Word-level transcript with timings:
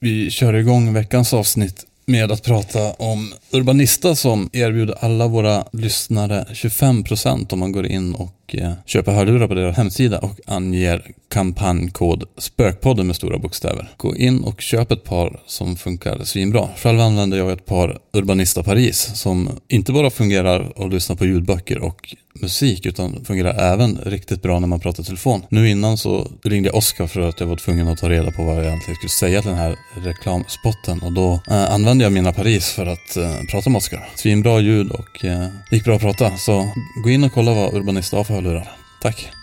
Vi 0.00 0.30
kör 0.30 0.54
igång 0.54 0.92
veckans 0.92 1.34
avsnitt 1.34 1.86
med 2.06 2.32
att 2.32 2.42
prata 2.42 2.92
om 2.92 3.32
Urbanista 3.50 4.14
som 4.14 4.50
erbjuder 4.52 4.94
alla 5.00 5.26
våra 5.26 5.64
lyssnare 5.72 6.46
25% 6.52 7.52
om 7.52 7.58
man 7.58 7.72
går 7.72 7.86
in 7.86 8.14
och 8.14 8.45
och 8.46 8.56
eh, 8.56 8.72
köpa 8.84 9.12
hörlurar 9.12 9.48
på 9.48 9.54
deras 9.54 9.76
hemsida 9.76 10.18
och 10.18 10.40
anger 10.46 11.10
kampanjkod 11.28 12.24
SPÖKPODDEN 12.38 13.06
med 13.06 13.16
stora 13.16 13.38
bokstäver. 13.38 13.90
Gå 13.96 14.16
in 14.16 14.44
och 14.44 14.60
köp 14.60 14.92
ett 14.92 15.04
par 15.04 15.40
som 15.46 15.76
funkar 15.76 16.24
svinbra. 16.24 16.68
Själv 16.76 17.00
använder 17.00 17.38
jag 17.38 17.52
ett 17.52 17.66
par 17.66 17.98
Urbanista 18.12 18.62
Paris 18.62 19.10
som 19.14 19.50
inte 19.68 19.92
bara 19.92 20.10
fungerar 20.10 20.72
att 20.76 20.92
lyssna 20.92 21.16
på 21.16 21.26
ljudböcker 21.26 21.78
och 21.78 22.16
musik 22.40 22.86
utan 22.86 23.24
fungerar 23.24 23.72
även 23.72 23.98
riktigt 24.04 24.42
bra 24.42 24.60
när 24.60 24.68
man 24.68 24.80
pratar 24.80 25.02
telefon. 25.02 25.42
Nu 25.48 25.68
innan 25.70 25.98
så 25.98 26.30
ringde 26.44 26.68
jag 26.68 26.76
Oskar 26.76 27.06
för 27.06 27.20
att 27.20 27.40
jag 27.40 27.46
var 27.46 27.56
tvungen 27.56 27.88
att 27.88 27.98
ta 27.98 28.08
reda 28.08 28.30
på 28.30 28.42
vad 28.42 28.56
jag 28.56 28.64
egentligen 28.64 28.96
skulle 28.96 29.08
säga 29.08 29.42
till 29.42 29.50
den 29.50 29.58
här 29.58 29.76
reklamspotten 30.04 31.00
och 31.00 31.12
då 31.12 31.40
eh, 31.50 31.72
använde 31.72 32.04
jag 32.04 32.12
mina 32.12 32.32
Paris 32.32 32.70
för 32.70 32.86
att 32.86 33.16
eh, 33.16 33.40
prata 33.50 33.70
med 33.70 33.78
Oskar. 33.78 34.08
Svinbra 34.14 34.60
ljud 34.60 34.90
och 34.90 35.24
eh, 35.24 35.46
gick 35.70 35.84
bra 35.84 35.94
att 35.94 36.00
prata 36.00 36.36
så 36.36 36.68
gå 37.04 37.10
in 37.10 37.24
och 37.24 37.32
kolla 37.32 37.54
vad 37.54 37.74
Urbanista 37.74 38.16
har 38.16 38.24
för 38.24 38.35
hörlurar. 38.36 38.68
Tack! 39.00 39.35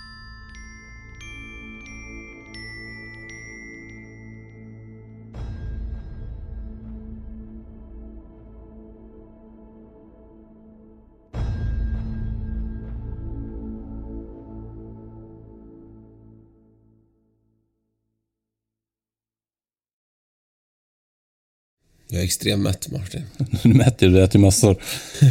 Jag 22.14 22.22
är 22.22 22.25
extremt 22.25 22.64
mätt 22.64 22.92
Martin. 22.92 23.22
Nu 23.61 23.73
mätte 23.73 24.06
du, 24.06 24.11
du 24.11 24.23
äter 24.23 24.39
massor. 24.39 24.75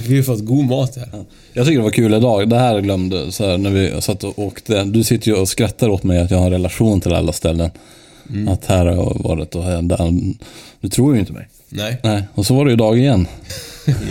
Vi 0.08 0.16
har 0.16 0.22
fått 0.22 0.44
god 0.44 0.64
mat 0.64 0.96
här. 0.96 1.08
Jag 1.52 1.66
tycker 1.66 1.78
det 1.78 1.84
var 1.84 1.90
kul 1.90 2.14
idag. 2.14 2.48
Det 2.48 2.58
här 2.58 2.80
glömde 2.80 3.32
så 3.32 3.46
här, 3.46 3.58
när 3.58 3.70
vi 3.70 4.02
satt 4.02 4.24
och 4.24 4.38
åkte. 4.38 4.84
Du 4.84 5.04
sitter 5.04 5.28
ju 5.28 5.34
och 5.34 5.48
skrattar 5.48 5.88
åt 5.88 6.02
mig 6.02 6.20
att 6.20 6.30
jag 6.30 6.38
har 6.38 6.46
en 6.46 6.52
relation 6.52 7.00
till 7.00 7.12
alla 7.12 7.32
ställen. 7.32 7.70
Att 8.48 8.64
här 8.64 8.86
har 8.86 8.92
jag 8.92 9.22
varit 9.24 9.54
och 9.54 9.64
här, 9.64 9.82
där. 9.82 10.12
Du 10.80 10.88
tror 10.88 11.14
ju 11.14 11.20
inte 11.20 11.32
mig. 11.32 11.48
Nej. 11.68 11.96
Nej, 12.02 12.22
och 12.34 12.46
så 12.46 12.54
var 12.54 12.64
det 12.64 12.70
ju 12.70 12.74
idag 12.74 12.98
igen. 12.98 13.26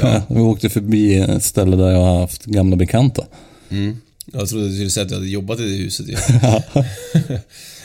Ja. 0.01 0.21
vi 0.29 0.39
åkte 0.39 0.69
förbi 0.69 1.17
ett 1.17 1.43
ställe 1.43 1.75
där 1.75 1.91
jag 1.91 1.99
har 1.99 2.19
haft 2.19 2.45
gamla 2.45 2.75
bekanta. 2.75 3.25
Mm. 3.69 3.97
Jag 4.33 4.49
trodde 4.49 4.67
du 4.67 4.73
skulle 4.73 4.89
säga 4.89 5.03
att 5.03 5.09
du 5.09 5.15
hade 5.15 5.27
jobbat 5.27 5.59
i 5.59 5.63
det 5.63 5.83
huset 5.83 6.07
ju. 6.07 6.15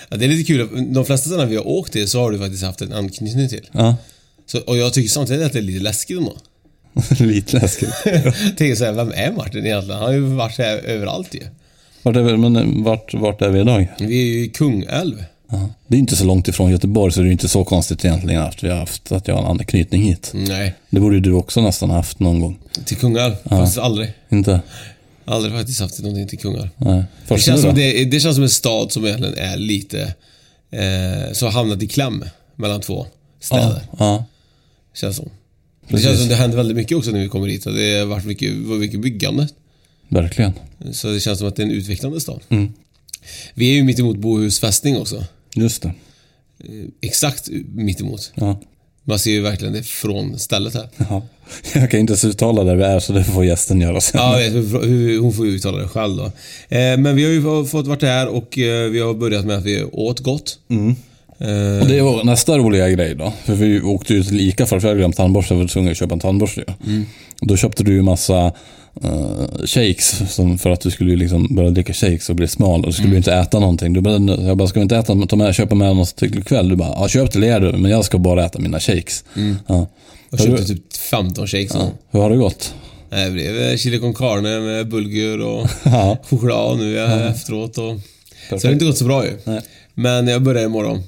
ja, 0.09 0.17
det 0.17 0.25
är 0.25 0.29
lite 0.29 0.53
kul. 0.53 0.69
De 0.93 1.05
flesta 1.05 1.29
ställen 1.29 1.49
vi 1.49 1.57
har 1.57 1.69
åkt 1.69 1.93
till 1.93 2.09
så 2.09 2.21
har 2.21 2.31
du 2.31 2.39
faktiskt 2.39 2.65
haft 2.65 2.81
en 2.81 2.93
anknytning 2.93 3.49
till. 3.49 3.69
Ja, 3.73 3.97
Så, 4.47 4.59
och 4.61 4.77
jag 4.77 4.93
tycker 4.93 5.09
samtidigt 5.09 5.47
att 5.47 5.53
det 5.53 5.59
är 5.59 5.63
lite 5.63 5.83
läskigt 5.83 6.19
ändå. 6.19 6.37
lite 7.27 7.59
läskigt. 7.59 7.91
Tänker 8.57 8.75
såhär, 8.75 8.93
vem 8.93 9.13
är 9.15 9.33
Martin 9.33 9.67
egentligen? 9.67 9.99
Han 9.99 10.07
har 10.07 10.13
ju 10.13 10.21
varit 10.21 10.59
här 10.59 10.77
överallt 10.77 11.35
ju. 11.35 11.41
Vart 12.03 12.17
är 12.17 12.23
vi, 12.23 12.37
men 12.37 12.83
vart, 12.85 13.15
vart 13.15 13.43
är 13.43 13.49
vi 13.49 13.61
idag? 13.61 13.89
Vi 13.99 14.21
är 14.21 14.25
ju 14.25 14.45
i 14.45 14.49
Kungälv. 14.49 15.25
Ja. 15.51 15.69
Det 15.87 15.97
är 15.97 15.99
inte 15.99 16.17
så 16.17 16.25
långt 16.25 16.49
ifrån 16.49 16.71
Göteborg 16.71 17.13
så 17.13 17.21
det 17.21 17.29
är 17.29 17.33
inte 17.33 17.49
så 17.49 17.65
konstigt 17.65 18.05
egentligen 18.05 18.43
att 18.43 18.65
vi 18.65 18.69
har 18.69 18.77
haft, 18.77 19.13
att 19.13 19.29
jag 19.29 19.35
har 19.35 19.43
en 19.43 19.49
anknytning 19.51 20.03
hit. 20.03 20.31
Nej, 20.35 20.75
Det 20.91 21.01
borde 21.01 21.15
ju 21.17 21.21
du 21.21 21.33
också 21.33 21.61
nästan 21.61 21.91
haft 21.91 22.19
någon 22.19 22.41
gång. 22.41 22.59
till 22.85 22.97
Kungälv. 22.97 23.35
Faktiskt 23.45 23.79
aldrig. 23.79 24.13
Inte? 24.29 24.61
Aldrig 25.25 25.55
faktiskt 25.55 25.81
haft 25.81 25.99
någonting 25.99 26.29
till 26.29 26.39
Kungälv. 26.39 26.69
Nej. 26.77 27.05
Det 27.29 27.39
känns, 27.39 27.63
som 27.63 27.75
det, 27.75 28.05
det 28.05 28.21
känns 28.21 28.35
som 28.35 28.43
en 28.43 28.51
stad 28.51 28.93
som 28.93 29.05
egentligen 29.07 29.39
är 29.39 29.57
lite... 29.57 30.15
Eh, 30.71 31.33
så 31.33 31.47
har 31.47 31.53
hamnat 31.53 31.83
i 31.83 31.87
kläm 31.89 32.25
mellan 32.57 32.81
två 32.81 33.07
städer. 33.41 33.83
Ja, 33.91 33.97
ja. 33.99 34.25
Känns 34.97 35.17
som. 35.17 35.25
Det 35.25 35.89
Precis. 35.89 36.07
känns 36.07 36.21
som 36.21 36.29
det 36.29 36.35
händer 36.35 36.57
väldigt 36.57 36.77
mycket 36.77 36.97
också 36.97 37.11
när 37.11 37.21
vi 37.23 37.29
kommer 37.29 37.49
hit. 37.49 37.65
Det 37.65 37.99
har 37.99 38.07
varit 38.07 38.25
mycket, 38.25 38.55
mycket 38.57 39.01
byggande. 39.01 39.49
Verkligen. 40.09 40.53
Så 40.93 41.09
det 41.09 41.21
känns 41.21 41.39
som 41.39 41.49
att 41.49 41.57
det 41.57 41.63
är 41.63 41.67
en 41.67 41.73
utvecklande 41.73 42.21
stad. 42.21 42.41
Mm. 42.49 42.73
Vi 43.55 43.71
är 43.71 43.75
ju 43.75 43.83
mitt 43.83 43.99
emot 43.99 44.17
Bohus 44.17 44.61
fästning 44.61 44.97
också. 44.97 45.25
Just 45.55 45.83
det. 45.83 45.93
Exakt 47.01 47.49
mitt 47.75 48.01
emot. 48.01 48.33
Ja. 48.35 48.61
Man 49.05 49.19
ser 49.19 49.31
ju 49.31 49.41
verkligen 49.41 49.73
det 49.75 49.83
från 49.83 50.39
stället 50.39 50.75
här. 50.75 50.89
ja. 50.97 51.23
Jag 51.75 51.91
kan 51.91 52.01
inte 52.01 52.11
ens 52.11 52.25
uttala 52.25 52.65
där 52.65 52.77
vi 52.77 52.85
är 52.85 53.01
så 53.01 53.13
det 53.13 53.25
får 53.25 53.45
gästen 53.45 53.81
göra 53.81 54.01
sen. 54.01 54.21
Ja, 54.21 54.33
hon 55.21 55.33
får 55.33 55.47
ju 55.47 55.53
uttala 55.53 55.79
det 55.79 55.89
själv 55.89 56.17
då. 56.17 56.25
Eh, 56.77 56.99
men 56.99 57.17
vi 57.17 57.25
har 57.25 57.31
ju 57.31 57.67
fått 57.67 57.87
varit 57.87 58.03
här 58.03 58.29
och 58.29 58.59
eh, 58.59 58.91
vi 58.91 59.01
har 59.01 59.15
börjat 59.15 59.45
med 59.45 59.57
att 59.57 59.65
vi 59.65 59.85
åt 59.85 60.21
gott. 60.21 60.59
Mm. 60.69 60.97
Eh, 61.39 61.81
Och 61.83 61.87
det 61.89 62.01
var 62.03 62.25
nästa 62.25 62.59
roliga 62.59 62.89
grej 62.91 63.15
då. 63.15 63.33
För 63.45 63.55
vi 63.55 63.81
åkte 63.81 64.15
ju 64.15 64.23
till 64.25 64.41
Ica 64.41 64.67
för 64.67 64.77
att 64.77 64.83
jag 64.83 64.91
hade 64.91 64.99
glömt 65.01 65.17
tandborste. 65.17 65.55
Jag 65.55 65.59
var 65.61 65.69
tvungen 65.69 65.91
att 65.91 65.97
köpa 65.99 66.15
en 66.15 66.21
tandborste. 66.21 66.65
Mm. 66.87 67.07
Då 67.41 67.57
köpte 67.57 67.83
du 67.85 67.93
ju 67.93 68.03
massa 68.03 68.53
uh, 69.05 69.65
shakes 69.67 70.35
som 70.35 70.59
för 70.59 70.71
att 70.71 70.81
du 70.81 70.91
skulle 70.91 71.11
ju 71.11 71.17
liksom 71.17 71.55
börja 71.55 71.71
dricka 71.71 71.93
shakes 71.93 72.29
och 72.31 72.37
bli 72.37 72.49
smal. 72.49 72.81
Och 72.81 72.87
du 72.87 72.93
skulle 72.93 73.11
ju 73.11 73.17
inte 73.17 73.33
äta 73.35 73.59
någonting. 73.61 73.93
Du 73.93 74.01
bara, 74.01 74.37
jag 74.47 74.57
bara, 74.57 74.69
ska 74.69 74.81
vi 74.81 74.83
inte 74.83 74.97
äta, 74.97 75.27
ta 75.27 75.37
med, 75.37 75.55
köpa 75.55 75.75
med 75.75 75.97
något 75.97 76.17
till 76.17 76.39
ikväll? 76.39 76.69
Du 76.69 76.77
bara, 76.77 76.89
ja 76.89 77.09
köp 77.09 77.31
till 77.33 77.45
er 77.45 77.61
du, 77.61 77.73
men 77.73 77.91
jag 77.91 78.05
ska 78.05 78.19
bara 78.19 78.45
äta 78.45 78.59
mina 78.59 78.81
shakes. 78.81 79.25
Ja. 79.67 79.87
jag 80.31 80.41
köpte 80.41 80.63
du- 80.63 80.75
typ 80.75 80.97
15 81.11 81.47
shakes. 81.47 81.73
Ja. 81.75 81.91
Hur 82.11 82.21
har 82.21 82.31
det 82.31 82.37
gått? 82.37 82.75
Det 83.11 83.31
blev 83.31 83.77
chili 83.77 83.99
con 83.99 84.15
carne 84.15 84.61
med 84.61 84.89
bulgur 84.89 85.41
och 85.41 85.67
choklad 86.31 86.79
nu 86.79 87.01
efteråt. 87.29 87.79
Och... 87.79 87.95
Så 88.49 88.57
det 88.57 88.65
har 88.69 88.73
inte 88.73 88.85
gått 88.85 88.99
så 88.99 89.05
bra 89.05 89.25
ju. 89.25 89.31
Nej. 89.45 89.61
Men 89.99 90.27
jag 90.29 90.43
börjar 90.43 90.65
imorgon. 90.65 90.97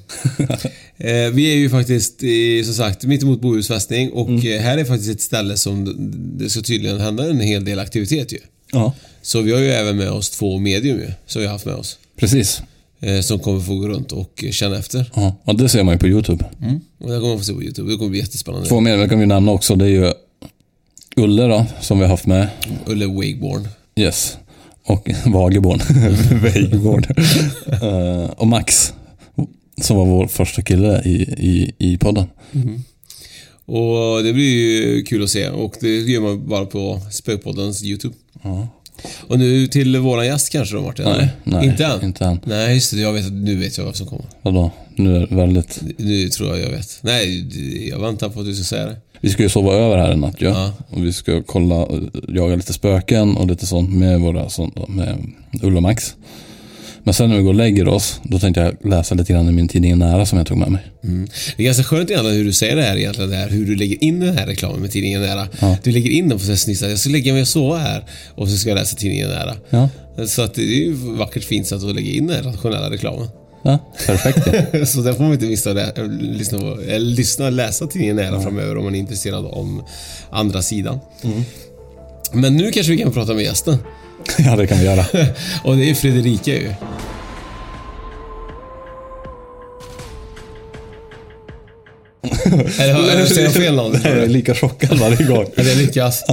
eh, 0.97 1.29
vi 1.33 1.51
är 1.51 1.55
ju 1.55 1.69
faktiskt, 1.69 2.23
i, 2.23 2.63
som 2.63 2.73
sagt, 2.73 3.03
mitt 3.03 3.23
emot 3.23 3.41
Bohus 3.41 3.67
fästning 3.67 4.11
och 4.11 4.29
Mm. 4.29 4.53
eh, 4.53 4.59
här 4.61 4.77
är 4.77 4.85
faktiskt 4.85 5.09
ett 5.11 5.21
ställe 5.21 5.57
som 5.57 5.95
det 6.39 6.49
ska 6.49 6.61
tydligen 6.61 6.99
hända 6.99 7.29
en 7.29 7.39
hel 7.39 7.65
del 7.65 7.79
aktivitet 7.79 8.31
ju. 8.33 8.37
Ja, 8.71 8.93
Så 9.21 9.41
vi 9.41 9.51
har 9.51 9.59
ju 9.59 9.69
även 9.71 9.97
med 9.97 10.09
oss 10.11 10.29
två 10.29 10.57
medium 10.59 10.97
ju, 10.99 11.11
som 11.25 11.41
vi 11.41 11.45
har 11.47 11.53
haft 11.53 11.65
med 11.65 11.75
oss. 11.75 11.97
precis. 12.15 12.61
Eh, 13.01 13.19
som 13.21 13.39
kommer 13.39 13.59
få 13.59 13.75
gå 13.75 13.87
runt 13.87 14.11
och 14.11 14.43
känna 14.51 14.77
efter. 14.77 15.11
Ja, 15.15 15.35
och 15.43 15.55
det 15.57 15.69
ser 15.69 15.83
man 15.83 15.93
ju 15.95 15.99
på 15.99 16.07
YouTube. 16.07 16.45
Och 16.99 17.09
det 17.09 17.15
kommer 17.15 17.27
man 17.29 17.37
få 17.37 17.43
se 17.43 17.53
på 17.53 17.63
YouTube. 17.63 17.91
Det 17.91 17.97
kommer 17.97 18.09
bli 18.09 18.19
jättespännande. 18.19 18.67
Två 18.69 18.81
det 18.81 19.09
kan 19.09 19.19
vi 19.19 19.25
nämna 19.25 19.51
också. 19.51 19.75
Det 19.75 19.85
är 19.85 19.89
ju 19.89 20.13
Ulle 21.15 21.43
då, 21.47 21.65
som 21.81 21.97
vi 21.99 22.03
har 22.03 22.09
haft 22.11 22.25
med. 22.25 22.47
Ulle 22.85 23.05
Wakeborn. 23.05 23.67
Yes. 23.95 24.37
Och 24.89 25.09
Vageborn. 25.25 25.79
Vägborn. 26.41 27.03
Eh, 27.81 28.29
och 28.29 28.47
Max. 28.47 28.93
Som 29.81 29.97
var 29.97 30.05
vår 30.05 30.27
första 30.27 30.61
kille 30.61 31.01
i, 31.05 31.11
i, 31.37 31.73
i 31.77 31.97
podden. 31.97 32.25
Och 33.65 34.23
det 34.23 34.33
blir 34.33 34.43
ju 34.45 35.03
kul 35.03 35.23
att 35.23 35.29
se 35.29 35.49
och 35.49 35.75
det 35.81 35.87
gör 35.97 36.21
man 36.21 36.47
bara 36.47 36.65
på 36.65 37.01
Spökpoddens 37.11 37.83
YouTube. 37.83 38.15
Och 39.27 39.39
nu 39.39 39.67
till 39.67 39.97
våran 39.97 40.25
gäst 40.25 40.49
kanske 40.51 40.75
då 40.75 40.81
Martin? 40.81 41.05
Nej, 41.05 41.29
nej, 41.43 41.67
Inte 41.67 41.85
än? 41.85 42.03
inte 42.03 42.25
än. 42.25 42.39
Nej, 42.43 42.73
just 42.73 42.91
det. 42.91 42.99
Jag 42.99 43.13
vet, 43.13 43.31
nu 43.31 43.55
vet 43.55 43.77
jag 43.77 43.85
vad 43.85 43.95
som 43.95 44.07
kommer. 44.07 44.25
Vadå? 44.41 44.71
Nu 44.95 45.15
är 45.15 45.19
det 45.27 45.35
väldigt... 45.35 45.81
Nu 45.97 46.29
tror 46.29 46.49
jag 46.49 46.59
jag 46.59 46.71
vet. 46.77 46.99
Nej, 47.01 47.89
jag 47.89 47.99
väntar 47.99 48.29
på 48.29 48.39
att 48.39 48.45
du 48.45 48.55
ska 48.55 48.63
säga 48.63 48.85
det. 48.85 48.95
Vi 49.21 49.29
ska 49.29 49.43
ju 49.43 49.49
sova 49.49 49.73
över 49.73 49.97
här 49.97 50.11
en 50.11 50.19
natt 50.19 50.41
ju. 50.41 50.47
Ja. 50.47 50.73
Och 50.89 51.05
vi 51.05 51.13
ska 51.13 51.43
kolla, 51.43 51.87
jaga 52.27 52.55
lite 52.55 52.73
spöken 52.73 53.37
och 53.37 53.47
lite 53.47 53.65
sånt 53.65 53.93
med 53.93 54.19
våra 54.19 54.49
sånt, 54.49 54.87
med 54.87 55.17
Ulla 55.61 55.77
och 55.77 55.83
Max. 55.83 56.15
Men 57.03 57.13
sen 57.13 57.29
när 57.29 57.37
vi 57.37 57.43
går 57.43 57.49
och 57.49 57.55
lägger 57.55 57.87
oss, 57.87 58.19
då 58.23 58.39
tänkte 58.39 58.61
jag 58.61 58.91
läsa 58.91 59.15
lite 59.15 59.33
grann 59.33 59.49
i 59.49 59.51
min 59.51 59.67
tidning 59.67 59.97
Nära 59.97 60.25
som 60.25 60.37
jag 60.37 60.47
tog 60.47 60.57
med 60.57 60.71
mig. 60.71 60.81
Det 61.57 61.63
är 61.63 61.65
ganska 61.65 61.83
skönt 61.83 62.09
egentligen 62.09 62.37
hur 62.37 62.45
du 62.45 62.53
säger 62.53 62.75
det 62.75 62.81
här 62.81 62.97
egentligen, 62.97 63.29
det 63.29 63.35
här, 63.35 63.49
hur 63.49 63.65
du 63.65 63.75
lägger 63.75 64.03
in 64.03 64.19
den 64.19 64.37
här 64.37 64.47
reklamen 64.47 64.79
med 64.81 64.91
tidningen 64.91 65.21
Nära. 65.21 65.47
Du 65.83 65.91
lägger 65.91 66.09
in 66.09 66.29
den 66.29 66.39
på 66.39 66.45
snitt, 66.45 66.81
jag 66.81 66.99
ska 66.99 67.09
lägga 67.09 67.33
mig 67.33 67.41
och 67.41 67.47
sova 67.47 67.77
här 67.77 68.03
och 68.35 68.49
så 68.49 68.57
ska 68.57 68.69
jag 68.69 68.75
läsa 68.75 68.95
tidningen 68.95 69.29
Nära. 69.29 69.53
Ja, 69.69 69.89
Så 70.27 70.41
att 70.41 70.53
det 70.53 70.61
är 70.61 70.85
ju 70.85 70.93
vackert 70.93 71.43
fint 71.43 71.67
sätt 71.67 71.83
att 71.83 71.95
lägga 71.95 72.11
in 72.11 72.27
den 72.27 72.35
här 72.35 72.43
rationella 72.43 72.89
reklamen. 72.89 73.27
Ja 73.61 73.79
perfekt. 74.07 74.47
ja. 74.73 74.85
så 74.85 75.01
där 75.01 75.13
får 75.13 75.23
man 75.23 75.33
inte 75.33 75.45
missa 75.45 75.81
äh, 75.81 76.07
lyssna, 76.07 76.57
lyssna 76.97 77.49
läsa 77.49 77.87
tidningen 77.87 78.15
Nära 78.15 78.41
framöver 78.41 78.77
om 78.77 78.83
man 78.83 78.95
är 78.95 78.99
intresserad 78.99 79.45
om 79.45 79.83
andra 80.29 80.61
sidan. 80.61 80.99
Men 82.33 82.57
nu 82.57 82.71
kanske 82.71 82.91
vi 82.91 82.97
kan 82.97 83.11
prata 83.11 83.33
med 83.33 83.43
gästen. 83.43 83.77
ja, 84.37 84.55
det 84.55 84.67
kan 84.67 84.77
vi 84.77 84.85
göra. 84.85 85.05
och 85.63 85.77
det 85.77 85.89
är 85.89 85.93
Fredrika 85.93 86.51
ju. 86.51 86.73
Eller 92.79 93.25
säger 93.25 93.43
jag 93.43 93.53
fel 93.53 93.75
namn? 93.75 93.99
Jag 94.03 94.17
är 94.17 94.27
lika 94.27 94.55
chockad 94.55 94.99
varje 94.99 95.25
gång. 95.25 95.45
Det 95.55 95.75
lyckas. 95.75 96.23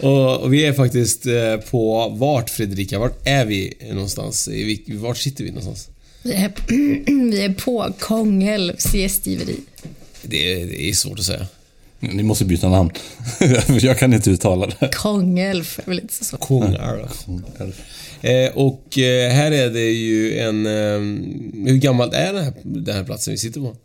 och, 0.00 0.40
och 0.40 0.52
vi 0.52 0.64
är 0.64 0.72
faktiskt 0.72 1.26
eh, 1.26 1.56
på 1.70 2.08
vart 2.08 2.50
Fredrika, 2.50 2.98
vart 2.98 3.26
är 3.26 3.44
vi 3.44 3.74
någonstans? 3.92 4.48
Vart 4.88 5.16
sitter 5.16 5.44
vi 5.44 5.50
någonstans? 5.50 5.88
Vi 6.22 6.32
är, 6.32 6.52
vi 7.30 7.44
är 7.44 7.52
på 7.54 7.94
Kångelvs 7.98 8.94
gästgiveri. 8.94 9.56
Det 10.22 10.52
är, 10.52 10.66
det 10.66 10.88
är 10.88 10.92
svårt 10.92 11.18
att 11.18 11.24
säga. 11.24 11.46
Ni 12.00 12.22
måste 12.22 12.44
byta 12.44 12.68
namn. 12.68 12.90
jag 13.80 13.98
kan 13.98 14.12
inte 14.12 14.30
uttala 14.30 14.66
det. 14.66 14.90
Kångelv 14.94 15.78
är 15.84 15.88
väl 15.88 15.98
inte 15.98 16.24
så. 16.24 16.36
Kungar. 16.36 17.08
Eh, 18.20 18.56
och 18.56 18.98
eh, 18.98 19.32
här 19.32 19.52
är 19.52 19.70
det 19.70 19.90
ju 19.90 20.38
en... 20.38 20.66
Eh, 20.66 21.00
hur 21.70 21.76
gammalt 21.76 22.14
är 22.14 22.32
den 22.32 22.44
här, 22.44 22.52
den 22.62 22.94
här 22.94 23.04
platsen 23.04 23.32
vi 23.32 23.38
sitter 23.38 23.60
på? 23.60 23.76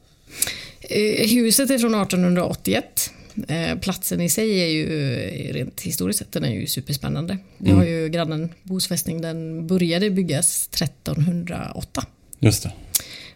Eh, 0.81 1.29
Huset 1.29 1.69
är 1.69 1.77
från 1.79 1.95
1881. 2.01 3.11
Eh, 3.47 3.79
Platsen 3.79 4.21
i 4.21 4.29
sig 4.29 4.59
är 4.61 4.67
ju 4.67 5.13
eh, 5.13 5.53
rent 5.53 5.81
historiskt 5.81 6.19
sett 6.19 6.31
den 6.31 6.43
är 6.43 6.51
ju 6.51 6.67
superspännande. 6.67 7.37
Vi 7.57 7.71
har 7.71 7.85
ju 7.85 8.09
grannen 8.09 8.49
Bos 8.63 8.87
fästning, 8.87 9.21
den 9.21 9.67
började 9.67 10.09
byggas 10.09 10.69
1308. 10.73 12.05
Just 12.39 12.63
det. 12.63 12.71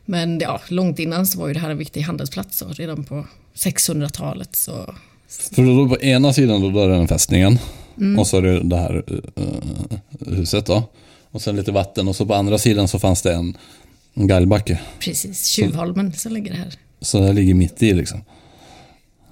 Men 0.05 0.39
ja, 0.39 0.61
långt 0.67 0.99
innan 0.99 1.25
så 1.25 1.39
var 1.39 1.47
ju 1.47 1.53
det 1.53 1.59
här 1.59 1.69
en 1.69 1.77
viktig 1.77 2.01
handelsplats 2.01 2.61
och 2.61 2.75
redan 2.75 3.03
på 3.03 3.25
600-talet 3.55 4.55
så 4.55 4.93
För 5.27 5.63
då 5.63 5.95
på 5.95 6.01
ena 6.01 6.33
sidan 6.33 6.61
då, 6.61 6.69
då 6.69 6.79
är 6.79 6.89
den 6.89 7.07
fästningen. 7.07 7.59
Och 8.17 8.27
så 8.27 8.37
är 8.37 8.41
det 8.41 8.63
det 8.63 8.77
här 8.77 9.03
eh, 9.35 9.99
huset 10.35 10.65
då. 10.65 10.83
Och 11.31 11.41
sen 11.41 11.55
lite 11.55 11.71
vatten. 11.71 12.07
Och 12.07 12.15
så 12.15 12.25
på 12.25 12.33
andra 12.33 12.57
sidan 12.57 12.87
så 12.87 12.99
fanns 12.99 13.21
det 13.21 13.33
en, 13.33 13.57
en 14.13 14.27
galgbacke. 14.27 14.79
precis 14.99 15.45
Tjuvholmen 15.45 16.13
som 16.13 16.33
ligger 16.33 16.53
här. 16.53 16.73
Så 17.01 17.19
det 17.19 17.33
ligger 17.33 17.53
mitt 17.53 17.83
i 17.83 17.93
liksom. 17.93 18.21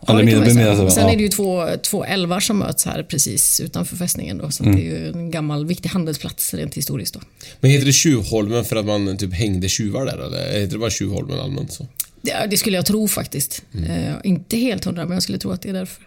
Ja, 0.08 0.14
det 0.14 0.32
kan 0.32 0.40
man 0.40 0.50
säga. 0.54 0.90
Sen 0.90 1.10
är 1.10 1.16
det 1.16 1.24
ju 1.24 1.30
två, 1.30 1.66
två 1.84 2.06
älvar 2.06 2.40
som 2.40 2.58
möts 2.60 2.86
här 2.86 3.04
precis 3.04 3.60
utanför 3.60 3.96
fästningen. 3.96 4.38
Då, 4.38 4.52
så 4.52 4.64
Mm. 4.64 4.76
det 4.76 4.82
är 4.82 4.86
ju 4.86 5.12
en 5.12 5.32
gammal 5.32 5.66
viktig 5.66 5.90
handelsplats 5.90 6.54
rent 6.54 6.74
historiskt. 6.76 7.14
Då. 7.14 7.20
Men 7.60 7.72
heter 7.72 7.86
det 7.86 7.94
Tjuvholmen 7.94 8.66
för 8.66 8.76
att 8.76 8.86
man 8.86 9.18
typ 9.18 9.34
hängde 9.34 9.70
tjuvar 9.70 10.06
där 10.06 10.18
eller? 10.18 10.60
Heter 10.60 10.74
det 10.74 10.78
bara 10.80 10.90
Tjuvholmen 10.90 11.40
allmänt 11.40 11.74
så? 11.74 11.88
Ja, 12.22 12.48
det 12.48 12.58
skulle 12.58 12.76
jag 12.76 12.86
tro 12.86 13.08
faktiskt. 13.08 13.64
Eh, 13.88 14.14
inte 14.24 14.58
helt 14.58 14.86
hundra, 14.86 15.06
men 15.06 15.14
jag 15.14 15.24
skulle 15.24 15.38
tro 15.38 15.52
att 15.52 15.62
det 15.62 15.70
är 15.70 15.74
därför. 15.74 16.04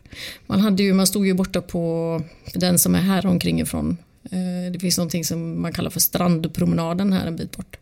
Man, 0.47 0.61
hade 0.61 0.83
ju, 0.83 0.93
man 0.93 1.07
stod 1.07 1.27
ju 1.27 1.35
borta 1.35 1.61
på 1.61 2.23
den 2.55 2.79
som 2.79 2.95
är 2.95 2.99
här 3.01 3.27
omkring 3.27 3.61
ifrån. 3.61 3.97
Eh, 4.31 4.73
det 4.73 4.79
finns 4.79 4.99
någonting 4.99 5.25
som 5.25 5.63
man 5.63 5.73
kallar 5.73 5.91
för 5.91 6.01
strandpromenaden 6.01 7.13
här 7.13 7.27
en 7.27 7.37
bit 7.37 7.57
bort. 7.57 7.77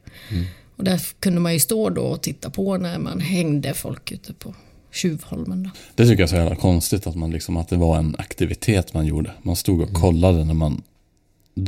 Och 0.76 0.84
där 0.84 1.00
kunde 1.20 1.40
man 1.40 1.52
ju 1.54 1.60
stå 1.60 1.90
då 1.90 2.02
och 2.02 2.22
titta 2.22 2.50
på 2.50 2.76
när 2.76 2.98
man 2.98 3.20
hängde 3.20 3.74
folk 3.74 4.12
ute 4.12 4.32
på 4.32 4.54
Tjuvholmen. 4.98 5.62
Då. 5.62 5.70
Det 5.94 6.02
tycker 6.08 6.22
jag 6.22 6.26
är 6.26 6.30
så 6.30 6.36
jävla 6.36 6.56
konstigt 6.56 7.06
att, 7.06 7.16
man 7.16 7.30
liksom, 7.30 7.56
att 7.56 7.68
det 7.68 7.76
var 7.76 7.98
en 7.98 8.16
aktivitet 8.18 8.94
man 8.94 9.06
gjorde. 9.06 9.30
Man 9.42 9.56
stod 9.56 9.80
och 9.80 9.92
kollade 9.92 10.44
när 10.44 10.54
man 10.54 10.82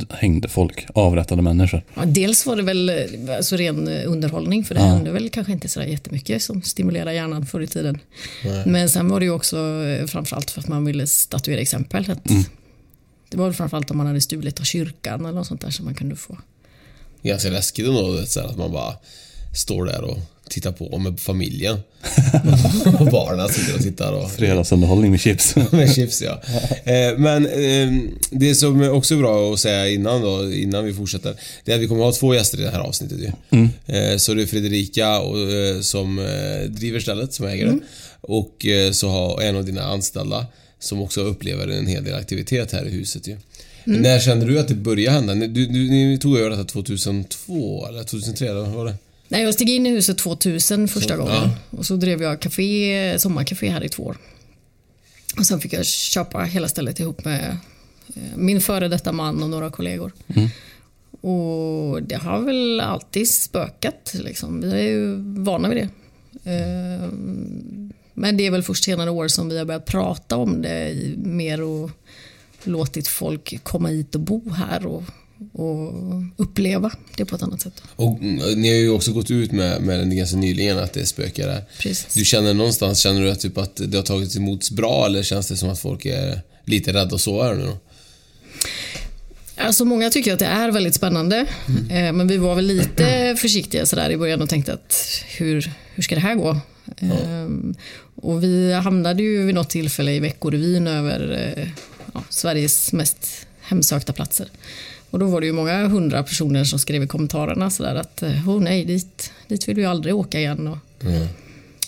hängde 0.09 0.49
folk, 0.49 0.85
avrättade 0.95 1.41
människor. 1.41 1.83
Ja, 1.93 2.05
dels 2.05 2.45
var 2.45 2.55
det 2.55 2.61
väl 2.61 2.91
alltså 3.29 3.55
ren 3.55 3.87
eh, 3.87 4.11
underhållning 4.11 4.63
för 4.63 4.75
det 4.75 4.81
hände 4.81 5.11
väl 5.11 5.29
kanske 5.29 5.53
inte 5.53 5.69
så 5.69 5.81
jättemycket 5.81 6.43
som 6.43 6.61
stimulerar 6.61 7.11
hjärnan 7.11 7.45
förr 7.45 7.61
i 7.61 7.67
tiden. 7.67 7.99
Men 8.65 8.89
sen 8.89 9.09
var 9.09 9.19
det 9.19 9.25
ju 9.25 9.31
också 9.31 9.57
eh, 9.57 10.05
framförallt 10.05 10.51
för 10.51 10.61
att 10.61 10.67
man 10.67 10.85
ville 10.85 11.07
statuera 11.07 11.59
exempel. 11.59 12.11
Att 12.11 12.23
Det 13.29 13.37
var 13.37 13.45
väl 13.45 13.53
framförallt 13.53 13.91
om 13.91 13.97
man 13.97 14.07
hade 14.07 14.21
stulit 14.21 14.59
av 14.59 14.63
kyrkan 14.63 15.25
eller 15.25 15.35
något 15.35 15.47
sånt 15.47 15.61
där 15.61 15.69
som 15.69 15.85
man 15.85 15.95
kunde 15.95 16.15
få. 16.15 16.37
Ganska 17.21 17.49
läskigt 17.49 17.87
ändå, 17.87 18.17
att 18.19 18.57
man 18.57 18.71
bara 18.71 18.93
står 19.55 19.85
där 19.85 20.03
och 20.03 20.17
tittar 20.51 20.71
på 20.71 20.97
med 20.97 21.19
familjen. 21.19 21.79
och 22.99 23.05
barnen 23.05 23.49
sitter 23.49 23.75
och 23.75 23.81
tittar 23.81 24.11
och... 24.11 24.31
Fredagsunderhållning 24.31 25.11
med 25.11 25.19
chips. 25.19 25.55
med 25.71 25.95
chips 25.95 26.21
ja. 26.21 26.41
Eh, 26.83 27.17
men 27.17 27.45
eh, 27.45 28.11
det 28.29 28.55
som 28.55 28.81
är 28.81 28.91
också 28.91 29.17
bra 29.17 29.53
att 29.53 29.59
säga 29.59 29.89
innan 29.89 30.21
då, 30.21 30.53
innan 30.53 30.85
vi 30.85 30.93
fortsätter. 30.93 31.35
Det 31.65 31.71
är 31.71 31.75
att 31.75 31.81
vi 31.81 31.87
kommer 31.87 32.01
att 32.01 32.13
ha 32.13 32.19
två 32.19 32.35
gäster 32.35 32.59
i 32.59 32.61
det 32.61 32.71
här 32.71 32.79
avsnittet 32.79 33.19
ju. 33.19 33.31
Eh, 33.95 34.17
så 34.17 34.33
det 34.33 34.41
är 34.41 34.45
Fredrika 34.45 35.19
och, 35.19 35.39
eh, 35.39 35.81
som 35.81 36.15
driver 36.69 36.99
stället, 36.99 37.33
som 37.33 37.45
äger 37.45 37.65
det. 37.65 37.79
Och 38.21 38.65
eh, 38.65 38.91
så 38.91 39.09
har 39.09 39.41
en 39.41 39.55
av 39.55 39.65
dina 39.65 39.83
anställda 39.83 40.45
som 40.79 41.01
också 41.01 41.21
upplever 41.21 41.67
en 41.67 41.87
hel 41.87 42.03
del 42.03 42.15
aktivitet 42.15 42.71
här 42.71 42.87
i 42.87 42.89
huset 42.89 43.27
ju. 43.27 43.37
När 43.83 44.19
kände 44.19 44.45
du 44.45 44.59
att 44.59 44.67
det 44.67 44.73
började 44.73 45.15
hända? 45.15 45.35
Du, 45.35 45.65
du, 45.65 45.89
ni 45.89 46.17
tog 46.17 46.37
över 46.37 46.49
detta 46.49 46.63
2002 46.63 47.87
eller 47.87 48.03
2003 48.03 48.49
eller 48.49 48.61
var 48.61 48.85
det? 48.85 48.95
Nej, 49.31 49.43
jag 49.43 49.53
steg 49.53 49.69
in 49.69 49.85
i 49.85 49.89
huset 49.89 50.17
2000 50.17 50.87
första 50.87 51.17
gången. 51.17 51.49
Och 51.69 51.85
så 51.85 51.95
drev 51.95 52.21
jag 52.21 52.39
café, 52.41 53.19
sommarcafé 53.19 53.69
här 53.69 53.83
i 53.83 53.89
två 53.89 54.03
år. 54.03 54.17
Och 55.37 55.45
sen 55.45 55.59
fick 55.59 55.73
jag 55.73 55.85
köpa 55.85 56.39
hela 56.43 56.67
stället 56.67 56.99
ihop 56.99 57.25
med 57.25 57.57
eh, 58.15 58.21
min 58.35 58.61
före 58.61 58.87
detta 58.87 59.11
man 59.11 59.43
och 59.43 59.49
några 59.49 59.69
kollegor. 59.69 60.11
Och 61.21 62.03
det 62.03 62.15
har 62.15 62.41
väl 62.41 62.79
alltid 62.79 63.29
spökat. 63.31 64.11
Liksom. 64.13 64.61
Vi 64.61 64.71
är 64.71 64.81
ju 64.89 65.15
vana 65.43 65.69
vid 65.69 65.77
det. 65.77 65.89
Eh, 66.51 67.09
Men 68.13 68.37
det 68.37 68.45
är 68.47 68.51
väl 68.51 68.63
först 68.63 68.83
senare 68.83 69.09
år 69.09 69.27
som 69.27 69.49
vi 69.49 69.57
har 69.57 69.65
börjat 69.65 69.85
prata 69.85 70.35
om 70.37 70.61
det 70.61 70.95
mer 71.17 71.61
och 71.61 71.91
låtit 72.63 73.07
folk 73.07 73.63
komma 73.63 73.87
hit 73.87 74.15
och 74.15 74.21
bo 74.21 74.49
här 74.49 74.85
och, 74.85 75.03
och 75.53 75.93
uppleva 76.37 76.91
det 77.17 77.25
på 77.25 77.35
ett 77.35 77.43
annat 77.43 77.61
sätt. 77.61 77.81
Och 77.95 78.19
mm, 78.21 78.61
ni 78.61 78.69
har 78.69 78.75
ju 78.75 78.89
också 78.89 79.13
gått 79.13 79.31
ut 79.31 79.51
med, 79.51 79.81
med 79.81 79.99
den 79.99 80.17
ganska 80.17 80.37
nyligen 80.37 80.77
att 80.77 80.93
det 80.93 81.05
spökar 81.05 81.47
där. 81.47 81.63
Precis. 81.79 82.13
Du 82.13 82.25
känner 82.25 82.53
någonstans, 82.53 82.99
känner 82.99 83.21
du 83.21 83.31
att, 83.31 83.39
typ 83.39 83.57
att 83.57 83.75
det 83.87 83.97
har 83.97 84.03
tagits 84.03 84.35
emot 84.35 84.69
bra 84.69 85.05
eller 85.05 85.23
känns 85.23 85.47
det 85.47 85.57
som 85.57 85.69
att 85.69 85.79
folk 85.79 86.05
är 86.05 86.41
lite 86.65 86.93
rädda 86.93 87.15
att 87.15 87.21
sova 87.21 87.43
här 87.43 87.55
nu 87.55 87.65
då? 87.65 87.77
Alltså 89.55 89.85
många 89.85 90.09
tycker 90.09 90.33
att 90.33 90.39
det 90.39 90.45
är 90.45 90.71
väldigt 90.71 90.95
spännande. 90.95 91.45
Eh, 91.89 92.13
Men 92.13 92.27
vi 92.27 92.37
var 92.37 92.55
väl 92.55 92.65
lite 92.65 93.35
försiktiga 93.41 93.85
sådär 93.85 94.09
i 94.09 94.17
början 94.17 94.41
och 94.41 94.49
tänkte 94.49 94.73
att 94.73 95.23
hur, 95.37 95.71
hur 95.95 96.03
ska 96.03 96.15
det 96.15 96.21
här 96.21 96.35
gå? 96.35 96.57
Ehm, 96.99 97.75
Och 98.15 98.43
vi 98.43 98.73
hamnade 98.73 99.23
ju 99.23 99.45
vid 99.45 99.55
något 99.55 99.69
tillfälle 99.69 100.11
i 100.11 100.19
Veckorevyn 100.19 100.87
över 100.87 101.53
eh, 101.57 101.67
ja, 102.13 102.23
Sveriges 102.29 102.93
mest 102.93 103.27
hemsökta 103.61 104.13
platser. 104.13 104.47
Och 105.11 105.19
då 105.19 105.25
var 105.25 105.41
det 105.41 105.47
ju 105.47 105.53
många 105.53 105.87
hundra 105.87 106.23
personer 106.23 106.63
som 106.63 106.79
skrev 106.79 107.03
i 107.03 107.07
kommentarerna 107.07 107.69
sådär 107.69 107.95
att 107.95 108.23
oh 108.23 108.61
nej, 108.61 108.85
dit, 108.85 109.31
dit 109.47 109.67
vill 109.67 109.75
vi 109.75 109.85
aldrig 109.85 110.15
åka 110.15 110.39
igen. 110.39 110.67
Och, 110.67 110.77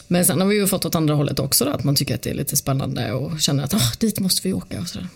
Men 0.08 0.26
sen 0.26 0.42
har 0.42 0.48
vi 0.48 0.56
ju 0.56 0.68
fått 0.68 0.86
åt 0.86 0.96
andra 0.96 1.14
hållet 1.14 1.40
också 1.40 1.66
då, 1.66 1.72
att 1.72 1.84
man 1.84 1.96
tycker 1.96 2.16
att 2.16 2.22
det 2.22 2.30
är 2.30 2.34
lite 2.34 2.58
spännande 2.58 3.12
och 3.12 3.42
känner 3.42 3.64
att 3.64 3.74
ah, 3.74 3.92
dit 4.00 4.20
måste 4.20 4.48
vi 4.48 4.54
åka 4.54 4.80
och 4.82 4.88
sådär. 4.88 5.08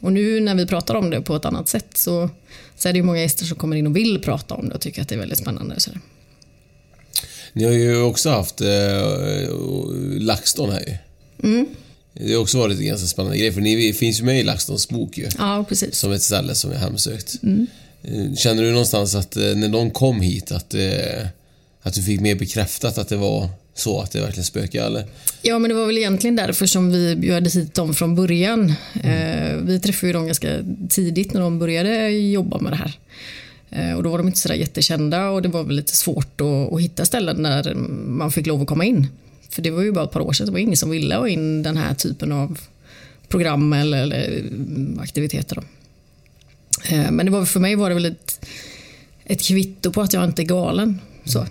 Och 0.00 0.12
nu 0.12 0.40
när 0.40 0.54
vi 0.54 0.66
pratar 0.66 0.94
om 0.94 1.10
det 1.10 1.20
på 1.20 1.36
ett 1.36 1.44
annat 1.44 1.68
sätt 1.68 1.96
så, 1.96 2.30
så 2.76 2.88
är 2.88 2.92
det 2.92 2.96
ju 2.96 3.02
många 3.02 3.20
gäster 3.20 3.44
som 3.44 3.56
kommer 3.56 3.76
in 3.76 3.86
och 3.86 3.96
vill 3.96 4.22
prata 4.22 4.54
om 4.54 4.68
det 4.68 4.74
och 4.74 4.80
tycker 4.80 5.02
att 5.02 5.08
det 5.08 5.14
är 5.14 5.18
väldigt 5.18 5.38
spännande. 5.38 5.74
och 5.74 5.82
Sådär. 5.82 6.00
Ni 7.52 7.64
har 7.64 7.72
ju 7.72 8.02
också 8.02 8.30
haft 8.30 8.60
eh, 8.60 8.68
LaxTon 10.18 10.70
här 10.70 10.80
ju. 10.80 10.96
Mm. 11.48 11.66
Det 12.20 12.32
har 12.32 12.40
också 12.42 12.58
varit 12.58 12.78
en 12.78 12.86
ganska 12.86 13.06
spännande 13.06 13.38
grej 13.38 13.52
för 13.52 13.60
ni 13.60 13.92
finns 13.92 14.20
ju 14.20 14.24
med 14.24 14.40
i 14.40 14.42
LaxTons 14.42 14.88
bok 14.88 15.18
ju. 15.18 15.28
Ja, 15.38 15.64
precis. 15.68 15.94
Som 15.94 16.12
ett 16.12 16.22
ställe 16.22 16.54
som 16.54 16.72
är 16.72 16.76
hemsökt. 16.76 17.42
Mm. 17.42 17.66
Eh, 18.02 18.34
Känner 18.34 18.62
du 18.62 18.70
någonstans 18.70 19.14
att 19.14 19.36
eh, 19.36 19.42
när 19.42 19.68
de 19.68 19.90
kom 19.90 20.20
hit 20.20 20.52
att, 20.52 20.74
eh, 20.74 21.26
att 21.82 21.94
du 21.94 22.02
fick 22.02 22.20
mer 22.20 22.34
bekräftat 22.34 22.98
att 22.98 23.08
det 23.08 23.16
var 23.16 23.48
så 23.74 24.00
att 24.00 24.10
det 24.10 24.20
verkligen 24.20 24.44
spökade 24.44 24.86
eller? 24.86 25.04
Ja, 25.42 25.58
men 25.58 25.68
det 25.68 25.74
var 25.74 25.86
väl 25.86 25.98
egentligen 25.98 26.36
därför 26.36 26.66
som 26.66 26.92
vi 26.92 27.16
bjöd 27.16 27.48
hit 27.52 27.74
dem 27.74 27.94
från 27.94 28.14
början. 28.14 28.72
Eh, 29.04 29.56
vi 29.62 29.80
träffade 29.80 30.06
ju 30.06 30.12
dem 30.12 30.26
ganska 30.26 30.58
tidigt 30.88 31.32
när 31.32 31.40
de 31.40 31.58
började 31.58 32.08
jobba 32.10 32.58
med 32.58 32.72
det 32.72 32.76
här. 32.76 32.98
Och 33.96 34.02
då 34.02 34.10
var 34.10 34.18
de 34.18 34.26
inte 34.26 34.38
sådär 34.38 34.54
jättekända 34.54 35.28
och 35.30 35.42
det 35.42 35.48
var 35.48 35.64
väl 35.64 35.76
lite 35.76 35.96
svårt 35.96 36.40
att, 36.40 36.72
att 36.72 36.80
hitta 36.80 37.04
ställen 37.04 37.42
där 37.42 37.74
man 37.74 38.32
fick 38.32 38.46
lov 38.46 38.62
att 38.62 38.66
komma 38.66 38.84
in. 38.84 39.06
För 39.56 39.62
det 39.62 39.70
var 39.70 39.82
ju 39.82 39.92
bara 39.92 40.04
ett 40.04 40.10
par 40.10 40.20
år 40.20 40.32
sedan, 40.32 40.46
det 40.46 40.52
var 40.52 40.58
ingen 40.58 40.76
som 40.76 40.90
ville 40.90 41.14
ha 41.14 41.28
in 41.28 41.62
den 41.62 41.76
här 41.76 41.94
typen 41.94 42.32
av 42.32 42.58
program 43.28 43.72
eller, 43.72 44.02
eller 44.02 44.38
mm, 44.38 44.98
aktiviteter. 45.02 45.56
Då. 45.56 45.62
Eh, 46.94 47.10
Men 47.10 47.26
det 47.26 47.32
var, 47.32 47.44
för 47.44 47.60
mig 47.60 47.76
var 47.76 47.88
det 47.88 47.94
väl 47.94 48.04
ett, 48.04 48.46
ett 49.24 49.42
kvitto 49.42 49.92
på 49.92 50.02
att 50.02 50.12
jag 50.12 50.24
inte 50.24 50.42
är 50.42 50.46
galen. 50.46 51.00
Så. 51.24 51.46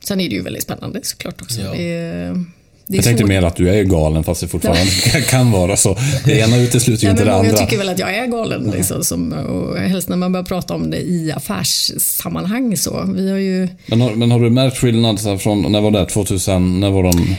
Sen 0.00 0.20
är 0.20 0.28
det 0.28 0.34
ju 0.34 0.42
väldigt 0.42 0.62
spännande 0.62 1.00
såklart 1.02 1.42
också. 1.42 1.60
Ja. 1.60 1.72
Det 1.72 1.82
är 1.82 2.44
Jag 2.88 3.04
tänkte 3.04 3.20
svårt. 3.22 3.28
mer 3.28 3.42
att 3.42 3.56
du 3.56 3.68
är 3.70 3.82
galen 3.84 4.24
fast 4.24 4.40
det 4.40 4.48
fortfarande 4.48 5.20
kan 5.28 5.50
vara 5.52 5.76
så. 5.76 5.96
Det 6.24 6.38
ena 6.38 6.56
utesluter 6.56 7.04
ju 7.04 7.10
inte 7.10 7.24
det 7.24 7.34
andra. 7.34 7.56
tycker 7.56 7.78
väl 7.78 7.88
att 7.88 7.98
jag 7.98 8.14
är 8.16 8.26
galen. 8.26 8.72
Liksom, 8.76 9.04
som, 9.04 9.32
och 9.32 9.76
helst 9.78 10.08
när 10.08 10.16
man 10.16 10.32
börjar 10.32 10.44
prata 10.44 10.74
om 10.74 10.90
det 10.90 10.96
i 11.00 11.32
affärssammanhang. 11.32 12.76
Så. 12.76 13.04
Vi 13.14 13.30
har 13.30 13.38
ju, 13.38 13.68
Men 13.86 14.00
har, 14.00 14.14
men 14.14 14.30
har 14.30 14.40
du 14.40 14.50
märkt 14.50 14.76
skillnad 14.78 15.20
så 15.20 15.38
från, 15.38 15.72
när 15.72 15.80
var 15.80 15.90
det? 15.90 16.06
2000? 16.06 16.80
När 16.80 16.90
var 16.90 17.02
de? 17.02 17.36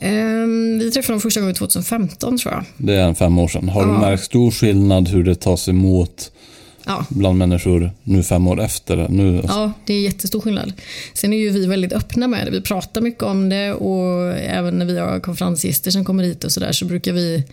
ehm, 0.00 0.78
vi 0.78 0.90
träffade 0.90 1.12
dem 1.12 1.20
första 1.20 1.40
gången 1.40 1.54
2015 1.54 2.38
tror 2.38 2.54
jag. 2.54 2.64
Det 2.76 2.94
är 2.94 3.14
fem 3.14 3.38
år 3.38 3.48
sedan. 3.48 3.68
Har 3.68 3.82
du 3.86 3.92
Ja. 3.92 4.00
märkt 4.00 4.24
stor 4.24 4.50
skillnad 4.50 5.08
hur 5.08 5.24
det 5.24 5.34
tas 5.34 5.68
emot 5.68 6.30
Ja. 6.88 7.06
bland 7.08 7.38
människor 7.38 7.90
nu 8.02 8.22
fem 8.22 8.46
år 8.46 8.60
efter? 8.60 9.06
Nu, 9.08 9.42
Ja, 9.48 9.72
det 9.84 9.94
är 9.94 10.00
jättestor 10.00 10.40
skillnad. 10.40 10.72
Sen 11.14 11.32
är 11.32 11.38
ju 11.38 11.50
vi 11.50 11.66
väldigt 11.66 11.92
öppna 11.92 12.28
med 12.28 12.46
det. 12.46 12.50
Vi 12.50 12.60
pratar 12.60 13.00
mycket 13.00 13.22
om 13.22 13.48
det 13.48 13.72
och 13.72 14.34
även 14.36 14.78
när 14.78 14.84
vi 14.86 14.98
har 14.98 15.20
konferensgäster 15.20 15.90
som 15.90 16.04
kommer 16.04 16.24
hit 16.24 16.44
och 16.44 16.52
sådär 16.52 16.72
så 16.72 16.84
brukar 16.84 17.12
vi 17.12 17.44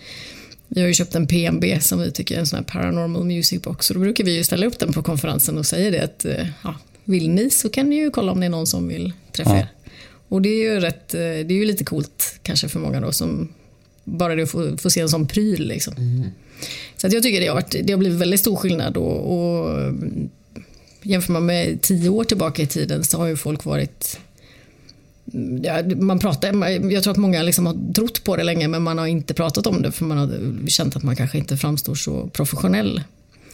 vi 0.68 0.82
har 0.82 0.88
ju 0.88 0.94
köpt 0.94 1.16
en 1.16 1.28
PMB 1.28 1.64
som 1.82 2.00
vi 2.00 2.12
tycker 2.12 2.36
är 2.36 2.40
en 2.40 2.46
sån 2.48 2.58
här 2.58 2.64
paranormal 2.64 3.24
music 3.26 3.62
box. 3.62 3.90
Och 3.90 3.94
då 3.94 4.00
brukar 4.00 4.24
vi 4.24 4.38
ju 4.38 4.44
ställa 4.44 4.66
upp 4.66 4.80
den 4.80 4.94
på 4.94 5.04
konferensen 5.04 5.58
och 5.58 5.66
säga 5.66 5.92
det 5.92 6.00
att 6.04 6.26
eh, 6.26 6.48
ja, 6.64 6.76
vill 7.04 7.30
ni 7.30 7.50
så 7.50 7.70
kan 7.70 7.90
ni 7.90 7.96
ju 7.96 8.10
kolla 8.12 8.32
om 8.32 8.40
det 8.40 8.46
är 8.46 8.50
någon 8.50 8.68
som 8.68 8.88
vill 8.88 9.14
träffa 9.32 9.50
Ja. 9.50 9.58
er. 9.60 9.68
Och 10.30 10.42
det 10.42 10.50
är 10.50 10.74
ju 10.74 10.80
rätt, 10.80 11.14
eh, 11.14 11.20
det 11.20 11.26
är 11.28 11.52
ju 11.52 11.66
lite 11.66 11.84
coolt 11.84 12.40
kanske 12.44 12.68
för 12.70 12.80
många 12.80 13.02
då 13.02 13.12
som 13.12 13.48
bara 14.04 14.36
det 14.36 14.44
att 14.44 14.50
få, 14.52 14.78
få 14.78 14.90
se 14.90 15.02
en 15.02 15.10
sån 15.10 15.28
pryl 15.28 15.68
liksom. 15.68 15.94
Så 16.98 17.08
att 17.08 17.14
jag 17.14 17.24
tycker 17.24 17.42
det 17.42 17.48
har, 17.48 17.56
varit, 17.56 17.76
det 17.84 17.94
har 17.94 17.98
blivit 17.98 18.20
väldigt 18.20 18.40
stor 18.40 18.56
skillnad 18.56 18.98
och, 18.98 19.38
och 19.38 19.72
mm, 19.80 20.30
jämför 21.02 21.34
man 21.34 21.46
med 21.46 21.82
tio 21.82 22.10
år 22.10 22.24
tillbaka 22.24 22.62
i 22.62 22.68
tiden 22.68 23.04
så 23.04 23.18
har 23.18 23.26
ju 23.26 23.38
folk 23.38 23.66
varit 23.66 24.20
Ja, 25.62 25.84
man 25.96 26.20
pratar, 26.20 26.70
jag 26.92 27.04
tror 27.04 27.12
att 27.12 27.18
många 27.18 27.44
liksom 27.44 27.66
har 27.66 27.94
trott 27.94 28.24
på 28.24 28.36
det 28.36 28.44
länge 28.44 28.68
men 28.68 28.84
man 28.84 28.98
har 28.98 29.08
inte 29.08 29.34
pratat 29.34 29.68
om 29.68 29.82
det 29.82 29.92
för 29.92 30.06
man 30.06 30.18
har 30.18 30.68
känt 30.68 30.96
att 30.96 31.04
man 31.04 31.16
kanske 31.16 31.38
inte 31.38 31.58
framstår 31.58 31.96
så 31.96 32.28
professionell. 32.28 33.04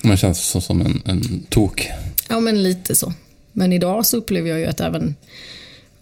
Man 0.01 0.17
känns 0.17 0.47
så, 0.47 0.61
som 0.61 0.81
en, 0.81 1.01
en 1.05 1.43
tok. 1.49 1.89
Ja 2.29 2.39
men 2.39 2.63
lite 2.63 2.95
så. 2.95 3.13
Men 3.51 3.73
idag 3.73 4.05
så 4.05 4.17
upplever 4.17 4.49
jag 4.49 4.59
ju 4.59 4.65
att 4.65 4.79
även 4.79 5.15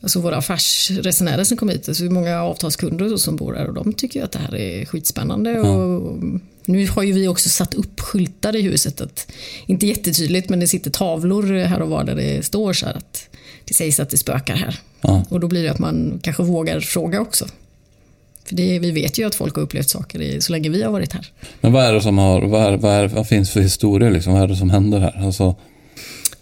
alltså 0.01 0.19
våra 0.19 0.37
affärsresenärer 0.37 1.43
som 1.43 1.57
kommer 1.57 1.73
hit, 1.73 1.87
alltså 1.87 2.03
många 2.03 2.41
avtalskunder 2.41 3.17
som 3.17 3.35
bor 3.35 3.53
här 3.53 3.67
och 3.67 3.73
de 3.73 3.93
tycker 3.93 4.19
ju 4.19 4.25
att 4.25 4.31
det 4.31 4.39
här 4.39 4.55
är 4.55 4.85
skitspännande. 4.85 5.59
Och 5.59 6.17
nu 6.65 6.87
har 6.87 7.03
ju 7.03 7.13
vi 7.13 7.27
också 7.27 7.49
satt 7.49 7.73
upp 7.73 7.99
skyltar 7.99 8.55
i 8.55 8.61
huset, 8.61 9.01
att, 9.01 9.31
inte 9.65 9.87
jättetydligt 9.87 10.49
men 10.49 10.59
det 10.59 10.67
sitter 10.67 10.91
tavlor 10.91 11.65
här 11.65 11.81
och 11.81 11.89
var 11.89 12.03
där 12.03 12.15
det 12.15 12.45
står 12.45 12.73
så 12.73 12.85
här 12.85 12.93
att 12.93 13.29
det 13.65 13.73
sägs 13.73 13.99
att 13.99 14.09
det 14.09 14.17
spökar 14.17 14.55
här. 14.55 14.79
Ja. 15.01 15.23
Och 15.29 15.39
då 15.39 15.47
blir 15.47 15.63
det 15.63 15.71
att 15.71 15.79
man 15.79 16.19
kanske 16.23 16.43
vågar 16.43 16.79
fråga 16.79 17.21
också. 17.21 17.45
För 18.45 18.55
det, 18.55 18.79
vi 18.79 18.91
vet 18.91 19.19
ju 19.19 19.27
att 19.27 19.35
folk 19.35 19.55
har 19.55 19.61
upplevt 19.61 19.89
saker 19.89 20.21
i, 20.21 20.41
så 20.41 20.51
länge 20.51 20.69
vi 20.69 20.83
har 20.83 20.91
varit 20.91 21.13
här. 21.13 21.31
Men 21.61 21.71
vad 21.71 21.85
är 21.85 21.93
det 21.93 22.01
som 22.01 22.17
har, 22.17 22.41
vad, 22.41 22.73
är, 22.73 22.77
vad, 22.77 22.93
är, 22.93 23.07
vad 23.07 23.27
finns 23.27 23.51
för 23.51 23.61
historia 23.61 24.09
liksom? 24.09 24.33
Vad 24.33 24.41
är 24.41 24.47
det 24.47 24.55
som 24.55 24.69
händer 24.69 24.99
här? 24.99 25.25
Alltså, 25.25 25.55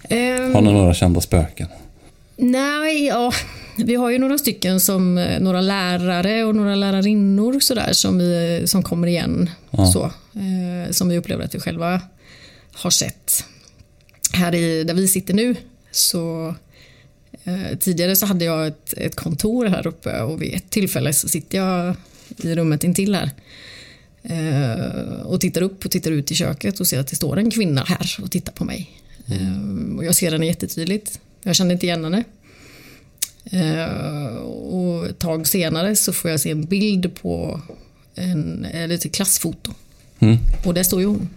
Ehm, 0.09 0.55
har 0.55 0.61
ni 0.61 0.73
några 0.73 0.93
kända 0.93 1.21
spöken? 1.21 1.67
Nej, 2.37 3.05
ja. 3.05 3.33
Vi 3.77 3.95
har 3.95 4.09
ju 4.09 4.19
några 4.19 4.37
stycken 4.37 4.79
som 4.79 5.17
eh, 5.17 5.39
några 5.39 5.61
lärare 5.61 6.43
och 6.43 6.55
några 6.55 6.75
lärarinnor 6.75 7.59
sådär 7.59 7.93
som, 7.93 8.17
vi, 8.17 8.63
som 8.65 8.83
kommer 8.83 9.07
igen. 9.07 9.49
Så, 9.93 10.03
eh, 10.33 10.91
som 10.91 11.09
vi 11.09 11.17
upplever 11.17 11.43
att 11.43 11.55
vi 11.55 11.59
själva 11.59 12.01
har 12.71 12.89
sett. 12.89 13.43
Här 14.31 14.55
i, 14.55 14.83
där 14.83 14.93
vi 14.93 15.07
sitter 15.07 15.33
nu 15.33 15.55
så 15.91 16.55
eh, 17.43 17.77
tidigare 17.79 18.15
så 18.15 18.25
hade 18.25 18.45
jag 18.45 18.67
ett, 18.67 18.93
ett 18.97 19.15
kontor 19.15 19.65
här 19.65 19.87
uppe 19.87 20.21
och 20.21 20.41
vid 20.41 20.53
ett 20.55 20.69
tillfälle 20.69 21.13
så 21.13 21.29
sitter 21.29 21.57
jag 21.57 21.95
i 22.37 22.55
rummet 22.55 22.83
intill 22.83 23.15
här 23.15 23.31
eh, 24.23 25.21
och 25.21 25.41
tittar 25.41 25.61
upp 25.61 25.85
och 25.85 25.91
tittar 25.91 26.11
ut 26.11 26.31
i 26.31 26.35
köket 26.35 26.79
och 26.79 26.87
ser 26.87 26.99
att 26.99 27.07
det 27.07 27.15
står 27.15 27.37
en 27.37 27.51
kvinna 27.51 27.83
här 27.83 28.17
och 28.21 28.31
tittar 28.31 28.53
på 28.53 28.65
mig. 28.65 28.89
Eh, 29.27 29.97
och 29.97 30.05
jag 30.05 30.15
ser 30.15 30.31
henne 30.31 30.45
jättetydligt. 30.45 31.19
Jag 31.47 31.55
kände 31.55 31.73
inte 31.73 31.85
igen 31.85 32.03
henne. 32.03 32.23
Eh, 33.51 34.35
och 34.45 35.05
ett 35.07 35.19
tag 35.19 35.47
senare 35.47 35.95
så 35.95 36.13
får 36.13 36.31
jag 36.31 36.39
se 36.39 36.51
en 36.51 36.65
bild 36.65 37.15
på 37.21 37.61
en, 38.15 38.65
ett 38.65 39.11
klassfoto. 39.15 39.71
Mm. 40.19 40.37
Och 40.65 40.73
där 40.73 40.83
står 40.83 40.99
ju 41.01 41.05
hon. 41.07 41.29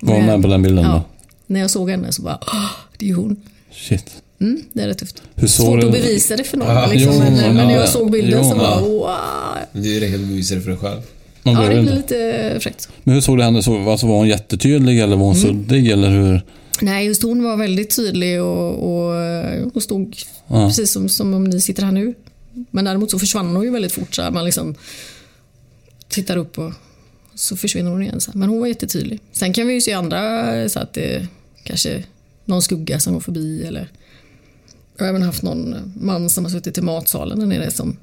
Var 0.00 0.14
hon 0.14 0.26
med 0.26 0.42
på 0.42 0.48
den 0.48 0.62
bilden 0.62 0.84
Ja. 0.84 0.92
då? 0.92 1.02
När 1.46 1.60
jag 1.60 1.70
såg 1.70 1.90
henne 1.90 2.12
så 2.12 2.22
bara, 2.22 2.38
"Åh, 2.46 2.70
det 2.98 3.04
är 3.06 3.08
ju 3.08 3.14
hon. 3.14 3.36
Shit. 3.72 4.04
Mm, 4.40 4.62
det 4.72 4.82
är 4.82 4.86
rätt 4.86 4.98
tufft. 4.98 5.22
Hur 5.34 5.46
såg 5.48 5.66
Svårt 5.66 5.80
du- 5.80 5.86
att 5.86 5.92
bevisa 5.92 6.36
det 6.36 6.44
för 6.44 6.56
någon. 6.56 6.68
Ja, 6.68 6.86
liksom, 6.86 7.12
jo, 7.14 7.18
men, 7.18 7.34
men 7.34 7.54
när 7.56 7.64
ja, 7.74 7.80
jag 7.80 7.88
såg 7.88 8.10
bilden 8.10 8.40
jo, 8.44 8.50
så 8.50 8.56
bara, 8.56 8.70
ja. 8.70 8.80
wow. 8.80 9.82
Det 9.82 10.00
räcker 10.00 10.14
att 10.14 10.20
du 10.20 10.26
bevisar 10.26 10.56
det 10.56 10.62
för 10.62 10.70
dig 10.70 10.78
själv. 10.78 11.00
Man 11.42 11.54
Ja, 11.54 11.60
det 11.68 11.82
blir 11.82 11.92
lite 11.94 12.56
fräckt. 12.60 12.88
Men 13.04 13.14
hur 13.14 13.20
såg 13.20 13.38
det 13.38 13.44
henne? 13.44 13.62
Så, 13.62 13.90
alltså, 13.90 14.06
var 14.06 14.16
hon 14.16 14.28
jättetydlig 14.28 15.00
eller 15.00 15.16
var 15.16 15.26
hon 15.26 15.36
Mm. 15.36 15.48
suddig? 15.48 15.88
Eller 15.90 16.08
hur? 16.10 16.42
Nej, 16.82 17.06
just 17.06 17.22
hon 17.22 17.42
var 17.42 17.56
väldigt 17.56 17.96
tydlig 17.96 18.42
och, 18.42 18.74
och, 18.74 19.16
och 19.74 19.82
stod 19.82 20.16
Ja. 20.46 20.68
precis 20.68 20.92
som, 20.92 21.08
som 21.08 21.34
om 21.34 21.44
ni 21.44 21.60
sitter 21.60 21.82
här 21.82 21.92
nu. 21.92 22.14
Men 22.70 22.84
däremot 22.84 23.10
så 23.10 23.18
försvann 23.18 23.56
hon 23.56 23.64
ju 23.64 23.70
väldigt 23.70 23.92
fort. 23.92 24.14
Så 24.14 24.22
här, 24.22 24.30
man 24.30 24.44
liksom 24.44 24.74
tittar 26.08 26.36
upp 26.36 26.58
och 26.58 26.72
så 27.34 27.56
försvinner 27.56 27.90
hon 27.90 28.02
igen. 28.02 28.20
Så 28.20 28.30
här. 28.30 28.38
Men 28.38 28.48
hon 28.48 28.60
var 28.60 28.66
jättetydlig. 28.66 29.20
Sen 29.32 29.52
kan 29.52 29.66
vi 29.66 29.74
ju 29.74 29.80
se 29.80 29.92
andra, 29.92 30.68
så 30.68 30.78
att 30.80 30.92
det 30.92 31.26
kanske 31.64 32.04
någon 32.44 32.62
skugga 32.62 33.00
som 33.00 33.12
går 33.12 33.20
förbi. 33.20 33.64
Eller, 33.66 33.88
jag 34.96 35.04
har 35.04 35.08
även 35.08 35.22
haft 35.22 35.42
någon 35.42 35.92
man 36.00 36.30
som 36.30 36.44
har 36.44 36.50
suttit 36.50 36.78
i 36.78 36.80
matsalen 36.82 37.38
där 37.38 37.46
nere. 37.46 37.70
Som, 37.70 37.96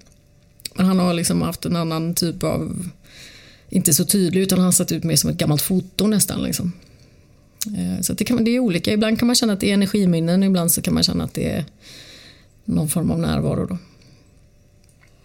men 0.75 0.85
han 0.85 0.99
har 0.99 1.13
liksom 1.13 1.41
haft 1.41 1.65
en 1.65 1.75
annan 1.75 2.13
typ 2.13 2.43
av, 2.43 2.89
inte 3.69 3.93
så 3.93 4.05
tydlig, 4.05 4.41
utan 4.41 4.57
han 4.59 4.65
har 4.65 4.71
sett 4.71 4.91
ut 4.91 5.03
mer 5.03 5.15
som 5.15 5.29
ett 5.29 5.37
gammalt 5.37 5.61
foto 5.61 6.07
nästan. 6.07 6.43
Liksom. 6.43 6.71
Eh, 7.67 8.01
Så 8.01 8.13
det, 8.13 8.23
kan, 8.23 8.43
det 8.43 8.51
är 8.51 8.59
olika. 8.59 8.93
Ibland 8.93 9.19
kan 9.19 9.27
man 9.27 9.35
känna 9.35 9.53
att 9.53 9.59
det 9.59 9.69
är 9.69 9.73
energiminnen, 9.73 10.43
ibland 10.43 10.71
så 10.71 10.81
kan 10.81 10.93
man 10.93 11.03
känna 11.03 11.23
att 11.23 11.33
det 11.33 11.49
är 11.49 11.65
någon 12.65 12.89
form 12.89 13.11
av 13.11 13.19
närvaro. 13.19 13.65
Då. 13.65 13.77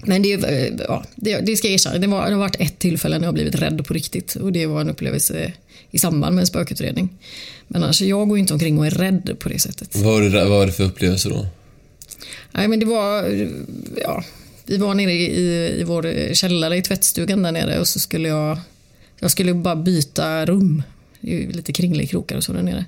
Men 0.06 0.22
det, 0.22 0.32
är, 0.32 0.52
eh, 0.52 0.74
ja, 0.88 1.04
det, 1.16 1.40
det 1.40 1.56
ska 1.56 1.66
jag 1.68 1.74
erkänna, 1.74 1.98
det, 1.98 2.06
var, 2.06 2.26
det 2.26 2.32
har 2.32 2.38
varit 2.40 2.56
ett 2.60 2.78
tillfälle 2.78 3.18
när 3.18 3.24
jag 3.26 3.34
blivit 3.34 3.54
rädd 3.54 3.86
på 3.86 3.94
riktigt 3.94 4.34
och 4.34 4.52
det 4.52 4.66
var 4.66 4.80
en 4.80 4.90
upplevelse 4.90 5.52
i 5.90 5.98
samband 5.98 6.34
med 6.34 6.42
en 6.42 6.46
spökutredning. 6.46 7.08
Men 7.68 7.82
annars, 7.82 8.02
jag 8.02 8.28
går 8.28 8.38
inte 8.38 8.52
omkring 8.52 8.78
och 8.78 8.86
är 8.86 8.90
rädd 8.90 9.36
på 9.38 9.48
det 9.48 9.58
sättet. 9.58 9.96
Vad 9.96 10.04
var 10.04 10.22
det, 10.22 10.28
vad 10.28 10.48
var 10.48 10.66
det 10.66 10.72
för 10.72 10.84
upplevelse 10.84 11.28
då? 11.28 11.46
Nej, 12.52 12.68
men 12.68 12.80
det 12.80 12.86
var, 12.86 13.24
ja, 14.02 14.24
vi 14.66 14.76
var 14.76 14.94
nere 14.94 15.12
i, 15.12 15.80
i 15.80 15.84
vår 15.84 16.34
källare 16.34 16.76
i 16.76 16.82
tvättstugan 16.82 17.42
där 17.42 17.52
nere 17.52 17.80
och 17.80 17.88
så 17.88 17.98
skulle 17.98 18.28
jag, 18.28 18.58
jag 19.20 19.30
skulle 19.30 19.54
bara 19.54 19.76
byta 19.76 20.46
rum. 20.46 20.82
Det 21.26 21.34
är 21.34 21.40
ju 21.40 21.52
lite 21.52 21.72
kringelikrokar 21.72 22.36
och 22.36 22.44
så 22.44 22.52
där 22.52 22.62
nere. 22.62 22.84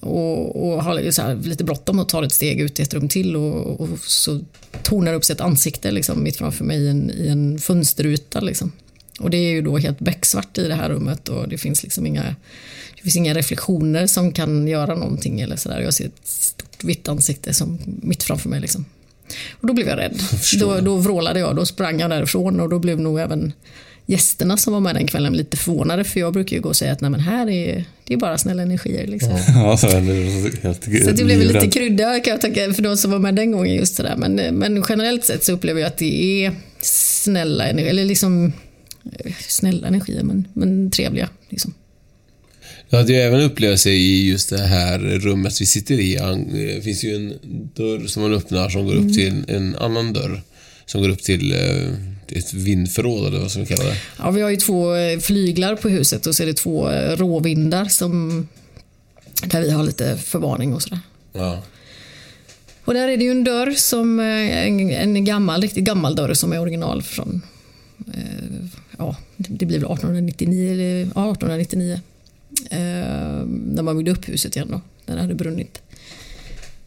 Och, 0.00 0.68
och 0.68 0.84
har 0.84 1.10
så 1.10 1.22
här, 1.22 1.34
lite 1.34 1.64
bråttom 1.64 1.98
och 1.98 2.08
tar 2.08 2.22
ett 2.22 2.32
steg 2.32 2.60
ut 2.60 2.80
i 2.80 2.82
ett 2.82 2.94
rum 2.94 3.08
till 3.08 3.36
och, 3.36 3.80
och 3.80 3.98
så 3.98 4.40
tornar 4.82 5.14
upp 5.14 5.24
sig 5.24 5.34
ett 5.34 5.40
ansikte 5.40 5.90
liksom, 5.90 6.22
mitt 6.22 6.36
framför 6.36 6.64
mig 6.64 6.78
i 6.78 6.88
en, 6.88 7.10
i 7.10 7.28
en 7.28 7.58
fönsterruta. 7.58 8.40
Liksom. 8.40 8.72
Och 9.20 9.30
det 9.30 9.36
är 9.36 9.50
ju 9.50 9.62
då 9.62 9.78
helt 9.78 9.98
becksvart 9.98 10.58
i 10.58 10.68
det 10.68 10.74
här 10.74 10.88
rummet 10.88 11.28
och 11.28 11.48
det 11.48 11.58
finns 11.58 11.82
liksom 11.82 12.06
inga, 12.06 12.22
det 12.96 13.02
finns 13.02 13.16
inga 13.16 13.34
reflektioner 13.34 14.06
som 14.06 14.32
kan 14.32 14.68
göra 14.68 14.94
någonting 14.94 15.40
eller 15.40 15.56
sådär. 15.56 15.80
Jag 15.80 15.94
ser 15.94 16.06
ett 16.06 16.26
stort 16.26 16.84
vitt 16.84 17.08
ansikte 17.08 17.54
som 17.54 17.78
mitt 17.84 18.22
framför 18.22 18.48
mig. 18.48 18.60
Liksom. 18.60 18.84
Och 19.52 19.66
då 19.66 19.72
blev 19.74 19.88
jag 19.88 19.98
rädd. 19.98 20.20
Då, 20.60 20.80
då 20.80 20.96
vrålade 20.96 21.40
jag, 21.40 21.56
då 21.56 21.66
sprang 21.66 22.00
jag 22.00 22.10
därifrån 22.10 22.60
och 22.60 22.68
då 22.68 22.78
blev 22.78 23.00
nog 23.00 23.20
även 23.20 23.52
gästerna 24.10 24.56
som 24.56 24.72
var 24.72 24.80
med 24.80 24.94
den 24.94 25.06
kvällen 25.06 25.32
lite 25.32 25.56
förvånade 25.56 26.04
för 26.04 26.20
jag 26.20 26.32
brukar 26.32 26.56
ju 26.56 26.62
gå 26.62 26.68
och 26.68 26.76
säga 26.76 26.92
att 26.92 27.00
Nej, 27.00 27.10
men 27.10 27.20
här 27.20 27.50
är 27.50 27.84
det 28.04 28.14
är 28.14 28.18
bara 28.18 28.38
snälla 28.38 28.62
energier. 28.62 29.06
Liksom. 29.06 29.38
Ja, 29.54 29.76
så 29.76 29.86
det 29.86 29.92
helt 30.62 30.84
Så 30.84 31.10
det 31.10 31.24
blev 31.24 31.38
lite 31.38 31.68
krydda 31.68 32.20
kan 32.20 32.30
jag 32.30 32.40
tänka 32.40 32.72
för 32.72 32.82
de 32.82 32.96
som 32.96 33.10
var 33.10 33.18
med 33.18 33.34
den 33.34 33.52
gången 33.52 33.74
just 33.74 33.94
sådär. 33.94 34.14
Men, 34.16 34.34
men 34.34 34.84
generellt 34.88 35.24
sett 35.24 35.44
så 35.44 35.52
upplever 35.52 35.80
jag 35.80 35.86
att 35.86 35.98
det 35.98 36.44
är 36.44 36.52
snälla 36.80 37.68
energier, 37.68 37.90
eller 37.90 38.04
liksom 38.04 38.52
eh, 39.12 39.32
snälla 39.48 39.88
energier 39.88 40.22
men, 40.22 40.48
men 40.52 40.90
trevliga. 40.90 41.28
Liksom. 41.48 41.74
Jag 42.88 42.98
hade 42.98 43.12
ju 43.12 43.18
även 43.18 43.40
upplevelse 43.40 43.90
i 43.90 44.28
just 44.28 44.50
det 44.50 44.62
här 44.62 44.98
rummet 44.98 45.60
vi 45.60 45.66
sitter 45.66 46.00
i. 46.00 46.14
Det 46.52 46.84
finns 46.84 47.04
ju 47.04 47.16
en 47.16 47.34
dörr 47.74 48.06
som 48.06 48.22
man 48.22 48.34
öppnar 48.34 48.68
som 48.68 48.86
går 48.86 48.94
upp 48.94 49.14
till 49.14 49.44
en 49.48 49.76
annan 49.76 50.12
dörr. 50.12 50.42
Som 50.86 51.02
går 51.02 51.08
upp 51.08 51.22
till 51.22 51.52
eh, 51.52 52.17
ett 52.32 52.52
vindförråd 52.52 53.26
eller 53.26 53.40
vad 53.40 53.50
ska 53.50 53.60
vi 53.60 53.66
kalla 53.66 53.84
det. 53.84 53.96
Ja, 54.18 54.30
vi 54.30 54.40
har 54.40 54.50
ju 54.50 54.56
två 54.56 54.94
eh, 54.94 55.18
flyglar 55.18 55.76
på 55.76 55.88
huset 55.88 56.26
och 56.26 56.34
så 56.34 56.42
är 56.42 56.46
det 56.46 56.54
två 56.54 56.90
eh, 56.90 57.16
råvindar 57.16 57.84
som 57.84 58.48
där 59.46 59.60
vi 59.60 59.70
har 59.70 59.84
lite 59.84 60.16
förvarning 60.16 60.74
och 60.74 60.82
sådär. 60.82 61.00
Ja. 61.32 61.62
Och 62.84 62.94
där 62.94 63.08
är 63.08 63.16
det 63.16 63.24
ju 63.24 63.30
en 63.30 63.44
dörr 63.44 63.70
som 63.70 64.20
eh, 64.20 64.66
en, 64.66 64.90
en 64.90 65.24
gammal, 65.24 65.62
riktigt 65.62 65.84
gammal 65.84 66.14
dörr 66.14 66.34
som 66.34 66.52
är 66.52 66.60
original 66.60 67.02
från 67.02 67.42
eh, 68.14 68.68
ja, 68.98 69.16
det 69.36 69.66
blir 69.66 69.78
väl 69.78 69.92
1899 69.92 70.72
eller 70.72 70.98
ja, 70.98 71.32
1899. 71.32 72.00
Eh, 72.70 72.78
när 73.66 73.82
man 73.82 73.96
byggde 73.96 74.10
upp 74.10 74.28
huset 74.28 74.56
igen 74.56 74.68
då. 74.70 74.80
Den 75.06 75.16
det 75.16 75.22
hade 75.22 75.34
brunnit. 75.34 75.82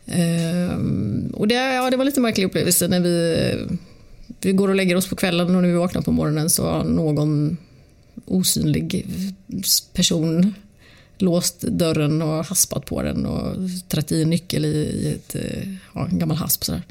Ehm, 0.05 1.33
och 1.33 1.47
det, 1.47 1.55
ja, 1.55 1.89
det 1.89 1.97
var 1.97 2.05
lite 2.05 2.19
märklig 2.19 2.45
upplevelse 2.45 2.87
när 2.87 2.99
vi, 2.99 3.55
vi 4.41 4.51
går 4.51 4.69
och 4.69 4.75
lägger 4.75 4.95
oss 4.95 5.07
på 5.09 5.15
kvällen 5.15 5.55
och 5.55 5.61
när 5.61 5.69
vi 5.69 5.75
vaknar 5.75 6.01
på 6.01 6.11
morgonen 6.11 6.49
så 6.49 6.69
har 6.69 6.83
någon 6.83 7.57
osynlig 8.25 9.05
person 9.93 10.53
låst 11.17 11.61
dörren 11.61 12.21
och 12.21 12.45
haspat 12.45 12.85
på 12.85 13.01
den 13.01 13.25
och 13.25 13.55
trätt 13.89 14.11
i 14.11 14.21
en 14.21 14.29
nyckel 14.29 14.65
i, 14.65 15.11
ett, 15.15 15.35
eh, 15.35 15.73
ja, 15.93 16.07
en 16.11 16.19
gammal 16.19 16.37
hasp. 16.37 16.63
Sådär. 16.63 16.81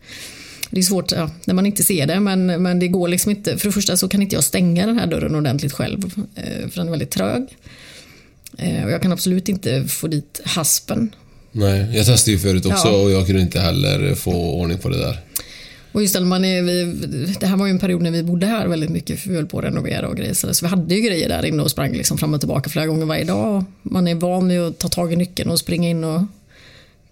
Det 0.70 0.80
är 0.80 0.82
svårt 0.82 1.12
ja, 1.12 1.30
när 1.44 1.54
man 1.54 1.66
inte 1.66 1.82
ser 1.82 2.06
det, 2.06 2.20
men, 2.20 2.46
men 2.46 2.78
det 2.78 2.88
går 2.88 3.08
liksom 3.08 3.30
inte. 3.30 3.58
För 3.58 3.68
det 3.68 3.72
första 3.72 3.96
så 3.96 4.08
kan 4.08 4.22
inte 4.22 4.34
jag 4.34 4.44
stänga 4.44 4.86
den 4.86 4.98
här 4.98 5.06
dörren 5.06 5.34
ordentligt 5.34 5.72
själv, 5.72 6.04
eh, 6.34 6.68
för 6.68 6.76
den 6.76 6.86
är 6.86 6.90
väldigt 6.90 7.10
trög. 7.10 7.46
Eh, 8.58 8.84
och 8.84 8.90
jag 8.90 9.02
kan 9.02 9.12
absolut 9.12 9.48
inte 9.48 9.84
få 9.84 10.06
dit 10.06 10.40
haspen. 10.44 11.14
Nej, 11.52 11.96
jag 11.96 12.06
testade 12.06 12.32
ju 12.32 12.38
förut 12.38 12.66
också 12.66 12.88
Ja. 12.88 13.02
och 13.02 13.10
jag 13.10 13.26
kunde 13.26 13.42
inte 13.42 13.60
heller 13.60 14.14
få 14.14 14.32
ordning 14.32 14.78
på 14.78 14.88
det 14.88 14.98
där. 14.98 15.18
Och 15.92 16.02
just 16.02 16.20
man 16.20 16.44
är, 16.44 16.62
vi, 16.62 16.84
det 17.40 17.46
här 17.46 17.56
var 17.56 17.66
ju 17.66 17.70
en 17.70 17.78
period 17.78 18.02
när 18.02 18.10
vi 18.10 18.22
bodde 18.22 18.46
här 18.46 18.68
väldigt 18.68 18.90
mycket, 18.90 19.20
för 19.20 19.30
vi 19.30 19.36
höll 19.36 19.46
på 19.46 19.58
att 19.58 19.64
renovera 19.64 20.08
och 20.08 20.16
grejer. 20.16 20.34
Så 20.34 20.66
vi 20.66 20.68
hade 20.68 20.94
ju 20.94 21.00
grejer 21.00 21.28
där 21.28 21.44
inne 21.44 21.62
och 21.62 21.70
sprang 21.70 21.92
liksom 21.92 22.18
fram 22.18 22.34
och 22.34 22.40
tillbaka 22.40 22.70
flera 22.70 22.86
gånger 22.86 23.06
varje 23.06 23.24
dag. 23.24 23.64
Man 23.82 24.08
är 24.08 24.14
van 24.14 24.48
vid 24.48 24.60
att 24.60 24.78
ta 24.78 24.88
tag 24.88 25.12
i 25.12 25.16
nyckeln 25.16 25.50
och 25.50 25.58
springa 25.58 25.88
in 25.88 26.04
och 26.04 26.22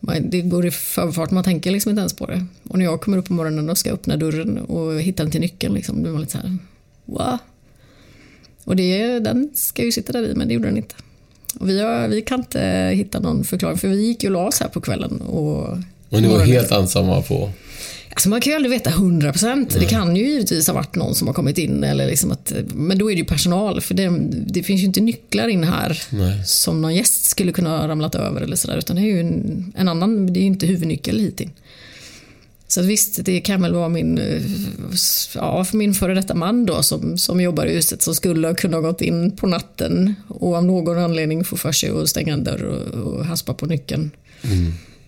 man, 0.01 0.31
det 0.31 0.41
går 0.41 0.67
i 0.67 0.71
förfart, 0.71 1.31
man 1.31 1.45
tänker 1.45 1.71
liksom 1.71 1.91
inte 1.91 2.01
ens 2.01 2.13
på 2.13 2.27
det. 2.27 2.47
Och 2.69 2.79
när 2.79 2.85
jag 2.85 3.01
kommer 3.01 3.19
upp 3.19 3.27
på 3.27 3.33
morgonen 3.33 3.71
och 3.71 3.79
ska 3.79 3.93
öppna 3.93 4.17
dörren 4.17 4.59
och 4.59 5.01
hitta 5.01 5.23
den 5.23 5.33
till 5.33 5.41
nyckeln, 5.41 5.75
liksom, 5.75 6.03
blir 6.03 6.13
man 6.13 6.21
lite 6.21 6.33
så 6.33 6.39
här, 6.39 6.57
va? 7.05 7.39
Och 8.65 8.77
det, 8.77 9.19
den 9.19 9.51
ska 9.55 9.85
ju 9.85 9.93
sitta 9.93 10.13
där 10.13 10.31
i, 10.31 10.35
men 10.35 10.49
det 10.49 10.55
gjorde 10.55 10.69
den 10.69 10.77
inte. 10.77 10.95
Och 11.59 11.69
vi, 11.69 11.83
har, 11.83 12.09
vi 12.09 12.23
kan 12.23 12.41
inte 12.41 12.93
hitta 12.95 13.21
någon 13.21 13.45
förklaring, 13.45 13.79
för 13.79 13.89
vi 13.89 14.07
gick 14.07 14.23
ju 14.23 14.29
och 14.29 14.33
la 14.33 14.47
oss 14.47 14.61
här 14.61 14.69
på 14.69 14.81
kvällen. 14.81 15.21
Och, 15.21 15.79
Och 16.11 16.23
ni 16.23 16.29
var 16.29 16.45
helt 16.45 16.71
ensamma 16.73 17.23
på... 17.23 17.51
Alltså 18.19 18.29
man 18.29 18.41
kan 18.41 18.51
ju 18.51 18.57
aldrig 18.57 18.71
veta 18.71 18.91
100 18.91 19.33
procent. 19.33 19.77
Det 19.81 19.87
kan 19.87 20.17
ju 20.17 20.29
givetvis 20.29 20.67
ha 20.67 20.75
varit 20.75 20.95
någon 20.95 21.15
som 21.15 21.27
har 21.27 21.35
kommit 21.35 21.59
in. 21.59 21.85
Eller 21.85 22.07
liksom 22.07 22.33
att, 22.33 22.53
men 22.75 22.99
då 22.99 23.11
är 23.11 23.15
det 23.15 23.19
ju 23.19 23.25
personal. 23.25 23.81
För 23.81 23.95
det, 23.95 24.19
det 24.31 24.63
finns 24.63 24.81
ju 24.83 24.87
inte 24.87 25.01
nycklar 25.01 25.49
in 25.49 25.65
här 25.65 26.03
Nej. 26.11 26.43
som 26.47 26.83
någon 26.83 26.95
gäst 26.95 27.25
skulle 27.25 27.53
kunna 27.53 27.79
ha 27.79 27.89
ramlat 27.89 28.15
över. 28.15 28.41
Eller 28.41 28.57
så 28.57 28.69
där, 28.69 28.79
utan 28.79 28.97
det 28.97 29.03
är 29.03 29.07
ju 29.07 29.21
en, 29.21 29.73
en 29.77 29.89
annan, 29.89 30.33
det 30.33 30.41
är 30.41 30.41
ju 30.41 30.47
inte 30.47 30.67
huvudnyckel 30.67 31.19
hit 31.19 31.41
in. 31.41 31.51
Så 32.69 32.83
visst, 32.83 33.25
det 33.25 33.41
kan 33.41 33.63
väl 33.63 33.75
vara 33.75 33.89
min, 33.89 34.19
eh, 34.19 34.43
ja, 35.35 35.65
för 35.65 35.77
min 35.77 35.95
före 35.95 36.15
detta 36.15 36.35
man 36.35 36.67
då 36.67 36.83
som, 36.83 37.19
som 37.19 37.41
jobbar 37.41 37.67
i 37.67 37.75
huset 37.75 38.03
som 38.03 38.15
skulle 38.15 38.49
ha 38.49 38.55
kunnat 38.55 38.83
gått 38.83 39.01
in 39.01 39.37
på 39.37 39.47
natten 39.47 40.15
och 40.29 40.55
av 40.55 40.65
någon 40.65 40.99
anledning 40.99 41.45
få 41.45 41.57
för 41.57 41.73
sig 41.73 41.91
att 41.91 42.09
stänga 42.09 42.33
en 42.33 42.45
dörr 42.45 42.63
och, 42.65 43.13
och 43.13 43.25
haspa 43.25 43.55
på 43.55 43.67
nyckeln. 43.67 44.11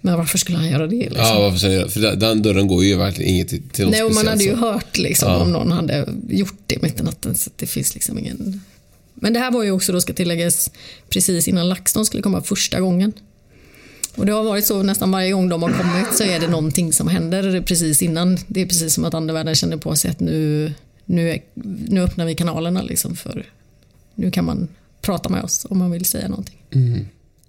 Men 0.00 0.16
varför 0.16 0.38
skulle 0.38 0.59
han 0.59 0.69
göra 0.69 0.87
det? 0.87 0.97
Liksom? 0.97 1.16
Ja, 1.26 1.40
varför 1.40 1.59
säger 1.59 1.80
jag? 1.80 1.92
För 1.92 2.00
den- 2.00 2.19
den 2.19 2.42
dörren 2.42 2.66
går 2.66 2.85
ju 2.85 2.97
verkligen 2.97 3.30
inget 3.35 3.49
till, 3.49 3.62
till 3.69 3.85
något 3.85 3.92
Nej, 3.92 4.02
och 4.02 4.14
man 4.14 4.26
hade 4.26 4.45
ju 4.45 4.50
så. 4.50 4.57
hört 4.57 4.99
liksom, 4.99 5.28
Ja. 5.33 5.37
om 5.38 5.52
någon 5.52 5.73
hade 5.73 6.09
gjort 6.28 6.54
det 6.66 6.83
mitt 6.83 7.00
i 7.00 7.02
natten. 7.02 7.35
Så 7.35 7.50
det 7.57 7.66
finns 7.66 7.95
liksom 7.95 8.19
ingen... 8.19 8.61
Men 9.14 9.33
det 9.33 9.38
här 9.40 9.50
var 9.50 9.62
ju 9.64 9.71
också, 9.71 9.92
då 9.92 10.00
ska 10.00 10.12
tilläggas, 10.12 10.71
precis 11.09 11.49
innan 11.49 11.69
LaxTon 11.69 12.07
skulle 12.07 12.23
komma 12.23 12.42
första 12.42 12.80
gången. 12.80 13.12
Och 14.16 14.26
det 14.26 14.33
har 14.33 14.42
varit 14.42 14.66
så 14.66 14.83
nästan 14.83 15.11
varje 15.11 15.33
gång 15.33 15.49
de 15.49 15.62
har 15.62 15.71
kommit 15.71 16.14
så 16.16 16.25
är 16.25 16.40
det 16.40 16.49
någonting 16.49 16.92
som 16.92 17.09
händer 17.09 17.61
precis 17.61 18.02
innan. 18.02 18.38
Det 18.47 18.61
är 18.61 18.66
precis 18.66 18.95
som 18.95 19.04
att 19.04 19.14
andevärlden 19.14 19.54
känner 19.54 19.76
på 19.76 19.97
sig 19.97 20.11
att 20.11 20.21
nu, 20.21 20.73
nu, 21.04 21.30
är, 21.30 21.40
nu 21.88 22.02
öppnar 22.02 22.25
vi 22.25 22.35
kanalerna 22.35 22.83
liksom 22.83 23.16
för 23.16 23.47
nu 24.14 24.30
kan 24.30 24.45
man 24.45 24.69
prata 25.02 25.28
med 25.28 25.42
oss 25.45 25.66
om 25.71 25.78
man 25.78 25.90
vill 25.90 26.04
säga 26.04 26.28
någonting. 26.28 26.57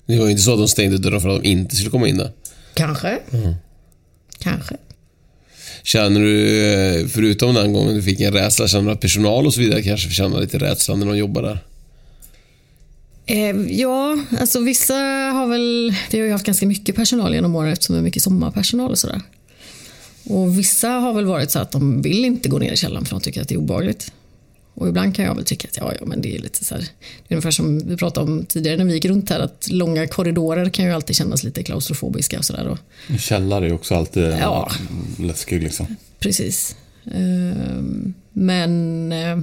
Det 0.06 0.18
var 0.18 0.26
ju 0.26 0.32
inte 0.32 0.44
så 0.44 0.54
att 0.54 0.60
de 0.60 0.68
stängde 0.68 0.98
dörren 0.98 1.22
för 1.22 1.30
att 1.30 1.44
de 1.44 1.50
inte 1.50 1.76
skulle 1.76 1.92
komma 1.92 2.08
in 2.08 2.18
där. 2.18 2.32
Kanske. 2.74 3.20
Kanske. 4.40 4.78
Känner 5.84 6.20
du, 6.22 6.64
eh, 6.74 7.08
förutom 7.08 7.54
den 7.54 7.74
gången 7.74 7.96
du 7.96 8.04
fick 8.04 8.20
en 8.20 8.34
rädsla, 8.34 8.68
känner 8.68 8.86
du 8.86 8.92
att 8.92 9.00
personal 9.00 9.48
och 9.48 9.54
så 9.54 9.60
vidare 9.62 9.82
kanske 9.82 10.10
känner 10.10 10.42
lite 10.42 10.58
rädsla 10.58 10.96
när 10.96 11.06
de 11.06 11.18
jobbar 11.18 11.42
där? 11.42 11.60
Eh, 13.26 13.56
ja, 13.80 14.18
alltså 14.40 14.60
vissa 14.60 14.94
har 15.34 15.48
väl... 15.48 15.96
Vi 16.12 16.20
har 16.20 16.26
ju 16.26 16.32
haft 16.32 16.46
ganska 16.46 16.66
mycket 16.66 16.96
personal 16.96 17.34
genom 17.34 17.56
åren 17.56 17.72
eftersom 17.72 17.96
det 17.96 18.00
är 18.00 18.04
mycket 18.04 18.24
sommarpersonal 18.24 18.92
och 18.92 19.00
sådär. 19.00 19.22
Och 20.24 20.60
vissa 20.60 20.90
har 20.90 21.14
väl 21.14 21.26
varit 21.26 21.52
så 21.52 21.60
att 21.60 21.72
de 21.72 22.02
vill 22.02 22.26
inte 22.26 22.50
gå 22.50 22.60
ner 22.60 22.72
i 22.72 22.78
källaren 22.78 23.06
för 23.06 23.16
de 23.16 23.22
tycker 23.22 23.42
att 23.42 23.48
det 23.48 23.56
är 23.56 23.60
obehagligt. 23.60 24.12
Och 24.82 24.88
ibland 24.88 25.16
kan 25.16 25.26
jag 25.26 25.36
väl 25.36 25.46
tycka 25.46 25.68
att 25.68 25.78
ja, 25.78 25.94
ja 26.00 26.06
men 26.06 26.22
det 26.22 26.36
är 26.36 26.40
lite 26.40 26.66
så 26.66 26.76
här. 26.76 26.82
Det 27.28 27.34
är 27.34 27.36
ungefär 27.36 27.52
som 27.52 27.88
vi 27.88 27.98
pratade 27.98 28.32
om 28.32 28.46
tidigare 28.46 28.78
när 28.78 28.86
vi 28.86 28.94
gick 28.94 29.06
runt 29.06 29.30
här 29.30 29.40
att 29.40 29.68
långa 29.72 30.08
korridorer 30.08 30.70
kan 30.70 30.86
ju 30.86 30.92
alltid 30.92 31.16
kännas 31.16 31.44
lite 31.44 31.64
klaustrofobiska 31.64 32.38
och 32.40 32.46
sådär. 32.46 32.78
Källare 33.20 33.68
är 33.68 33.74
också 33.74 33.96
alltid 33.96 34.24
Ja. 34.24 34.72
läskig 35.20 35.64
liksom. 35.64 35.96
Precis. 36.20 36.76
Ehm, 37.16 38.14
Men 38.34 39.12
eh, 39.12 39.40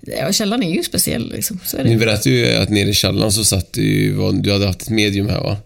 ja, 0.00 0.32
källaren 0.32 0.62
är 0.62 0.74
ju 0.74 0.82
speciell 0.82 1.32
liksom. 1.32 1.58
Så 1.64 1.76
är 1.76 1.84
det. 1.84 1.90
Ni 1.90 1.96
berättade 1.96 2.30
ju 2.34 2.52
att 2.56 2.68
nere 2.70 2.88
i 2.88 2.94
källaren 2.94 3.32
så 3.32 3.44
satt 3.44 3.72
du 3.72 3.82
ju, 3.82 4.32
du 4.32 4.52
hade 4.52 4.66
haft 4.66 4.82
ett 4.82 4.90
medium 4.90 5.28
här 5.28 5.40
va? 5.40 5.56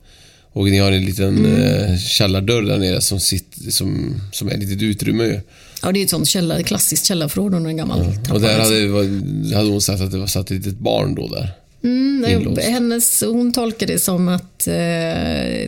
Och 0.52 0.64
ni 0.64 0.78
har 0.78 0.92
en 0.92 1.04
liten 1.04 1.38
Mm. 1.46 1.62
eh, 1.92 1.98
källardörr 1.98 2.62
där 2.62 2.78
nere 2.78 3.00
som, 3.00 3.20
sitter, 3.20 3.70
som, 3.70 4.14
som 4.32 4.48
är 4.48 4.52
ett 4.52 4.58
litet 4.60 4.82
utrymme 4.82 5.24
ju. 5.24 5.40
Ja, 5.82 5.92
det 5.92 6.00
är 6.00 6.04
ett 6.04 6.10
sånt 6.10 6.28
källare, 6.28 6.62
klassiskt 6.62 7.06
källarförråd 7.06 7.54
under 7.54 7.70
en 7.70 7.76
gammal 7.76 8.04
trappa. 8.04 8.34
Och 8.34 8.40
där 8.40 8.58
liksom. 8.58 8.74
hade, 8.74 8.88
var- 8.88 9.54
hade 9.56 9.70
hon 9.70 9.80
sagt 9.80 10.02
att 10.02 10.10
det 10.10 10.18
var 10.18 10.26
satt 10.26 10.50
ett 10.50 10.50
litet 10.50 10.78
barn 10.78 11.14
då 11.14 11.28
där. 11.28 11.52
Mm, 11.82 12.56
hennes, 12.58 13.22
hon 13.22 13.52
tolkade 13.52 13.92
det 13.92 13.98
som 13.98 14.28
att 14.28 14.66
eh, 14.66 14.74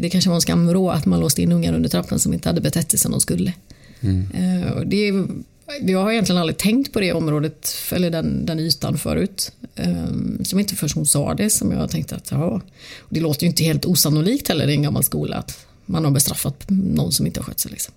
det 0.00 0.08
kanske 0.12 0.30
var 0.30 0.34
en 0.34 0.40
skamvrå 0.40 0.90
att 0.90 1.06
man 1.06 1.20
låste 1.20 1.42
in 1.42 1.52
ungar 1.52 1.74
under 1.74 1.88
trappan 1.88 2.18
som 2.18 2.32
inte 2.32 2.48
hade 2.48 2.60
betett 2.60 2.90
sig 2.90 2.98
som 3.00 3.10
de 3.10 3.20
skulle. 3.20 3.52
Eh, 4.34 4.72
och 4.72 4.86
det, 4.86 5.12
jag 5.80 6.02
har 6.02 6.12
egentligen 6.12 6.40
aldrig 6.40 6.56
tänkt 6.56 6.92
på 6.92 7.00
det 7.00 7.12
området, 7.12 7.74
eller 7.92 8.10
den, 8.10 8.46
den 8.46 8.58
ytan 8.58 8.98
förut. 8.98 9.52
Eh, 9.74 10.06
som 10.44 10.58
inte 10.58 10.74
först 10.74 10.94
hon 10.94 11.06
sa 11.06 11.34
det 11.34 11.50
som 11.50 11.72
jag 11.72 11.90
tänkte 11.90 12.16
att 12.16 12.30
ja, 12.30 12.60
det 13.08 13.20
låter 13.20 13.42
ju 13.42 13.48
inte 13.48 13.64
helt 13.64 13.84
osannolikt 13.86 14.48
heller 14.48 14.68
i 14.68 14.72
en 14.72 14.82
gammal 14.82 15.04
skola 15.04 15.36
att 15.36 15.66
man 15.86 16.04
har 16.04 16.10
bestraffat 16.12 16.64
någon 16.68 17.12
som 17.12 17.26
inte 17.26 17.40
har 17.40 17.44
skött 17.44 17.60
sig. 17.60 17.70
Liksom. 17.70 17.94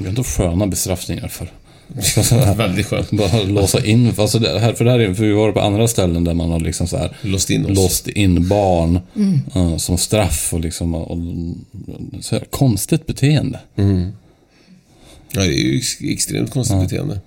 Det 0.00 0.04
är 0.04 0.08
ändå 0.08 0.24
sköna 0.24 0.66
bestraffningar 0.66 1.28
för. 1.28 1.48
Väldigt 2.56 2.86
skönt. 2.86 3.10
Bara 3.10 3.42
låsa 3.42 3.84
in, 3.86 4.12
alltså 4.18 4.38
det 4.38 4.58
här, 4.60 4.72
för 4.72 4.84
det 4.84 4.90
här 4.90 4.98
är, 4.98 5.14
för 5.14 5.24
vi 5.24 5.32
var 5.32 5.52
på 5.52 5.60
andra 5.60 5.88
ställen 5.88 6.24
där 6.24 6.34
man 6.34 6.50
har 6.50 6.60
liksom 6.60 6.86
så 6.88 6.96
här 6.96 7.16
Låst 7.20 7.50
in 7.50 7.64
oss. 7.66 7.76
låst 7.76 8.08
in 8.08 8.48
barn 8.48 9.00
eh, 9.54 9.76
som 9.76 9.98
straff 9.98 10.52
och 10.52 10.60
liksom, 10.60 10.94
och, 10.94 11.18
så 12.20 12.34
här, 12.36 12.44
konstigt 12.50 13.06
beteende. 13.06 13.58
Ja, 15.32 15.40
det 15.40 15.46
är 15.46 15.64
ju 15.72 15.76
ex- 15.78 16.00
extremt 16.00 16.50
konstigt 16.50 16.80
beteende. 16.80 17.20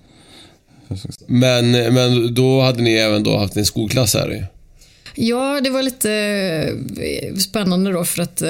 Men, 1.26 1.70
men 1.70 2.34
då 2.34 2.60
hade 2.60 2.82
ni 2.82 2.92
även 2.92 3.22
då 3.22 3.38
haft 3.38 3.56
en 3.56 3.66
skolklass 3.66 4.14
här 4.14 4.28
ju. 4.30 4.44
Ja, 5.26 5.60
det 5.60 5.70
var 5.70 5.82
lite 5.82 6.12
eh, 7.22 7.34
spännande 7.36 7.92
då 7.92 8.04
för 8.04 8.22
att 8.22 8.42
eh, 8.42 8.48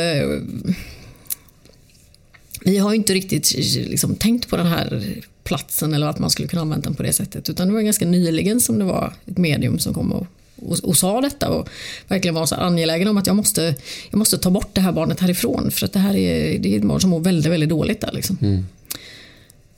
vi 2.65 2.79
har 2.79 2.95
inte 2.95 3.15
riktigt 3.15 3.55
liksom, 3.77 4.15
tänkt 4.15 4.49
på 4.49 4.57
den 4.57 4.67
här 4.67 5.05
platsen 5.45 5.95
eller 5.95 6.07
att 6.07 6.19
man 6.19 6.31
skulle 6.31 6.49
kunna 6.49 6.63
använda 6.63 6.85
den 6.85 6.95
på 6.95 7.03
det 7.03 7.13
sättet. 7.13 7.51
Utan 7.51 7.69
det 7.69 7.75
var 7.75 7.81
ganska 7.81 8.07
nyligen 8.07 8.61
som 8.61 8.79
det 8.79 8.85
var 8.85 9.13
ett 9.27 9.39
medium 9.39 9.79
som 9.79 9.95
kom 9.95 10.13
och, 10.13 10.27
och, 10.57 10.79
och 10.85 10.97
sa 10.97 11.21
detta 11.21 11.49
och 11.49 11.69
verkligen 12.09 12.35
var 12.35 12.47
så 12.47 12.55
angelägen 12.55 13.09
om 13.09 13.19
att 13.19 13.27
jag 13.27 13.37
måste, 13.37 13.75
jag 14.11 14.19
måste 14.19 14.39
ta 14.39 14.51
bort 14.51 14.75
det 14.75 14.81
här 14.81 14.93
barnet 14.93 15.21
härifrån 15.21 15.71
för 15.71 15.87
att 15.87 15.93
det 15.93 15.99
här 15.99 16.17
är, 16.17 16.59
det 16.59 16.75
är 16.75 16.79
ett 16.79 16.85
barn 16.85 17.01
som 17.01 17.11
mår 17.11 17.21
väldigt, 17.21 17.53
väldigt 17.53 17.69
dåligt 17.69 18.01
där. 18.01 18.13
Liksom. 18.13 18.65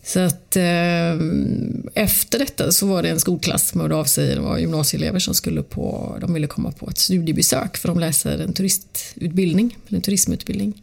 Så 0.05 0.21
att 0.21 0.57
eh, 0.57 1.15
efter 1.95 2.39
detta 2.39 2.73
så 2.73 2.87
var 2.87 3.03
det 3.03 3.09
en 3.09 3.21
skolklass 3.21 3.69
som 3.69 3.81
hörde 3.81 3.95
av 3.95 4.05
sig. 4.05 4.35
Det 4.35 4.41
var 4.41 4.59
gymnasieelever 4.59 5.19
som 5.19 5.35
skulle 5.35 5.63
på, 5.63 6.17
de 6.21 6.35
ville 6.35 6.47
komma 6.47 6.73
på 6.73 6.91
ett 6.91 6.99
studiebesök 6.99 7.77
för 7.77 7.89
de 7.89 7.99
läser 7.99 8.39
en 8.39 8.53
turistutbildning, 8.53 9.77
en 9.89 10.01
turismutbildning. 10.01 10.83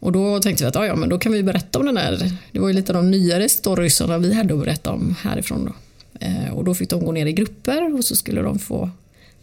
Och 0.00 0.12
då 0.12 0.40
tänkte 0.40 0.64
vi 0.64 0.68
att 0.68 0.74
ja, 0.74 0.96
men 0.96 1.08
då 1.08 1.18
kan 1.18 1.32
vi 1.32 1.42
berätta 1.42 1.78
om 1.78 1.86
den 1.86 1.96
här. 1.96 2.30
Det 2.52 2.60
var 2.60 2.68
ju 2.68 2.74
lite 2.74 2.92
av 2.92 3.02
de 3.04 3.10
nyare 3.10 3.48
storiesarna 3.48 4.18
vi 4.18 4.34
hade 4.34 4.54
att 4.54 4.60
berätta 4.60 4.90
om 4.90 5.14
härifrån. 5.20 5.64
Då. 5.64 5.72
Eh, 6.26 6.52
och 6.52 6.64
då 6.64 6.74
fick 6.74 6.90
de 6.90 7.04
gå 7.04 7.12
ner 7.12 7.26
i 7.26 7.32
grupper 7.32 7.94
och 7.94 8.04
så 8.04 8.16
skulle 8.16 8.42
de 8.42 8.58
få 8.58 8.90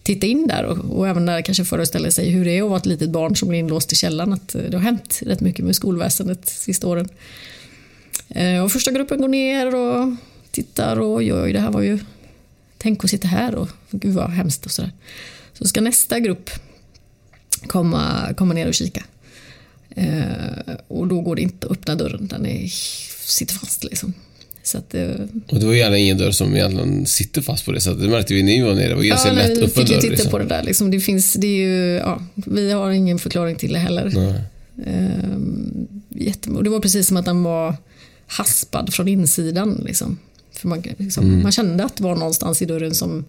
titta 0.03 0.27
in 0.27 0.47
där 0.47 0.63
och, 0.63 0.77
och 0.97 1.07
även 1.07 1.25
där 1.25 1.41
kanske 1.41 1.65
föreställa 1.65 2.11
sig 2.11 2.29
hur 2.29 2.45
det 2.45 2.51
är 2.57 2.63
att 2.63 2.69
vara 2.69 2.79
ett 2.79 2.85
litet 2.85 3.09
barn 3.09 3.35
som 3.35 3.49
blir 3.49 3.59
inlåst 3.59 3.91
i 3.93 3.95
källaren. 3.95 4.33
Att 4.33 4.55
eh, 4.55 4.61
det 4.61 4.77
har 4.77 4.83
hänt 4.83 5.19
rätt 5.25 5.41
mycket 5.41 5.65
med 5.65 5.75
skolväsendet 5.75 6.45
de 6.45 6.51
sista 6.51 6.87
åren. 6.87 7.09
Eh, 8.29 8.63
Och 8.63 8.71
första 8.71 8.91
gruppen 8.91 9.21
går 9.21 9.27
ner 9.27 9.75
och 9.75 10.15
tittar 10.51 10.99
och 10.99 11.15
oj, 11.15 11.33
oj, 11.33 11.53
det 11.53 11.59
här 11.59 11.71
var 11.71 11.81
ju... 11.81 11.99
Tänk 12.77 13.03
att 13.03 13.09
sitta 13.09 13.27
här 13.27 13.55
och 13.55 13.69
gud 13.91 14.13
vad 14.13 14.29
hemskt 14.29 14.65
och 14.65 14.71
sådär. 14.71 14.91
Så 15.53 15.65
ska 15.65 15.81
nästa 15.81 16.19
grupp 16.19 16.49
komma, 17.67 18.33
komma 18.37 18.53
ner 18.53 18.67
och 18.67 18.73
kika. 18.73 19.03
Eh, 19.97 20.75
och 20.87 21.07
då 21.07 21.21
går 21.21 21.35
det 21.35 21.41
inte 21.41 21.67
att 21.67 21.71
öppna 21.71 21.95
dörren, 21.95 22.27
den 22.27 22.45
är, 22.45 22.67
sitter 23.25 23.53
fast 23.53 23.83
liksom. 23.83 24.13
Så 24.63 24.77
att, 24.77 24.93
eh, 24.93 25.09
Och 25.49 25.59
det 25.59 25.65
var 25.65 25.73
gärna 25.73 25.97
ingen 25.97 26.17
dörr 26.17 26.31
som 26.31 26.55
egentligen 26.55 27.05
sitter 27.05 27.41
fast 27.41 27.65
på 27.65 27.71
det 27.71 27.81
sättet. 27.81 28.01
Det 28.01 28.07
märkte 28.07 28.33
vi 28.33 28.43
när 28.43 28.51
vi 28.51 28.61
var 28.61 28.73
nere. 28.75 28.87
Det 28.89 28.95
var 28.95 29.03
ganska 29.03 29.31
lätt 29.33 29.49
vi 29.57 29.63
öppen 29.63 29.69
fick 29.69 29.89
ju 29.89 29.95
dörr. 29.95 30.01
titta 30.01 30.11
Liksom. 30.11 30.31
på 30.31 30.37
det 30.37 30.45
där. 30.45 30.63
Liksom. 30.63 30.91
Det 30.91 30.99
finns, 30.99 31.33
det 31.33 31.47
är 31.47 31.57
ju, 31.67 31.95
ja, 31.95 32.21
vi 32.35 32.71
har 32.71 32.91
ingen 32.91 33.19
förklaring 33.19 33.55
till 33.55 33.73
det 33.73 33.79
heller. 33.79 34.11
Nej. 34.15 34.41
Och 36.55 36.63
det 36.63 36.69
var 36.69 36.79
precis 36.79 37.07
som 37.07 37.17
att 37.17 37.25
den 37.25 37.43
var 37.43 37.75
haspad 38.27 38.93
från 38.93 39.07
insidan. 39.07 39.81
Liksom. 39.85 40.17
För 40.51 40.67
man, 40.67 40.83
liksom, 40.97 41.23
Mm. 41.25 41.43
man 41.43 41.51
kände 41.51 41.83
att 41.85 41.97
det 41.97 42.03
var 42.03 42.15
någonstans 42.15 42.61
i 42.61 42.65
dörren 42.65 42.95
som... 42.95 43.25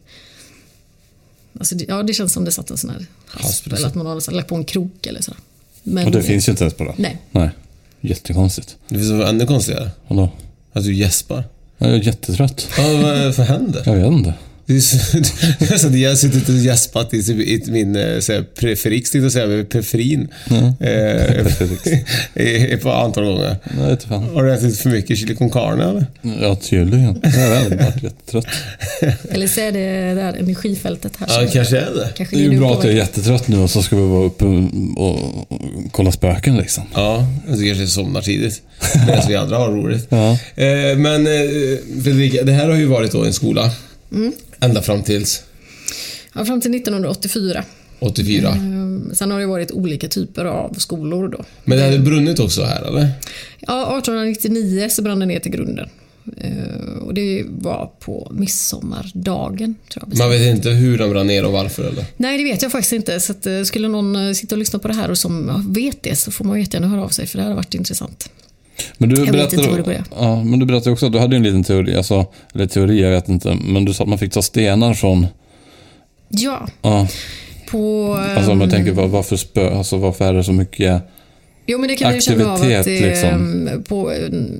Alltså, 1.58 1.74
ja, 1.88 2.02
det 2.02 2.14
känns 2.14 2.32
som 2.32 2.44
det 2.44 2.50
satt 2.50 2.70
en 2.70 2.76
sån 2.76 2.90
här 2.90 3.06
hasp. 3.26 3.44
Hasp, 3.44 3.66
eller 3.66 3.86
att 3.86 3.94
man 3.94 4.06
har 4.06 4.32
lagt 4.32 4.48
på 4.48 4.54
en 4.54 4.64
krok 4.64 5.06
eller 5.06 5.22
så. 5.22 5.32
Men, 5.88 6.06
Och 6.06 6.12
det 6.12 6.22
finns 6.22 6.48
ju 6.48 6.52
inte 6.52 6.64
ens 6.64 6.74
på 6.74 6.84
det. 6.84 6.94
Nej. 6.96 7.16
Nej. 7.30 7.50
Jättekonstigt. 8.00 8.76
Det 8.88 8.94
finns 8.94 9.10
något 9.10 9.28
ännu 9.28 9.46
konstigare. 9.46 9.90
Vadå? 10.08 10.30
Att 10.72 10.84
du 10.84 10.94
gäspar. 10.94 11.44
Jag 11.78 11.90
är 11.90 11.94
jättetrött. 11.94 12.68
Ja, 12.78 12.82
vad 13.02 13.16
är 13.16 13.26
det 13.26 13.32
för 13.32 13.42
händer? 13.42 13.82
Jag 13.86 13.94
vet 13.94 14.06
inte. 14.06 14.34
Det 14.68 14.76
är 14.76 14.80
så, 14.80 14.96
det 15.58 15.70
är 15.74 15.78
så 15.78 15.86
att 15.86 15.98
jag 15.98 16.10
har 16.10 16.16
suttit 16.16 16.48
och 16.48 16.54
gäspat 16.54 17.14
i, 17.14 17.16
i 17.18 17.62
min 17.70 17.96
eh, 17.96 18.02
här, 18.02 18.42
preferix, 18.54 19.10
tänkte 19.10 19.24
jag 19.24 19.32
säga, 19.32 19.64
preferin. 19.64 20.28
Eh, 20.80 21.46
i- 22.44 22.78
på 22.82 22.92
antal 22.92 23.24
gånger. 23.24 23.56
Vet 23.78 23.90
inte 23.90 24.06
fan. 24.06 24.22
Har 24.34 24.44
du 24.44 24.52
ätit 24.54 24.78
för 24.78 24.90
mycket 24.90 25.18
chili 25.18 25.34
con 25.34 25.50
carne 25.50 25.84
eller? 25.84 26.06
Ja, 26.42 26.54
tydligen. 26.56 27.20
Jag. 27.22 27.32
Jag 27.34 27.56
är 27.56 28.00
jättetrött. 28.02 28.46
Eller 29.30 29.48
så 29.48 29.60
är 29.60 29.72
det 29.72 29.78
det 30.08 30.14
där 30.14 30.32
energifältet 30.34 31.12
här. 31.18 31.26
Ja, 31.30 31.34
som- 31.34 31.48
kanske 31.52 31.76
är 31.78 31.94
det. 31.94 32.08
kanske 32.16 32.36
Det 32.36 32.44
är 32.44 32.50
ju 32.50 32.58
bra 32.58 32.78
att 32.78 32.84
jag 32.84 32.92
är 32.92 32.96
jättetrött 32.96 33.48
nu 33.48 33.58
och 33.58 33.70
så 33.70 33.82
ska 33.82 33.96
vi 33.96 34.02
vara 34.08 34.24
uppe 34.26 34.44
och, 34.96 35.48
kolla 35.92 36.12
spöken 36.12 36.56
liksom. 36.56 36.84
Ja, 36.94 37.26
du 37.48 37.66
kanske 37.66 37.86
somnar 37.86 38.20
tidigt. 38.20 38.62
Medan 39.06 39.22
vi 39.28 39.36
andra 39.36 39.56
har 39.56 39.68
roligt. 39.72 40.06
Ja. 40.08 40.30
Eh, 40.54 40.96
men 40.98 41.26
eh, 41.26 41.32
Fredrika, 42.04 42.42
det 42.42 42.52
här 42.52 42.68
har 42.68 42.76
ju 42.76 42.86
varit 42.86 43.12
då 43.12 43.24
en 43.24 43.32
skola. 43.32 43.70
Ända 44.60 44.82
fram 44.82 45.02
tills 45.02 45.42
Ja, 46.34 46.44
fram 46.44 46.60
till 46.60 46.70
1984. 46.74 47.64
84. 48.00 48.48
Ehm, 48.48 49.10
Sen 49.14 49.30
har 49.30 49.40
det 49.40 49.46
varit 49.46 49.70
olika 49.70 50.08
typer 50.08 50.44
av 50.44 50.74
skolor 50.78 51.28
då. 51.28 51.44
Men 51.64 51.78
det 51.78 51.84
hade 51.84 51.98
brunnit 51.98 52.38
också 52.38 52.62
här 52.62 52.82
eller? 52.82 53.08
Ja, 53.60 53.98
1899 53.98 54.88
så 54.90 55.02
brann 55.02 55.18
det 55.18 55.26
ner 55.26 55.40
till 55.40 55.52
grunden. 55.52 55.88
Eh, 56.36 56.98
Och 57.06 57.14
det 57.14 57.44
var 57.48 57.90
på 58.00 58.32
midsommardagen, 58.34 59.74
tror 59.92 60.04
jag. 60.10 60.18
Man 60.18 60.30
vet 60.30 60.56
inte 60.56 60.70
hur 60.70 60.98
den 60.98 61.10
brann 61.10 61.26
ner 61.26 61.44
och 61.44 61.52
varför 61.52 61.84
eller? 61.84 62.04
Nej, 62.16 62.38
det 62.38 62.44
vet 62.44 62.62
jag 62.62 62.72
faktiskt 62.72 62.92
inte. 62.92 63.20
Så 63.20 63.32
att, 63.32 63.46
eh, 63.46 63.62
skulle 63.62 63.88
någon 63.88 64.16
eh, 64.16 64.32
sitta 64.32 64.54
och 64.54 64.58
lyssna 64.58 64.78
på 64.78 64.88
det 64.88 64.94
här 64.94 65.10
och 65.10 65.18
som 65.18 65.64
vet 65.72 66.02
det 66.02 66.16
så 66.16 66.30
får 66.30 66.44
man 66.44 66.60
jättegärna 66.60 66.88
höra 66.88 67.02
av 67.04 67.08
sig 67.08 67.26
för 67.26 67.38
det 67.38 67.42
här 67.42 67.48
har 67.50 67.56
varit 67.56 67.74
intressant. 67.74 68.30
Men 68.98 69.08
du 69.08 69.24
Jag 69.24 69.32
vet 69.32 69.52
inte 69.52 69.68
vad 69.68 69.84
det 69.84 70.02
ja, 70.18 70.42
men 70.44 70.58
du 70.58 70.66
berättade 70.66 70.90
också 70.90 71.06
att 71.06 71.12
du 71.12 71.18
hade 71.18 71.36
en 71.36 71.42
liten 71.42 71.64
teori, 71.64 71.96
alltså, 71.96 72.26
eller 72.54 72.66
teori, 72.66 73.02
jag 73.02 73.10
vet 73.10 73.28
inte, 73.28 73.54
men 73.54 73.84
du 73.84 73.94
sa 73.94 74.02
att 74.04 74.08
man 74.08 74.18
fick 74.18 74.32
ta 74.32 74.42
stenar 74.42 74.94
från, 74.94 75.26
Ja, 76.28 76.66
ja, 76.82 77.06
på... 77.70 78.14
alltså 78.36 78.52
om 78.52 78.60
jag 78.60 78.64
ehm, 78.68 78.70
tänker 78.70 78.92
var- 78.92 79.06
varför 79.06 79.36
spö, 79.36 79.70
alltså 79.78 79.96
varför 79.96 80.24
är 80.24 80.32
det 80.34 80.44
så 80.44 80.52
mycket, 80.52 81.02
Jo, 81.70 81.78
men 81.78 81.88
det 81.88 81.96
kan 81.96 82.06
man 82.08 82.14
ju 82.14 82.20
känna 82.20 82.44
av 82.44 82.54
att 82.54 82.60
aktivitet, 82.60 83.02
det, 83.02 83.08
liksom. 83.08 83.82
på, 83.88 84.12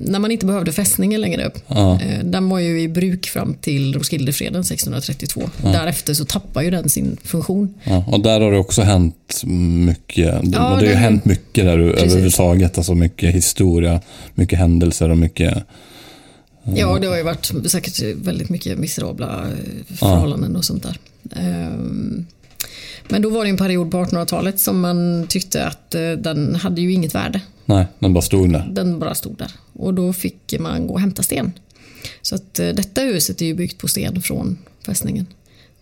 när 0.05 0.19
man 0.19 0.31
inte 0.31 0.45
behövde 0.45 0.71
fästningen 0.71 1.21
längre. 1.21 1.51
Ja. 1.67 2.01
eh, 2.01 2.23
Den 2.23 2.49
var 2.49 2.59
ju 2.59 2.81
i 2.81 2.87
bruk 2.87 3.25
fram 3.29 3.53
till 3.53 3.93
Roskildefreden 3.95 4.61
1632. 4.61 5.49
Därefter 5.61 6.13
så 6.13 6.25
tappar 6.25 6.61
ju 6.61 6.71
den 6.71 6.89
sin 6.89 7.17
funktion. 7.23 7.73
ja, 7.83 8.03
och 8.07 8.19
där 8.19 8.41
har 8.41 8.51
det 8.51 8.57
också 8.57 8.81
hänt 8.81 9.41
mycket, 9.85 10.25
Ja, 10.25 10.39
det 10.41 10.57
har 10.57 10.81
ju 10.81 10.93
hänt 10.93 11.25
mycket 11.25 11.65
där 11.65 11.91
Precis. 11.91 12.03
överhuvudtaget, 12.03 12.77
alltså 12.77 12.95
mycket 12.95 13.35
historia, 13.35 14.01
mycket 14.35 14.59
händelser 14.59 15.09
och 15.09 15.17
mycket, 15.17 15.63
Ja, 16.75 16.97
det 17.01 17.07
har 17.07 17.17
ju 17.17 17.23
varit 17.23 17.51
säkert 17.65 18.01
väldigt 18.15 18.49
mycket 18.49 18.77
miserabla 18.77 19.45
eh, 19.47 19.95
förhållanden 19.95 20.55
och 20.55 20.65
sånt 20.65 20.83
där. 20.83 20.97
Men 23.09 23.21
då 23.21 23.29
var 23.29 23.43
det 23.43 23.49
en 23.49 23.57
period 23.57 23.91
på 23.91 23.97
1800-talet 24.05 24.59
som 24.59 24.79
man 24.79 25.27
tyckte 25.29 25.65
att 25.65 25.95
eh, 25.95 26.11
den 26.11 26.55
hade 26.55 26.81
ju 26.81 26.93
inget 26.93 27.15
värde. 27.15 27.41
nej, 27.65 27.85
den 27.99 28.13
bara 28.13 28.21
stod 28.21 28.53
där. 28.53 28.67
Den 28.71 28.99
bara 28.99 29.15
stod 29.15 29.37
där. 29.37 29.51
Och 29.73 29.93
då 29.93 30.13
fick 30.13 30.59
man 30.59 30.87
gå 30.87 30.93
och 30.93 30.99
hämta 30.99 31.23
sten. 31.23 31.51
Så 32.21 32.35
att 32.35 32.59
eh, 32.59 32.69
detta 32.69 33.01
huset 33.01 33.41
är 33.41 33.45
ju 33.45 33.53
byggt 33.53 33.77
på 33.77 33.87
sten 33.87 34.21
från 34.21 34.57
fästningen. 34.85 35.25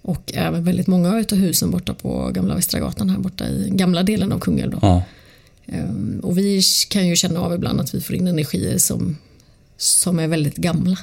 Och 0.01 0.31
även 0.35 0.63
väldigt 0.63 0.87
många 0.87 1.09
av 1.31 1.35
husen 1.35 1.71
borta 1.71 1.93
på 1.93 2.31
Gamla 2.33 2.55
Västra 2.55 2.79
gatan 2.79 3.09
här 3.09 3.17
borta 3.19 3.47
i 3.47 3.69
gamla 3.73 4.03
delen 4.03 4.31
av 4.31 4.39
Kungälv. 4.39 4.71
Då. 4.71 4.79
Ja. 4.81 5.03
Ehm, 5.65 6.19
Och 6.23 6.37
vi 6.37 6.61
kan 6.89 7.07
ju 7.07 7.15
känna 7.15 7.39
av 7.39 7.53
ibland 7.53 7.81
att 7.81 7.95
vi 7.95 8.01
får 8.01 8.15
in 8.15 8.27
energier 8.27 8.77
som, 8.77 9.17
som 9.77 10.19
är 10.19 10.27
väldigt 10.27 10.55
gamla. 10.55 10.97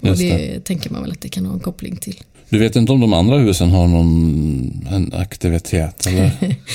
Och 0.00 0.08
Just 0.08 0.20
det, 0.20 0.64
tänker 0.64 0.90
man 0.90 1.02
väl 1.02 1.12
att 1.12 1.20
det 1.20 1.28
kan 1.28 1.46
ha 1.46 1.54
en 1.54 1.60
koppling 1.60 1.96
till. 1.96 2.22
Du 2.48 2.58
vet 2.58 2.76
inte 2.76 2.92
om 2.92 3.00
de 3.00 3.12
andra 3.12 3.38
husen 3.38 3.70
har 3.70 3.86
någon 3.86 4.86
en 4.90 5.12
aktivitet, 5.14 6.06
eller? 6.06 6.30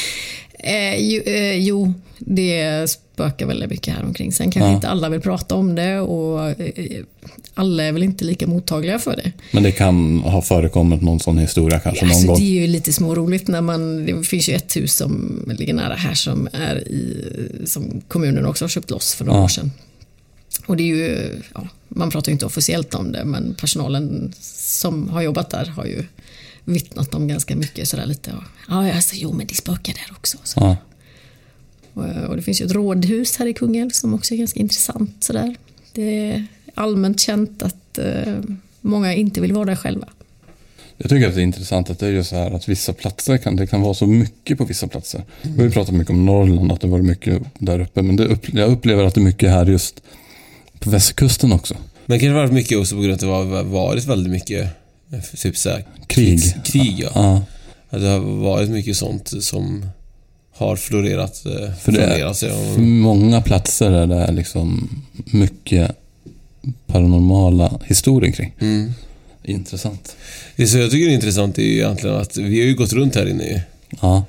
Eh, 0.63 0.95
jo, 0.99 1.21
eh, 1.25 1.53
jo, 1.55 1.93
det 2.19 2.89
spökar 2.89 3.45
väldigt 3.45 3.69
mycket 3.69 3.93
här 3.93 4.03
omkring. 4.03 4.31
Sen 4.31 4.51
kanske 4.51 4.69
Ja. 4.69 4.75
inte 4.75 4.89
alla 4.89 5.09
vill 5.09 5.21
prata 5.21 5.55
om 5.55 5.75
det 5.75 5.99
och 5.99 6.49
eh, 6.49 7.03
alla 7.53 7.83
är 7.83 7.91
väl 7.91 8.03
inte 8.03 8.25
lika 8.25 8.47
mottagliga 8.47 8.99
för 8.99 9.15
det. 9.15 9.31
Men 9.51 9.63
det 9.63 9.71
kan 9.71 10.19
ha 10.19 10.41
förekommit 10.41 11.01
någon 11.01 11.19
sån 11.19 11.37
historia 11.37 11.79
kanske 11.79 12.05
någon 12.05 12.11
Alltså, 12.11 12.27
gång. 12.27 12.35
det 12.39 12.43
är 12.43 12.61
ju 12.61 12.67
lite 12.67 12.93
småroligt 12.93 13.47
när 13.47 13.61
man, 13.61 14.05
det 14.05 14.23
finns 14.23 14.49
ju 14.49 14.53
ett 14.53 14.75
hus 14.77 14.95
som 14.95 15.43
ligger 15.59 15.73
nära 15.73 15.95
här 15.95 16.13
som 16.13 16.47
är 16.53 16.75
i, 16.87 17.25
som 17.65 18.01
kommunen 18.07 18.45
också 18.45 18.63
har 18.65 18.69
köpt 18.69 18.89
loss 18.89 19.13
för 19.13 19.25
några 19.25 19.39
Ja. 19.39 19.43
år 19.43 19.47
sedan. 19.47 19.71
Och 20.65 20.77
det 20.77 20.83
är 20.83 20.87
ju, 20.95 21.29
ja, 21.53 21.67
man 21.89 22.09
pratar 22.11 22.29
ju 22.29 22.33
inte 22.33 22.45
officiellt 22.45 22.93
om 22.93 23.11
det 23.11 23.25
men 23.25 23.53
personalen 23.59 24.33
som 24.71 25.09
har 25.09 25.21
jobbat 25.21 25.49
där 25.49 25.65
har 25.65 25.85
ju 25.85 26.03
vittnat 26.63 27.13
om 27.13 27.27
ganska 27.27 27.55
mycket 27.55 27.87
sådär 27.87 28.05
lite. 28.05 28.31
Och, 28.31 28.43
ja, 28.67 28.93
alltså, 28.93 29.15
jo 29.15 29.33
men 29.33 29.47
det 29.47 29.55
spökar 29.55 29.93
där 29.93 30.15
också. 30.15 30.37
Så. 30.43 30.59
Ja. 30.59 30.77
Och, 31.93 32.29
och 32.29 32.35
det 32.35 32.41
finns 32.41 32.61
ju 32.61 32.65
ett 32.65 32.71
rådhus 32.71 33.37
här 33.37 33.45
i 33.45 33.53
Kungälv 33.53 33.89
som 33.89 34.13
också 34.13 34.33
är 34.33 34.37
ganska 34.37 34.59
intressant. 34.59 35.23
Sådär. 35.23 35.55
Det 35.93 36.29
är 36.29 36.45
allmänt 36.75 37.19
känt 37.19 37.63
att 37.63 37.97
eh, 37.97 38.35
många 38.81 39.13
inte 39.13 39.41
vill 39.41 39.53
vara 39.53 39.65
där 39.65 39.75
själva. 39.75 40.07
Jag 40.97 41.09
tycker 41.09 41.27
att 41.27 41.35
det 41.35 41.41
är 41.41 41.43
intressant 41.43 41.89
att 41.89 41.99
det 41.99 42.07
är 42.07 42.11
ju 42.11 42.23
så 42.23 42.35
här 42.35 42.51
att 42.51 42.69
vissa 42.69 42.93
platser 42.93 43.37
kan, 43.37 43.55
det 43.55 43.67
kan 43.67 43.81
vara 43.81 43.93
så 43.93 44.05
mycket 44.05 44.57
på 44.57 44.65
vissa 44.65 44.87
platser. 44.87 45.23
Vi 45.41 45.63
har 45.63 45.69
pratat 45.69 45.95
mycket 45.95 46.09
om 46.09 46.25
Norrland, 46.25 46.71
att 46.71 46.81
det 46.81 46.87
var 46.87 46.99
mycket 46.99 47.41
där 47.57 47.79
uppe. 47.79 48.01
Men 48.01 48.15
det 48.15 48.25
upp, 48.25 48.53
jag 48.53 48.71
upplever 48.71 49.03
att 49.03 49.15
det 49.15 49.21
är 49.21 49.23
mycket 49.23 49.49
här 49.49 49.65
just 49.65 50.01
på 50.79 50.89
västkusten 50.89 51.51
också. 51.51 51.75
Men 52.11 52.19
det 52.19 52.25
kanske 52.25 52.35
varit 52.41 52.51
mycket 52.51 52.77
också 52.77 52.95
på 52.95 53.01
grund 53.01 53.23
av 53.23 53.33
att 53.41 53.49
det 53.49 53.55
har 53.57 53.63
varit 53.63 54.05
väldigt 54.05 54.31
mycket 54.31 54.67
eh, 55.13 55.19
typ 55.37 55.57
så 55.57 55.69
här, 55.69 55.85
Krig. 56.07 56.41
Krig, 56.65 56.95
ja. 56.99 57.09
Ja, 57.15 57.41
Att 57.89 58.01
det 58.01 58.07
har 58.07 58.19
varit 58.19 58.69
mycket 58.69 58.97
sånt 58.97 59.33
som 59.43 59.85
har 60.55 60.75
florerat. 60.75 61.45
eh, 61.45 61.73
För 61.75 61.91
det 61.91 62.03
är- 62.03 62.07
florerat 62.15 62.37
sig. 62.37 62.49
för 62.75 62.81
många 62.81 63.41
platser 63.41 63.91
är 63.91 64.07
det 64.07 64.31
liksom 64.31 64.89
mycket 65.25 65.91
paranormala 66.87 67.79
historier 67.85 68.31
kring. 68.31 68.53
mm. 68.59 68.93
Intressant. 69.43 70.15
Det 70.55 70.67
som 70.67 70.79
jag 70.81 70.91
tycker 70.91 71.09
är 71.09 71.13
intressant 71.13 71.57
är 71.57 71.63
ju 71.63 71.73
egentligen 71.73 72.15
att 72.15 72.37
vi 72.37 72.59
har 72.59 72.67
ju 72.67 72.75
gått 72.75 72.93
runt 72.93 73.15
här 73.15 73.25
inne 73.29 73.43
ju. 73.43 73.59
Ja, 74.01 74.23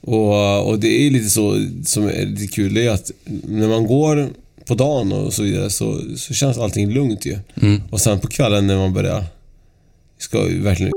Och, 0.00 0.68
och 0.68 0.78
det 0.78 0.88
är 1.06 1.10
lite 1.10 1.30
så 1.30 1.66
som 1.84 2.06
är 2.08 2.26
lite 2.26 2.46
kul, 2.54 2.74
det 2.74 2.86
är 2.86 2.90
att 2.90 3.10
när 3.44 3.68
man 3.68 3.86
går 3.86 4.28
på 4.68 4.74
dagen 4.74 5.12
och 5.12 5.32
så 5.32 5.42
vidare 5.42 5.70
så, 5.70 6.00
så 6.16 6.34
känns 6.34 6.58
allting 6.58 6.90
lugnt 6.90 7.26
ju. 7.26 7.38
mm. 7.62 7.82
Och 7.90 8.00
sen 8.00 8.20
på 8.20 8.28
kvällen 8.28 8.66
när 8.66 8.76
man 8.76 8.92
börjar 8.92 9.24
ska 10.18 10.48
ju 10.48 10.62
verkligen 10.62 10.92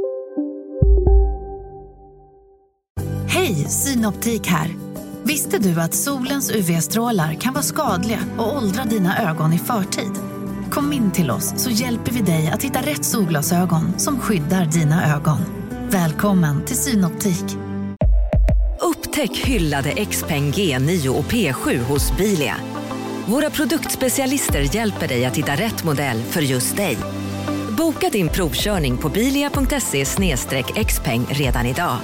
Hej, 3.28 3.56
Synoptik 3.70 4.48
här. 4.48 4.76
Visste 5.24 5.58
du 5.58 5.82
att 5.82 5.94
solens 5.94 6.52
UV-strålar 6.52 7.34
kan 7.34 7.54
vara 7.54 7.64
skadliga 7.64 8.20
och 8.38 8.58
åldra 8.58 8.84
dina 8.86 9.30
ögon 9.30 9.54
i 9.54 9.58
förtid? 9.58 10.12
Kom 10.72 10.94
in 10.94 11.12
till 11.12 11.32
oss 11.32 11.54
så 11.58 11.70
hjälper 11.70 12.12
vi 12.12 12.22
dig 12.22 12.52
att 12.54 12.64
hitta 12.64 12.80
rätt 12.80 13.06
solglasögon 13.06 14.00
som 14.00 14.20
skyddar 14.20 14.66
dina 14.66 15.16
ögon. 15.16 15.40
Välkommen 15.90 16.66
till 16.66 16.78
Synoptik. 16.78 17.46
Upptäck 18.82 19.38
hyllade 19.38 20.06
XPeng 20.06 20.52
G9 20.52 21.08
och 21.08 21.26
P7 21.26 21.80
hos 21.80 22.18
Bilia. 22.18 22.56
Våra 23.32 23.50
produktspecialister 23.50 24.76
hjälper 24.76 25.08
dig 25.08 25.26
att 25.26 25.38
hitta 25.38 25.56
rätt 25.56 25.84
modell 25.84 26.24
för 26.24 26.42
just 26.42 26.76
dig. 26.76 26.98
Boka 27.78 28.10
din 28.10 28.30
provkörning 28.30 28.98
på 28.98 29.10
bilia.se 29.10 30.06
xpeng 30.86 31.26
redan 31.30 31.66
idag. 31.66 31.98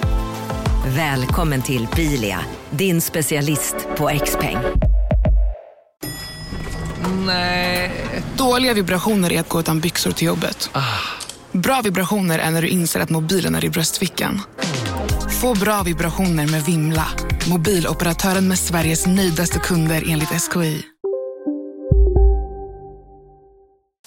Välkommen 0.87 1.61
till 1.61 1.87
Bilia, 1.95 2.39
din 2.69 3.01
specialist 3.01 3.75
på 3.97 4.11
XPeng. 4.25 4.57
Dåliga 8.37 8.73
vibrationer 8.73 9.33
är 9.33 9.39
att 9.39 9.49
gå 9.49 9.59
utan 9.59 9.79
byxor 9.79 10.11
till 10.11 10.27
jobbet. 10.27 10.69
Bra 11.51 11.81
vibrationer 11.83 12.39
är 12.39 12.51
när 12.51 12.61
du 12.61 12.67
inser 12.67 12.99
att 12.99 13.09
mobilen 13.09 13.55
är 13.55 13.65
i 13.65 13.69
bröstfickan. 13.69 14.41
Få 15.41 15.53
bra 15.53 15.83
vibrationer 15.83 16.47
med 16.47 16.63
Vimla. 16.63 17.07
Mobiloperatören 17.49 18.47
med 18.47 18.59
Sveriges 18.59 19.07
nöjdaste 19.07 19.59
kunder 19.59 20.03
enligt 20.07 20.29
SKI. 20.29 20.85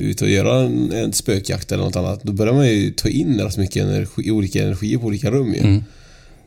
Ut 0.03 0.23
och 0.23 0.29
göra 0.31 0.61
en, 0.61 0.93
en 0.93 1.13
spökjakt 1.13 1.73
eller 1.73 1.85
något 1.85 1.97
annat, 1.97 2.23
då 2.23 2.33
börjar 2.33 2.55
man 2.55 2.69
ju 2.69 2.91
ta 2.93 3.09
in 3.09 3.41
rätt 3.41 3.57
mycket 3.57 3.83
energi, 3.83 4.31
olika 4.31 4.63
energier 4.63 4.99
på 4.99 5.07
olika 5.07 5.31
rum 5.31 5.55
ju. 5.55 5.61
Mm. 5.61 5.85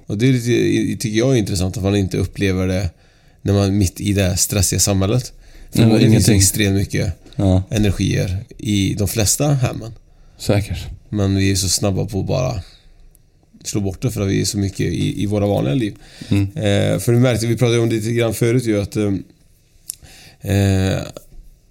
Och 0.06 0.18
det 0.18 0.32
lite, 0.32 1.02
tycker 1.04 1.18
jag 1.20 1.32
är 1.34 1.36
intressant 1.36 1.78
att 1.78 1.84
man 1.84 1.96
inte 1.96 2.18
upplever 2.18 2.68
det 2.68 2.90
när 3.42 3.54
man 3.54 3.64
är 3.68 3.72
mitt 3.72 4.02
i 4.02 4.14
det 4.14 4.38
stressiga 4.38 4.80
samhället. 4.80 5.34
För 5.72 5.80
Ja, 5.82 5.86
det 5.86 6.00
finns 6.00 6.10
ingenting. 6.10 6.38
extremt 6.38 6.76
mycket 6.76 7.14
Ja, 7.36 7.64
energier 7.70 8.38
i 8.58 8.94
de 8.94 9.08
flesta 9.08 9.48
hemmen. 9.48 9.92
säkert. 10.38 10.78
Men 11.10 11.36
vi 11.36 11.52
är 11.52 11.56
så 11.56 11.70
snabba 11.70 12.06
på 12.06 12.20
att 12.20 12.28
bara 12.28 12.62
slå 13.64 13.82
bort 13.82 14.02
det 14.02 14.12
för 14.12 14.22
att 14.22 14.30
vi 14.30 14.42
är 14.42 14.46
så 14.46 14.58
mycket 14.58 14.80
i, 14.80 15.24
i 15.24 15.26
våra 15.26 15.48
vanliga 15.48 15.74
liv. 15.76 15.96
Mm. 16.30 16.44
Eh, 16.44 17.00
för 17.00 17.12
du 17.12 17.20
märkte, 17.20 17.48
vi 17.48 17.58
pratade 17.58 17.80
om 17.80 17.90
det 17.90 17.96
lite 17.96 18.12
grann 18.12 18.34
förut 18.34 18.66
ju 18.66 18.82
att 18.82 18.96
eh, 18.96 19.14
eh, 20.42 21.02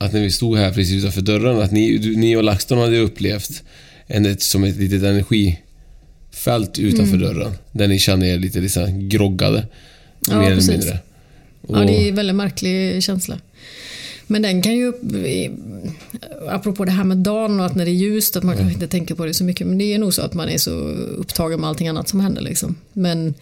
att 0.05 0.13
när 0.13 0.21
vi 0.21 0.31
stod 0.31 0.57
här 0.57 0.73
precis 0.73 0.95
utanför 0.95 1.21
dörren 1.21 1.59
att 1.63 1.73
ni, 1.73 1.99
du, 1.99 2.17
ni 2.17 2.37
och 2.37 2.43
LaxTon 2.45 2.79
hade 2.79 2.99
upplevt 2.99 3.63
en, 4.07 4.27
ett, 4.27 4.43
som 4.43 4.65
ett 4.65 4.77
litet 4.77 5.03
energifält 5.03 6.79
utanför 6.79 7.17
Mm. 7.17 7.21
dörren. 7.35 7.53
Där 7.73 7.89
ni 7.89 7.99
kände 7.99 8.27
er 8.29 8.39
lite 8.39 8.61
liksom 8.61 9.09
groggade. 9.09 9.67
Ja, 10.29 10.39
mer 10.41 10.51
eller 10.53 10.73
mindre. 10.73 10.99
Ja, 11.69 11.81
Och- 11.81 11.87
det 11.87 11.93
är 12.05 12.09
en 12.09 12.15
väldigt 12.15 12.37
märklig 12.37 13.03
känsla. 13.03 13.39
Men 14.27 14.43
den 14.43 14.63
kan 14.63 14.77
ju, 14.77 14.93
apropå 16.49 16.85
det 16.85 16.91
här 16.91 17.05
med 17.05 17.17
dagen 17.19 17.61
och 17.61 17.67
att 17.67 17.75
när 17.75 17.85
det 17.85 17.91
är 17.91 17.93
ljust, 17.93 18.37
att 18.37 18.43
man 18.43 18.57
kanske 18.57 18.75
inte 18.75 18.87
tänker 18.89 19.15
på 19.15 19.27
det 19.27 19.35
så 19.35 19.45
mycket. 19.45 19.67
Men 19.67 19.79
det 19.79 19.85
är 19.95 19.99
nog 19.99 20.15
så 20.15 20.23
att 20.23 20.35
man 20.35 20.49
är 20.49 20.59
så 20.59 20.71
upptagen 21.19 21.61
med 21.61 21.69
allting 21.69 21.89
annat 21.89 22.09
som 22.09 22.21
händer. 22.21 22.43
Liksom. 22.43 22.75
Men 22.93 23.35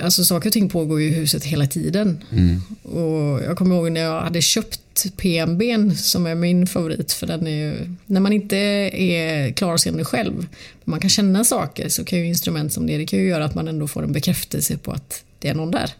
alltså 0.00 0.24
saker 0.24 0.48
och 0.48 0.52
ting 0.52 0.68
pågår 0.68 1.00
ju 1.00 1.08
i 1.08 1.14
huset 1.14 1.44
hela 1.44 1.66
tiden. 1.66 2.24
Mm. 2.32 2.60
Och 2.82 3.42
jag 3.42 3.56
kommer 3.56 3.76
ihåg 3.76 3.92
när 3.92 4.00
jag 4.00 4.20
hade 4.20 4.42
köpt 4.42 5.16
PMB 5.16 5.62
som 5.96 6.26
är 6.26 6.34
min 6.34 6.66
favorit. 6.66 7.12
För 7.12 7.26
den 7.26 7.46
är 7.46 7.50
ju, 7.50 7.94
när 8.06 8.20
man 8.20 8.32
inte 8.32 8.56
är 8.56 9.52
klarseende 9.52 10.04
själv, 10.04 10.46
man 10.84 11.00
kan 11.00 11.10
känna 11.10 11.44
saker, 11.44 11.88
så 11.88 12.04
kan 12.04 12.18
ju 12.18 12.26
instrument 12.26 12.72
som 12.72 12.86
det, 12.86 12.98
det 12.98 13.06
kan 13.06 13.18
ju 13.18 13.28
göra 13.28 13.44
att 13.44 13.54
man 13.54 13.68
ändå 13.68 13.88
får 13.88 14.02
en 14.02 14.12
bekräftelse 14.12 14.76
på 14.76 14.92
att 14.92 15.24
det 15.38 15.48
är 15.48 15.54
någon 15.54 15.70
där. 15.70 15.90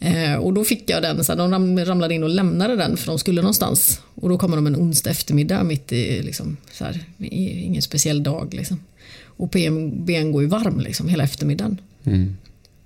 Eh, 0.00 0.34
och 0.34 0.52
då 0.52 0.64
fick 0.64 0.90
jag 0.90 1.02
den, 1.02 1.24
så 1.24 1.34
de 1.34 1.50
ram, 1.50 1.78
ramlade 1.78 2.14
in 2.14 2.22
och 2.22 2.28
lämnade 2.28 2.76
den 2.76 2.96
för 2.96 3.06
de 3.06 3.18
skulle 3.18 3.42
någonstans. 3.42 4.00
Och 4.14 4.28
då 4.28 4.38
kommer 4.38 4.56
de 4.56 4.66
en 4.66 4.76
onsdag 4.76 5.10
eftermiddag 5.10 5.62
mitt 5.62 5.92
i, 5.92 6.22
liksom, 6.22 6.56
så 6.72 6.84
här, 6.84 7.04
ingen 7.18 7.82
speciell 7.82 8.22
dag. 8.22 8.54
Liksom. 8.54 8.80
Och 9.24 9.50
PMB 9.50 10.10
går 10.32 10.42
ju 10.42 10.48
varm 10.48 10.80
liksom, 10.80 11.08
hela 11.08 11.24
eftermiddagen. 11.24 11.78
Mm. 12.04 12.36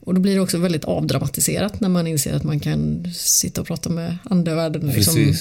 Och 0.00 0.14
då 0.14 0.20
blir 0.20 0.34
det 0.34 0.40
också 0.40 0.58
väldigt 0.58 0.84
avdramatiserat 0.84 1.80
när 1.80 1.88
man 1.88 2.06
inser 2.06 2.34
att 2.34 2.44
man 2.44 2.60
kan 2.60 3.10
sitta 3.14 3.60
och 3.60 3.66
prata 3.66 3.88
med 3.88 4.18
andevärlden 4.24 4.86
liksom, 4.86 5.34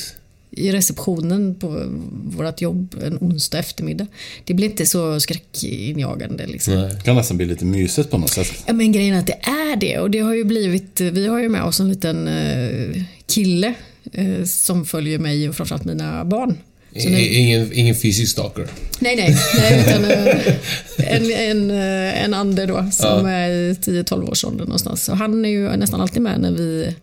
i 0.51 0.71
receptionen 0.71 1.55
på 1.55 1.83
vårt 2.23 2.61
jobb 2.61 2.95
en 3.03 3.17
onsdag 3.21 3.59
eftermiddag. 3.59 4.07
Det 4.43 4.53
blir 4.53 4.69
inte 4.69 4.85
så 4.85 5.19
skräckinjagande. 5.19 6.47
Liksom. 6.47 6.73
Nej. 6.73 6.93
Det 6.93 7.01
kan 7.01 7.15
nästan 7.15 7.37
bli 7.37 7.45
lite 7.45 7.65
mysigt 7.65 8.09
på 8.11 8.17
något 8.17 8.29
sätt. 8.29 8.63
Ja, 8.65 8.73
men 8.73 8.91
grejen 8.91 9.15
är 9.15 9.19
att 9.19 9.27
det 9.27 9.39
är 9.43 9.75
det 9.75 9.99
och 9.99 10.11
det 10.11 10.19
har 10.19 10.33
ju 10.33 10.43
blivit, 10.43 11.01
vi 11.01 11.27
har 11.27 11.39
ju 11.39 11.49
med 11.49 11.63
oss 11.63 11.79
en 11.79 11.89
liten 11.89 12.27
eh, 12.27 13.01
kille 13.25 13.73
eh, 14.11 14.43
som 14.43 14.85
följer 14.85 15.19
mig 15.19 15.49
och 15.49 15.55
framförallt 15.55 15.85
mina 15.85 16.25
barn. 16.25 16.57
Nu, 16.95 17.19
Ingen, 17.19 17.73
ingen 17.73 17.95
fysisk 17.95 18.31
stalker. 18.31 18.67
nej, 18.99 19.15
nej, 19.15 19.35
nej, 19.59 19.81
utan 19.87 20.03
eh, 20.05 20.55
en, 21.15 21.31
en, 21.31 21.71
eh, 21.71 22.23
en 22.23 22.33
ande 22.33 22.65
då 22.65 22.87
som 22.91 23.27
Ja. 23.27 23.29
är 23.31 23.49
i 23.49 23.73
10-12 23.73 24.29
års 24.29 24.45
ålder 24.45 24.65
någonstans. 24.65 25.03
Så 25.03 25.13
han 25.13 25.45
är 25.45 25.49
ju 25.49 25.69
nästan 25.77 26.01
alltid 26.01 26.21
med 26.21 26.39
när 26.41 26.51
vi, 26.51 26.95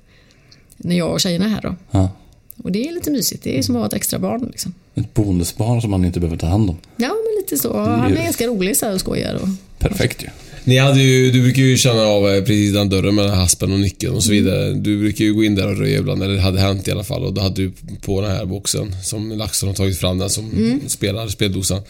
när 0.76 0.96
jag 0.98 1.12
och 1.12 1.20
tjejerna 1.20 1.44
är 1.44 1.48
här 1.48 1.60
då. 1.62 1.76
Ja. 1.90 2.10
Och 2.62 2.72
det 2.72 2.88
är 2.88 2.92
lite 2.92 3.10
mysigt, 3.10 3.42
det 3.44 3.58
är 3.58 3.62
som 3.62 3.76
att 3.76 3.80
ha 3.80 3.86
ett 3.86 3.92
extra 3.92 4.18
barn 4.18 4.46
liksom. 4.50 4.74
Ett 4.94 5.14
bonusbarn 5.14 5.80
som 5.82 5.90
man 5.90 6.04
inte 6.04 6.20
behöver 6.20 6.36
ta 6.38 6.46
hand 6.46 6.70
om. 6.70 6.76
Ja, 6.96 7.08
men 7.08 7.42
lite 7.42 7.56
så. 7.62 7.78
Han 7.78 8.16
är 8.16 8.24
ganska 8.24 8.46
rolig 8.46 8.76
så 8.76 8.86
här 8.86 8.94
och 8.94 9.00
skojar. 9.00 9.34
Och, 9.34 9.48
Perfekt 9.78 10.22
ju. 10.22 10.26
Ni 10.64 10.78
hade 10.78 11.00
ju, 11.02 11.30
du 11.30 11.42
brukar 11.42 11.62
ju 11.62 11.76
känna 11.76 12.02
av 12.02 12.28
eh, 12.28 12.44
precis 12.44 12.72
den 12.72 12.88
dörren 12.88 13.18
här 13.18 13.28
haspen 13.28 13.72
och 13.72 13.80
nyckeln 13.80 14.14
och 14.14 14.24
så 14.24 14.30
vidare. 14.30 14.72
Du 14.72 14.98
brukar 14.98 15.24
ju 15.24 15.34
gå 15.34 15.44
in 15.44 15.54
där 15.54 15.68
och 15.68 15.78
röja 15.78 15.98
ibland, 15.98 16.22
eller 16.22 16.34
det 16.34 16.40
hade 16.40 16.60
hänt 16.60 16.88
i 16.88 16.90
alla 16.90 17.04
fall. 17.04 17.24
Och 17.24 17.32
då 17.32 17.40
hade 17.40 17.62
du 17.62 17.72
på 18.00 18.20
den 18.20 18.30
här 18.30 18.44
boxen 18.44 18.96
som 19.02 19.32
LaxTon 19.32 19.68
har 19.68 19.74
tagit 19.74 19.98
fram, 19.98 20.18
den 20.18 20.30
som 20.30 20.80
spelar, 20.86 21.28
speldosan. 21.28 21.82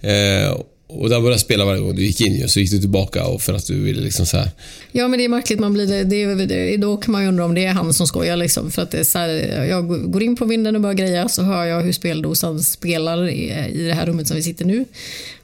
Eh, 0.00 0.60
och 0.88 1.08
den 1.08 1.22
började 1.22 1.40
spela 1.40 1.64
varje 1.64 1.80
gång 1.80 1.96
du 1.96 2.02
gick 2.02 2.20
in 2.20 2.34
ju, 2.34 2.48
så 2.48 2.60
gick 2.60 2.70
du 2.70 2.78
tillbaka 2.78 3.26
och 3.26 3.42
för 3.42 3.54
att 3.54 3.66
du 3.66 3.80
ville 3.80 4.00
liksom 4.00 4.26
så 4.26 4.36
här. 4.36 4.50
Ja, 4.92 5.08
men 5.08 5.18
det 5.18 5.24
är 5.24 5.28
märkligt. 5.28 5.60
Man 5.60 5.72
blir 5.72 6.04
det, 6.04 6.46
det, 6.46 6.76
då 6.76 6.96
kan 6.96 7.12
man 7.12 7.22
ju 7.22 7.28
undra 7.28 7.44
om 7.44 7.54
det 7.54 7.64
är 7.64 7.72
han 7.72 7.94
som 7.94 8.06
skojar. 8.06 8.36
Liksom. 8.36 8.70
För 8.70 8.82
att 8.82 8.90
det 8.90 8.98
är 8.98 9.04
så 9.04 9.18
här, 9.18 9.28
jag 9.64 10.12
går 10.12 10.22
in 10.22 10.36
på 10.36 10.44
vinden 10.44 10.74
och 10.76 10.80
börjar 10.80 10.94
greja 10.94 11.28
så 11.28 11.42
hör 11.42 11.64
jag 11.64 11.82
hur 11.82 11.92
speldosan 11.92 12.62
spelar 12.62 13.28
i, 13.28 13.68
i 13.72 13.86
det 13.86 13.94
här 13.94 14.06
rummet 14.06 14.28
som 14.28 14.36
vi 14.36 14.42
sitter 14.42 14.64
nu. 14.64 14.84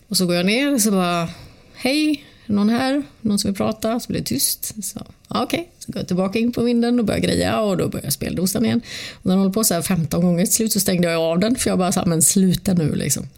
Och 0.09 0.17
så 0.17 0.27
går 0.27 0.35
jag 0.35 0.47
ner 0.47 0.75
och 0.75 0.81
så 0.81 0.91
bara, 0.91 1.29
hej, 1.75 2.25
någon 2.47 2.69
här? 2.69 3.03
Någon 3.21 3.39
som 3.39 3.51
vill 3.51 3.57
prata? 3.57 4.01
Så 4.01 4.09
blir 4.09 4.21
det 4.21 4.27
tyst. 4.27 4.85
Så, 4.85 5.07
ja, 5.29 5.43
okej. 5.43 5.71
Så 5.79 5.93
går 5.93 6.01
jag 6.01 6.07
tillbaka 6.07 6.39
in 6.39 6.53
på 6.53 6.63
vinden 6.63 6.99
och 6.99 7.05
börjar 7.05 7.21
greja 7.21 7.61
och 7.61 7.77
då 7.77 7.89
börjar 7.89 8.11
speldosan 8.11 8.65
igen. 8.65 8.81
Och 9.13 9.31
den 9.31 9.39
håller 9.39 9.53
på 9.53 9.65
så 9.65 9.75
här 9.75 9.83
15 9.83 10.23
gånger. 10.23 10.45
Till 10.45 10.55
slut 10.55 10.73
så 10.73 10.81
stängde 10.81 11.11
jag 11.11 11.23
av 11.23 11.39
den 11.39 11.57
för 11.57 11.71
jag 11.71 11.79
bara 11.79 11.93
sa, 11.93 12.05
men 12.07 12.23
sluta 12.23 12.75
nu 12.75 12.95
liksom. 12.95 13.29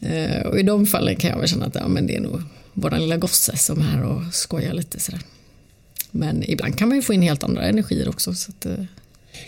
Eh, 0.00 0.40
och 0.46 0.58
i 0.58 0.62
de 0.62 0.86
fallen 0.86 1.16
kan 1.16 1.30
jag 1.30 1.38
väl 1.38 1.48
känna 1.48 1.66
att 1.66 1.74
ja, 1.74 1.88
men 1.88 2.06
det 2.06 2.16
är 2.16 2.20
nog 2.20 2.42
våran 2.72 3.00
lilla 3.00 3.16
gosse 3.16 3.56
som 3.56 3.78
är 3.78 3.82
här 3.82 4.02
och 4.02 4.34
skojar 4.34 4.72
lite 4.72 5.00
sådär. 5.00 5.20
Men 6.10 6.50
ibland 6.50 6.78
kan 6.78 6.88
man 6.88 6.96
ju 6.96 7.02
få 7.02 7.12
in 7.12 7.22
helt 7.22 7.44
andra 7.44 7.62
energier 7.62 8.08
också. 8.08 8.34
Så 8.34 8.50
att, 8.50 8.66
eh, 8.66 8.84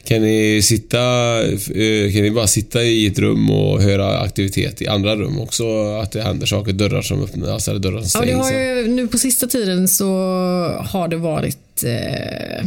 kan 0.04 0.22
ni 0.22 0.62
sitta, 0.62 0.98
eh, 1.42 2.12
kan 2.12 2.22
ni 2.22 2.30
bara 2.30 2.46
sitta 2.46 2.82
i 2.82 3.06
ett 3.06 3.18
rum 3.18 3.50
och 3.50 3.82
höra 3.82 4.18
aktivitet 4.18 4.82
i 4.82 4.86
andra 4.88 5.16
rum 5.16 5.40
också? 5.40 5.94
Att 5.94 6.12
det 6.12 6.22
händer 6.22 6.46
saker, 6.46 6.72
dörrar 6.72 7.02
som 7.02 7.22
öppnas, 7.22 7.48
alltså 7.48 7.70
eller 7.70 7.80
dörrar 7.80 8.02
som 8.02 8.28
ja, 8.28 8.36
det 8.36 8.44
stängs? 8.44 8.50
har 8.50 8.60
ju, 8.60 8.88
nu 8.88 9.08
på 9.08 9.18
sista 9.18 9.46
tiden 9.46 9.88
så 9.88 10.06
har 10.90 11.08
det 11.08 11.16
varit 11.16 11.84
eh, 11.84 12.64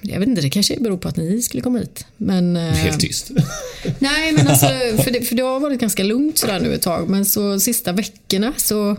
jag 0.00 0.18
vet 0.18 0.28
inte, 0.28 0.40
det 0.40 0.50
kanske 0.50 0.80
beror 0.80 0.98
på 0.98 1.08
att 1.08 1.16
ni 1.16 1.42
skulle 1.42 1.62
komma 1.62 1.78
hit. 1.78 2.06
Men, 2.16 2.56
eh, 2.56 2.62
Helt 2.62 3.00
tyst. 3.00 3.30
Nej, 3.98 4.32
men 4.32 4.48
alltså, 4.48 4.66
för 5.04 5.10
det, 5.10 5.20
för 5.20 5.34
det 5.34 5.42
har 5.42 5.60
varit 5.60 5.80
ganska 5.80 6.02
lugnt 6.02 6.38
sådär 6.38 6.60
nu 6.60 6.74
ett 6.74 6.82
tag. 6.82 7.08
Men 7.08 7.24
så 7.24 7.60
sista 7.60 7.92
veckorna 7.92 8.52
så 8.56 8.90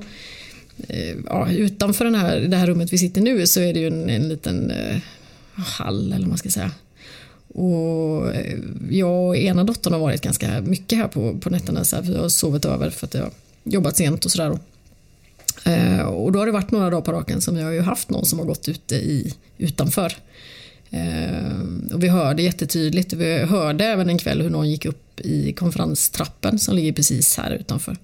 eh, 0.88 1.16
ja, 1.26 1.52
utanför 1.52 2.06
den 2.06 2.16
här, 2.16 2.40
det 2.40 2.58
här 2.58 2.68
rummet 2.68 2.94
vi 2.94 2.98
sitter 2.98 3.22
nu 3.22 3.48
så 3.48 3.62
är 3.62 3.74
det 3.74 3.80
ju 3.80 3.88
en, 3.88 4.10
en 4.10 4.30
liten 4.30 4.72
eh, 4.72 4.98
hall 5.54 6.06
eller 6.06 6.20
vad 6.20 6.28
man 6.28 6.38
ska 6.38 6.50
säga. 6.50 6.72
Och 7.54 8.36
eh, 8.36 8.58
jag 8.90 9.28
och 9.28 9.38
ena 9.38 9.64
dottern 9.64 9.94
har 9.94 10.00
varit 10.00 10.22
ganska 10.22 10.62
mycket 10.62 10.98
här 10.98 11.08
på, 11.08 11.38
på 11.38 11.50
nätterna. 11.50 11.84
Så 11.84 11.96
här, 11.96 12.04
vi 12.04 12.18
har 12.18 12.30
sovit 12.30 12.66
över 12.66 12.90
för 12.90 13.08
att 13.08 13.14
jag 13.14 13.22
har 13.22 13.32
jobbat 13.64 13.98
sent 13.98 14.26
och 14.26 14.32
sådär. 14.32 14.60
Eh, 15.66 16.02
och 16.02 16.32
då 16.32 16.40
har 16.40 16.46
det 16.46 16.52
varit 16.52 16.72
några 16.72 16.90
dagar 16.90 17.02
på 17.02 17.12
raken 17.12 17.42
som 17.42 17.58
jag 17.58 17.66
har 17.66 17.72
ju 17.72 17.82
haft 17.82 18.10
någon 18.10 18.26
som 18.26 18.40
har 18.40 18.46
gått 18.46 18.70
ute 18.70 18.96
i, 18.96 19.34
utanför. 19.58 20.14
Eh, 20.90 21.94
och 21.94 22.04
vi 22.04 22.08
hörde 22.08 22.42
jättetydligt, 22.42 23.14
vi 23.14 23.38
hörde 23.38 23.86
även 23.86 24.10
en 24.10 24.18
kväll 24.18 24.42
hur 24.42 24.50
någon 24.50 24.70
gick 24.70 24.86
upp 24.86 25.20
i 25.20 25.54
konferenstrappen 25.54 26.60
som 26.60 26.76
ligger 26.76 26.92
precis 26.92 27.38
här 27.38 27.52
utanför. 27.52 27.98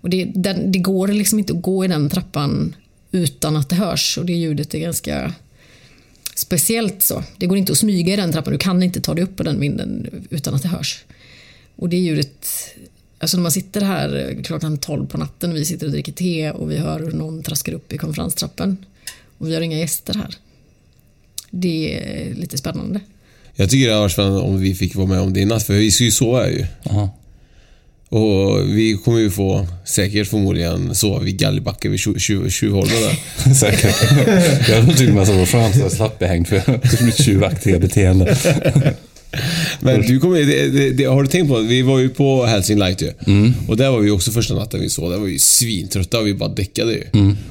Och 0.00 0.10
det, 0.10 0.24
den, 0.34 0.72
det 0.72 0.78
går 0.78 1.08
liksom 1.08 1.38
inte 1.38 1.52
att 1.52 1.62
gå 1.62 1.84
i 1.84 1.88
den 1.88 2.10
trappan 2.10 2.76
utan 3.10 3.56
att 3.56 3.68
det 3.68 3.76
hörs 3.76 4.18
och 4.18 4.26
det 4.26 4.32
ljudet 4.32 4.74
är 4.74 4.78
ganska 4.78 5.34
speciellt 6.38 7.02
så. 7.02 7.24
Det 7.36 7.46
går 7.46 7.58
inte 7.58 7.72
att 7.72 7.78
smyga 7.78 8.12
i 8.12 8.16
den 8.16 8.32
trappan, 8.32 8.52
du 8.52 8.58
kan 8.58 8.82
inte 8.82 9.00
ta 9.00 9.14
dig 9.14 9.24
upp 9.24 9.36
på 9.36 9.42
den 9.42 9.60
vinden 9.60 10.10
utan 10.30 10.54
att 10.54 10.62
det 10.62 10.68
hörs. 10.68 11.04
Och 11.76 11.88
det 11.88 11.96
ljudet, 11.96 12.46
alltså 13.18 13.36
när 13.36 13.42
man 13.42 13.52
sitter 13.52 13.80
här 13.80 14.40
klockan 14.44 14.78
12 14.78 15.06
på 15.06 15.18
natten, 15.18 15.54
vi 15.54 15.64
sitter 15.64 15.86
och 15.86 15.92
dricker 15.92 16.12
te 16.12 16.50
och 16.50 16.70
vi 16.70 16.76
hör 16.76 17.00
hur 17.00 17.12
någon 17.12 17.42
traskar 17.42 17.72
upp 17.72 17.92
i 17.92 17.98
konferenstrappen 17.98 18.76
och 19.38 19.48
vi 19.48 19.54
har 19.54 19.60
inga 19.60 19.78
gäster 19.78 20.14
här. 20.14 20.34
Det 21.50 21.94
är 21.94 22.34
lite 22.34 22.58
spännande. 22.58 23.00
Jag 23.54 23.70
tycker 23.70 23.86
det 23.86 23.92
hade 23.92 24.00
varit 24.00 24.12
spännande 24.12 24.40
om 24.40 24.60
vi 24.60 24.74
fick 24.74 24.94
vara 24.94 25.06
med 25.06 25.20
om 25.20 25.32
det 25.32 25.40
i 25.40 25.44
natt, 25.44 25.62
för 25.62 25.74
vi 25.74 25.90
ska 25.90 26.04
ju 26.04 26.10
sova 26.10 26.38
här 26.38 26.50
ju. 26.50 26.66
Aha. 26.90 27.10
Och 28.08 28.58
vi 28.78 28.98
kommer 29.04 29.18
ju 29.18 29.30
få, 29.30 29.66
säkert 29.84 30.28
förmodligen, 30.28 30.94
sova 30.94 31.18
vid 31.20 31.38
Gallibacke 31.38 31.88
vid 31.88 31.98
Tjuv- 32.00 32.18
Tjuv- 32.18 32.50
Tjuvholmen 32.50 32.94
där. 33.02 33.54
Säkert. 33.54 33.96
Jag 34.68 34.84
tror 34.84 34.94
till 34.94 35.08
och 35.08 35.14
med 35.14 35.22
att 35.22 35.28
det 35.28 35.34
var 35.38 35.46
skönt 35.46 35.74
att 35.74 35.80
jag 35.80 35.92
slapp 35.92 36.18
bli 36.18 36.28
hängd 36.28 36.48
för 36.48 37.04
mitt 37.04 37.22
tjuvaktiga 37.24 37.78
beteende. 37.78 38.36
Men 39.80 40.02
du 40.02 40.20
kommer, 40.20 40.38
det, 40.38 40.68
det, 40.68 40.90
det, 40.90 41.04
har 41.04 41.22
du 41.22 41.28
tänkt 41.28 41.48
på, 41.48 41.58
vi 41.58 41.82
var 41.82 41.98
ju 41.98 42.08
på 42.08 42.44
Helsing 42.44 42.78
Light 42.78 43.02
ju. 43.02 43.12
Och 43.68 43.76
där 43.76 43.90
var 43.90 44.00
vi 44.00 44.10
också 44.10 44.30
första 44.30 44.54
natten 44.54 44.80
vi 44.80 44.88
sov. 44.88 45.10
Där 45.10 45.18
var 45.18 45.26
vi 45.26 45.38
svintrötta 45.38 46.18
och 46.18 46.26
vi 46.26 46.34
bara 46.34 46.48
däckade 46.48 46.92
ju. 46.92 47.04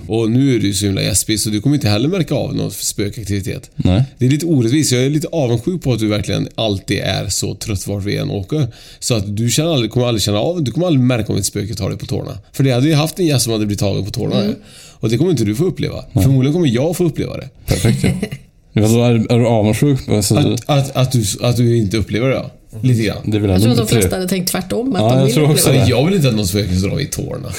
Och 0.08 0.32
nu 0.32 0.56
är 0.56 0.60
du 0.60 0.74
så 0.74 0.86
himla 0.86 1.02
gäspig 1.02 1.40
så 1.40 1.50
du 1.50 1.62
kommer 1.62 1.76
inte 1.76 1.90
heller 1.90 2.10
märka 2.10 2.36
av 2.36 2.56
någon 2.56 2.72
spökaktivitet. 2.72 3.72
Nej. 3.76 4.04
Det 4.18 4.26
är 4.26 4.30
lite 4.30 4.46
orättvist. 4.46 4.92
Jag 4.92 5.06
är 5.06 5.10
lite 5.10 5.28
avundsjuk 5.28 5.84
på 5.84 5.94
att 5.94 6.00
du 6.00 6.08
verkligen 6.08 6.48
alltid 6.56 7.00
är 7.00 7.28
så 7.30 7.56
trött 7.56 7.88
vart 7.88 8.04
vi 8.04 8.18
än 8.18 8.30
åker. 8.30 8.68
Så 9.00 9.16
att 9.16 9.38
du 9.38 9.50
känner 9.50 9.74
aldrig, 9.74 9.92
kommer 9.92 10.08
aldrig 10.08 10.22
känna 10.22 10.40
av, 10.40 10.64
du 10.64 10.72
kommer 10.72 10.88
aldrig 10.88 11.04
märka 11.04 11.34
om 11.34 11.40
ett 11.40 11.46
spöke 11.46 11.76
tar 11.76 11.90
dig 11.90 12.00
på 12.00 12.06
tårna. 12.06 12.38
För 12.54 12.64
det 12.64 12.72
hade 12.72 12.88
ju 12.88 12.94
haft 12.94 13.20
en 13.20 13.26
gäst 13.26 13.44
som 13.44 13.54
hade 13.54 13.66
blivit 13.66 13.80
tagen 13.80 14.06
på 14.06 14.12
tårna 14.12 14.46
ju. 14.46 14.56
Och 15.00 15.10
det 15.10 15.18
kommer 15.18 15.32
inte 15.32 15.44
du 15.44 15.56
få 15.56 15.66
uppleva. 15.66 16.06
Förmodligen 16.14 16.54
kommer 16.54 16.68
jag 16.68 16.98
få 16.98 17.04
uppleva 17.04 17.38
det. 17.38 17.50
Perfekt 17.66 18.04
ja. 18.04 18.10
Ja, 18.82 18.88
då 18.88 19.04
är, 19.04 19.32
är 19.34 19.40
du 19.40 19.46
avundsjuk? 19.46 20.10
Alltså, 20.10 20.36
Att, 20.36 20.70
att, 20.70 20.96
att, 20.96 21.12
du, 21.12 21.24
att 21.42 21.58
du 21.58 21.78
inte 21.78 21.98
upplever 21.98 22.30
det. 22.30 22.46
Lite 22.82 23.04
grann. 23.04 23.18
Det 23.26 23.38
Jag 23.38 23.62
tror 23.62 23.72
att 23.72 23.78
de 23.78 23.88
flesta 23.88 24.16
hade 24.16 24.28
tänkt 24.28 24.52
tvärtom. 24.52 24.96
Att 24.96 25.02
Ja, 25.02 25.10
de 25.10 25.18
jag 25.18 25.26
vill 25.26 25.34
tror 25.34 25.52
också 25.52 25.72
det. 25.72 25.86
Jag 25.88 26.06
vill 26.06 26.16
inte 26.16 26.28
att 26.30 26.36
någon 26.36 26.48
ska 26.48 26.62
dra 26.62 27.02
i 27.02 27.06
tårna. 27.06 27.52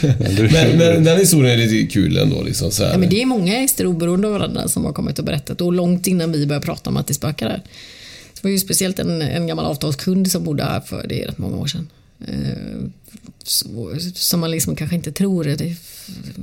Men, 0.52 0.78
men 0.78 1.04
den 1.04 1.18
historien 1.18 1.60
är 1.60 1.66
lite 1.66 1.92
kul 1.92 2.16
ändå. 2.16 2.42
Liksom, 2.42 2.70
så 2.70 2.84
här. 2.84 2.92
Ja, 2.92 2.98
men 2.98 3.08
det 3.08 3.22
är 3.22 3.26
många 3.26 3.60
gäster 3.60 3.86
oberoende 3.86 4.26
av 4.28 4.32
varandra 4.32 4.68
som 4.68 4.84
har 4.84 4.92
kommit 4.92 5.18
och 5.18 5.24
berättat 5.24 5.60
och 5.60 5.72
långt 5.72 6.06
innan 6.06 6.32
vi 6.32 6.46
började 6.46 6.66
prata 6.66 6.90
om 6.90 6.96
att 6.96 7.06
det 7.06 7.14
spökar 7.14 7.48
där. 7.48 7.62
Det 8.34 8.42
var 8.42 8.50
ju 8.50 8.58
speciellt 8.58 8.98
en, 8.98 9.22
en 9.22 9.46
gammal 9.46 9.64
avtalskund 9.64 10.30
som 10.30 10.44
bodde 10.44 10.64
här 10.64 10.80
för 10.80 11.06
det 11.08 11.22
är 11.22 11.26
rätt 11.26 11.38
många 11.38 11.56
år 11.56 11.66
sedan. 11.66 11.88
Eh, 12.28 12.88
som 14.14 14.40
man 14.40 14.50
liksom 14.50 14.76
kanske 14.76 14.96
inte 14.96 15.12
tror. 15.12 15.44
Det 15.44 15.64
är 15.64 15.76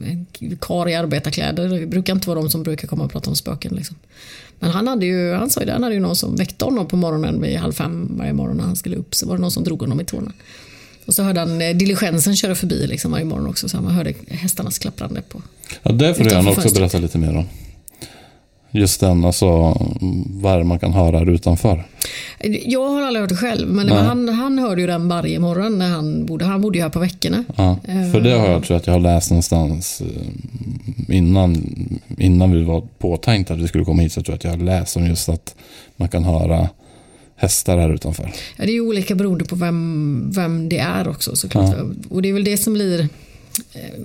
en 0.04 0.58
karl 0.60 0.89
i 0.89 0.96
arbetarkläder. 0.96 1.70
Det 1.70 1.88
brukar 1.88 2.13
inte 2.13 2.30
vara 2.30 2.39
de 2.39 2.50
som 2.50 2.63
brukar 2.63 2.88
komma 2.88 3.04
och 3.04 3.12
prata 3.12 3.30
om 3.30 3.36
spöken. 3.36 3.76
Liksom. 3.76 3.96
Men 4.60 4.72
han, 4.72 4.88
hade 4.88 5.06
ju, 5.06 5.34
han 5.34 5.50
sa 5.50 5.60
ju 5.60 5.65
det, 5.65 5.72
han 5.72 5.84
hade 5.84 5.96
ju 5.96 6.02
någon 6.02 6.15
som 6.15 6.36
väckte 6.36 6.65
honom 6.65 6.88
på 6.88 6.98
morgonen 6.98 7.42
vid 7.42 7.58
halv 7.58 7.74
fem 7.74 8.18
varje 8.18 8.34
morgon 8.34 8.58
när 8.58 8.63
han 8.63 8.76
skulle 8.76 8.96
upp. 8.96 9.15
Så 9.15 9.28
var 9.28 9.36
det 9.36 9.42
någon 9.42 9.52
som 9.52 9.63
drog 9.63 9.82
honom 9.82 10.02
i 10.02 10.06
tårna. 10.06 10.32
Och 11.06 11.15
så 11.15 11.24
hörde 11.24 11.39
han 11.39 11.62
eh, 11.62 11.76
diligensen 11.76 12.36
köra 12.36 12.56
förbi 12.56 12.88
liksom 12.88 13.12
varje 13.12 13.26
morgon 13.26 13.48
också. 13.48 13.70
Så 13.70 13.82
man 13.82 13.92
hörde 13.92 14.13
hästarnas 14.28 14.80
klapprande 14.80 15.22
på. 15.22 15.42
Ja, 15.84 15.92
det 15.92 16.15
får 16.15 16.24
du 16.24 16.30
gärna 16.30 16.50
också 16.50 16.74
berätta 16.74 16.98
lite 16.98 17.18
mer 17.18 17.38
om. 17.38 17.46
Just 18.71 18.99
den, 18.99 19.25
alltså 19.25 19.77
vad 20.29 20.65
man 20.65 20.79
kan 20.79 20.93
höra 20.93 21.19
här 21.19 21.29
utanför. 21.29 21.84
Jag 22.65 22.89
har 22.89 23.01
aldrig 23.01 23.21
hört 23.21 23.29
det 23.29 23.36
själv, 23.36 23.67
men 23.67 23.88
det 23.88 23.93
han, 23.93 24.29
han 24.29 24.60
hörde 24.60 24.82
ju 24.82 24.88
den 24.88 25.10
varje 25.10 25.39
morgon 25.39 25.79
när 25.79 25.89
han 25.89 26.25
bodde. 26.25 26.45
Han 26.45 26.62
bodde 26.62 26.77
ju 26.77 26.84
här 26.84 26.89
på 26.89 26.99
veckorna. 26.99 27.43
Ja, 27.55 27.77
för 28.12 28.21
det 28.21 28.32
har 28.32 28.47
jag 28.47 28.63
tror 28.63 28.75
jag 28.75 28.79
att 28.79 28.88
jag 28.88 28.93
har 28.93 28.99
läst 28.99 29.32
någonstans 29.32 30.01
eh, 30.01 31.15
innan, 31.15 31.63
innan 32.17 32.51
vi 32.51 32.63
var 32.63 32.84
påtänkt 32.97 33.51
att 33.51 33.60
vi 33.60 33.67
skulle 33.67 33.86
komma 33.86 34.01
hit 34.01 34.13
så 34.13 34.21
tror 34.21 34.34
jag 34.34 34.38
att 34.38 34.43
jag 34.43 34.51
har 34.51 34.79
läst 34.79 34.97
om 34.97 35.08
just 35.08 35.29
att 35.29 35.55
man 35.95 36.10
kan 36.10 36.23
höra 36.23 36.69
hästar 37.36 37.77
här 37.77 37.93
utanför. 37.93 38.32
Ja, 38.58 38.65
det 38.65 38.71
är 38.71 38.73
ju 38.73 38.82
olika 38.82 39.15
beroende 39.15 39.45
på 39.45 39.55
vem, 39.55 40.32
vem 40.36 40.69
det 40.69 40.77
är 40.77 41.08
också 41.08 41.36
såklart. 41.36 41.75
Och 42.10 42.21
det 42.21 42.29
är 42.29 42.34
väl 42.34 42.43
det 42.43 42.58
som 42.58 42.73
blir... 42.73 42.99
Eh, 43.73 43.99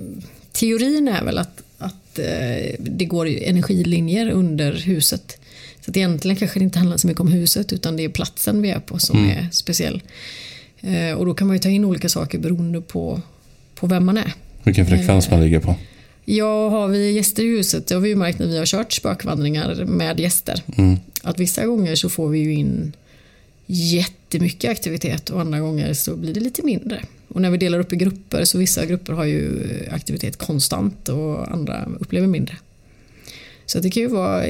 teorin 0.53 1.09
är 1.09 1.25
väl 1.25 1.39
att, 1.39 1.63
att 1.85 2.19
eh, 2.19 2.75
det 2.79 3.05
går 3.05 3.27
energilinjer 3.27 4.31
under 4.31 4.73
huset. 4.73 5.39
Så 5.81 5.91
att 5.91 5.97
egentligen 5.97 6.37
kanske 6.37 6.59
det 6.61 6.65
inte 6.65 6.79
handlar 6.79 6.97
så 6.97 7.07
mycket 7.07 7.21
om 7.21 7.33
huset 7.33 7.73
utan 7.73 7.97
det 7.97 8.05
är 8.05 8.09
platsen 8.09 8.63
vi 8.63 8.71
är 8.71 8.81
på 8.81 8.99
som 8.99 9.19
Mm. 9.19 9.31
är 9.31 9.49
speciell. 9.53 10.03
Eh, 10.81 11.13
och 11.17 11.27
då 11.27 11.35
kan 11.35 11.47
man 11.47 11.57
ju 11.57 11.61
ta 11.61 11.69
in 11.69 11.85
olika 11.85 12.09
saker 12.09 12.39
beroende 12.39 12.81
på, 12.81 13.21
på 13.75 13.87
vem 13.87 14.05
man 14.07 14.19
är. 14.19 14.33
Vilken 14.63 14.87
frekvens 14.87 15.31
man 15.31 15.41
ligger 15.41 15.61
på. 15.61 15.75
Ja, 16.25 16.69
har 16.69 16.89
vi 16.89 17.13
gäster 17.13 17.43
i 17.43 17.47
huset, 17.47 17.87
det 17.87 17.95
har 17.95 18.03
vi 18.03 18.09
ju 18.09 18.17
märkt 18.17 18.39
när 18.39 18.47
vi 18.47 18.59
har 18.59 18.67
kört 18.67 18.93
spökvandringar 18.93 19.85
med 19.85 20.21
gäster. 20.21 20.63
Mm. 20.77 20.97
Att 21.23 21.41
vissa 21.41 21.67
gånger 21.67 21.95
så 21.95 22.09
får 22.09 22.29
vi 22.29 22.39
ju 22.39 22.55
in 22.55 22.93
jättemycket 23.67 24.71
aktivitet 24.71 25.31
och 25.31 25.41
andra 25.41 25.61
gånger 25.61 25.95
så 25.95 26.17
blir 26.17 26.35
det 26.35 26.41
lite 26.41 26.63
mindre. 26.63 27.03
Och 27.29 27.41
när 27.41 27.51
vi 27.51 27.59
delar 27.59 27.79
upp 27.79 27.93
i 27.93 27.97
grupper 27.97 28.45
så 28.45 28.59
vissa 28.59 28.87
grupper 28.87 29.13
har 29.13 29.25
ju 29.25 29.63
eh, 29.63 29.95
aktivitet 29.95 30.37
konstant 30.37 31.09
och 31.09 31.53
andra 31.53 31.89
upplever 32.01 32.27
mindre. 32.27 32.57
Så 33.67 33.79
det 33.79 33.91
kan 33.91 34.03
ju 34.03 34.09
vara, 34.09 34.45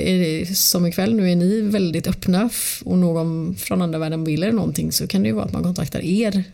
som 0.54 0.86
ikväll 0.86 1.14
nu 1.14 1.30
är 1.30 1.36
ni 1.36 1.60
väldigt 1.60 2.06
öppna 2.06 2.50
och 2.84 2.98
någon 2.98 3.54
från 3.54 3.82
andra 3.82 3.98
världen 3.98 4.24
vill 4.24 4.44
er 4.44 4.52
någonting 4.52 4.92
så 4.92 5.06
kan 5.06 5.22
det 5.22 5.28
ju 5.28 5.34
vara 5.34 5.44
att 5.44 5.52
man 5.52 5.62
kontaktar 5.62 6.00
er 6.00 6.44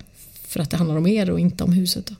för 0.46 0.60
att 0.60 0.70
det 0.70 0.76
handlar 0.76 0.96
om 0.96 1.06
er 1.06 1.30
och 1.30 1.40
inte 1.40 1.64
om 1.64 1.72
huset. 1.72 2.06
Då. 2.06 2.14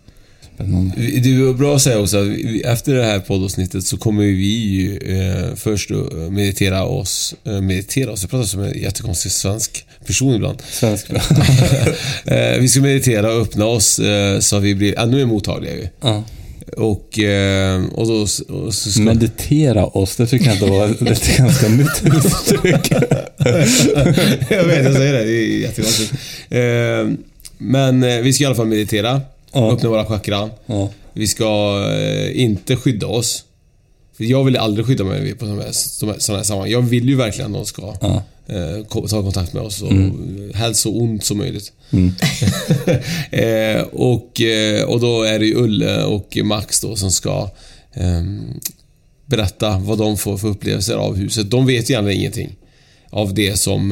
Spännande. 0.54 0.94
Det 0.96 1.30
är 1.30 1.52
bra 1.52 1.76
att 1.76 1.82
säga 1.82 1.98
också 1.98 2.16
att 2.18 2.28
efter 2.64 2.94
det 2.94 3.04
här 3.04 3.18
poddavsnittet 3.18 3.86
så 3.86 3.96
kommer 3.96 4.24
vi 4.24 4.56
ju 4.56 4.96
eh, 4.96 5.54
först 5.54 5.90
att 5.90 6.32
meditera 6.32 6.84
oss. 6.84 7.34
Eh, 7.44 7.60
meditera 7.60 8.12
oss? 8.12 8.22
Jag 8.22 8.30
pratar 8.30 8.46
som 8.46 8.62
en 8.62 8.78
jättekonstig 8.78 9.32
svensk 9.32 9.86
person 10.06 10.34
ibland. 10.34 10.62
Svensk. 10.70 11.10
eh, 12.24 12.58
vi 12.60 12.68
ska 12.68 12.80
meditera 12.80 13.34
och 13.34 13.42
öppna 13.42 13.66
oss 13.66 13.98
eh, 13.98 14.40
så 14.40 14.58
vi 14.58 14.74
blir 14.74 14.98
ännu 14.98 15.16
mer 15.16 15.26
mottagliga 15.26 15.74
ju. 15.74 15.88
Ja. 16.00 16.24
Och, 16.76 17.18
eh, 17.18 17.84
och 17.84 18.06
då... 18.06 18.20
Och 18.22 18.74
så 18.74 18.90
ska... 18.90 19.02
Meditera 19.02 19.86
oss, 19.86 20.16
det 20.16 20.26
tycker 20.26 20.46
jag 20.46 20.54
inte 20.54 20.66
var 20.66 21.12
ett 21.12 21.36
ganska 21.36 21.68
nytt 21.68 22.02
uttryck. 22.04 22.90
jag 24.50 24.64
vet, 24.64 24.84
jag 24.84 24.94
säger 24.94 25.12
det. 25.12 25.24
Det 25.24 25.32
är 25.32 25.60
jättekonstigt. 25.60 26.12
Eh, 26.50 26.60
men 27.58 28.02
eh, 28.02 28.20
vi 28.20 28.32
ska 28.32 28.44
i 28.44 28.46
alla 28.46 28.56
fall 28.56 28.66
meditera. 28.66 29.20
Ja. 29.52 29.72
Öppna 29.72 29.88
våra 29.88 30.04
chakran. 30.06 30.50
Ja. 30.66 30.88
Vi 31.12 31.26
ska 31.26 31.82
eh, 31.92 32.40
inte 32.42 32.76
skydda 32.76 33.06
oss. 33.06 33.44
För 34.16 34.24
Jag 34.24 34.44
vill 34.44 34.56
aldrig 34.56 34.86
skydda 34.86 35.04
mig 35.04 35.34
på 35.34 35.46
sådana 35.46 35.62
här, 35.62 36.42
sammanhang. 36.42 36.70
Jag 36.70 36.82
vill 36.82 37.08
ju 37.08 37.16
verkligen 37.16 37.46
att 37.50 37.56
någon 37.56 37.66
ska 37.66 37.94
Ja. 38.00 38.22
eh, 38.46 38.84
ta 39.08 39.22
kontakt 39.22 39.52
med 39.52 39.62
oss 39.62 39.82
och 39.82 39.90
Mm. 39.92 40.52
helst 40.54 40.80
så 40.80 40.90
ont 40.90 41.24
som 41.24 41.38
möjligt. 41.38 41.72
Mm. 41.90 42.12
eh, 43.30 43.82
och, 43.82 44.40
och 44.86 45.00
då 45.00 45.22
är 45.22 45.38
det 45.38 45.46
ju 45.46 45.54
Ulle 45.54 46.04
och 46.04 46.38
Max 46.44 46.80
då 46.80 46.96
som 46.96 47.10
ska 47.10 47.50
ehm, 47.94 48.60
berätta 49.26 49.78
vad 49.78 49.98
de 49.98 50.16
får 50.16 50.36
för 50.36 50.48
upplevelser 50.48 50.94
av 50.94 51.16
huset. 51.16 51.50
De 51.50 51.66
vet 51.66 51.90
ju 51.90 51.94
egentligen 51.94 52.20
ingenting 52.20 52.56
av 53.10 53.34
det 53.34 53.56
som 53.58 53.90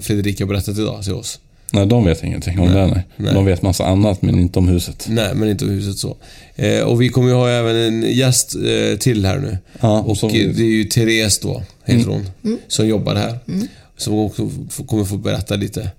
Fredrika 0.00 0.44
har 0.44 0.48
berättat 0.48 0.78
idag 0.78 1.02
till 1.04 1.12
oss. 1.12 1.38
Nej, 1.74 1.86
de 1.86 2.04
vet 2.04 2.24
ingenting 2.24 2.58
om 2.60 2.66
Nej. 2.66 2.74
det. 2.74 2.86
Nej. 2.86 3.02
Nej. 3.16 3.34
De 3.34 3.44
vet 3.44 3.62
massa 3.62 3.84
annat, 3.86 4.22
men 4.22 4.38
inte 4.40 4.58
om 4.58 4.68
huset. 4.68 5.06
Nej, 5.08 5.34
men 5.34 5.48
inte 5.48 5.64
om 5.64 5.70
huset 5.70 5.98
så. 5.98 6.16
Eh, 6.56 6.80
och 6.80 7.02
vi 7.02 7.08
kommer 7.08 7.28
ju 7.28 7.34
ha 7.34 7.48
även 7.50 7.76
en 7.76 8.02
gäst 8.12 8.54
eh, 8.54 8.98
till 8.98 9.26
här 9.26 9.38
nu. 9.38 9.58
Ja, 9.80 10.00
Och 10.00 10.16
som- 10.18 10.28
eh, 10.28 10.34
det 10.34 10.62
är 10.62 10.66
ju 10.74 10.84
Therese 10.84 11.38
då, 11.38 11.62
heter 11.84 12.10
Mm. 12.10 12.24
hon, 12.42 12.58
som 12.68 12.88
jobbar 12.88 13.14
här. 13.14 13.38
Som 13.96 14.14
också 14.18 14.50
kommer 14.86 15.04
få 15.04 15.16
berätta 15.16 15.56
lite 15.56 15.90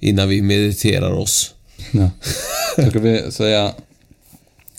innan 0.00 0.28
vi 0.28 0.42
mediterar 0.42 1.12
oss. 1.12 1.54
Ja. 1.92 2.10
Då 2.76 2.90
ska 2.90 2.98
vi 2.98 3.22
säga 3.32 3.72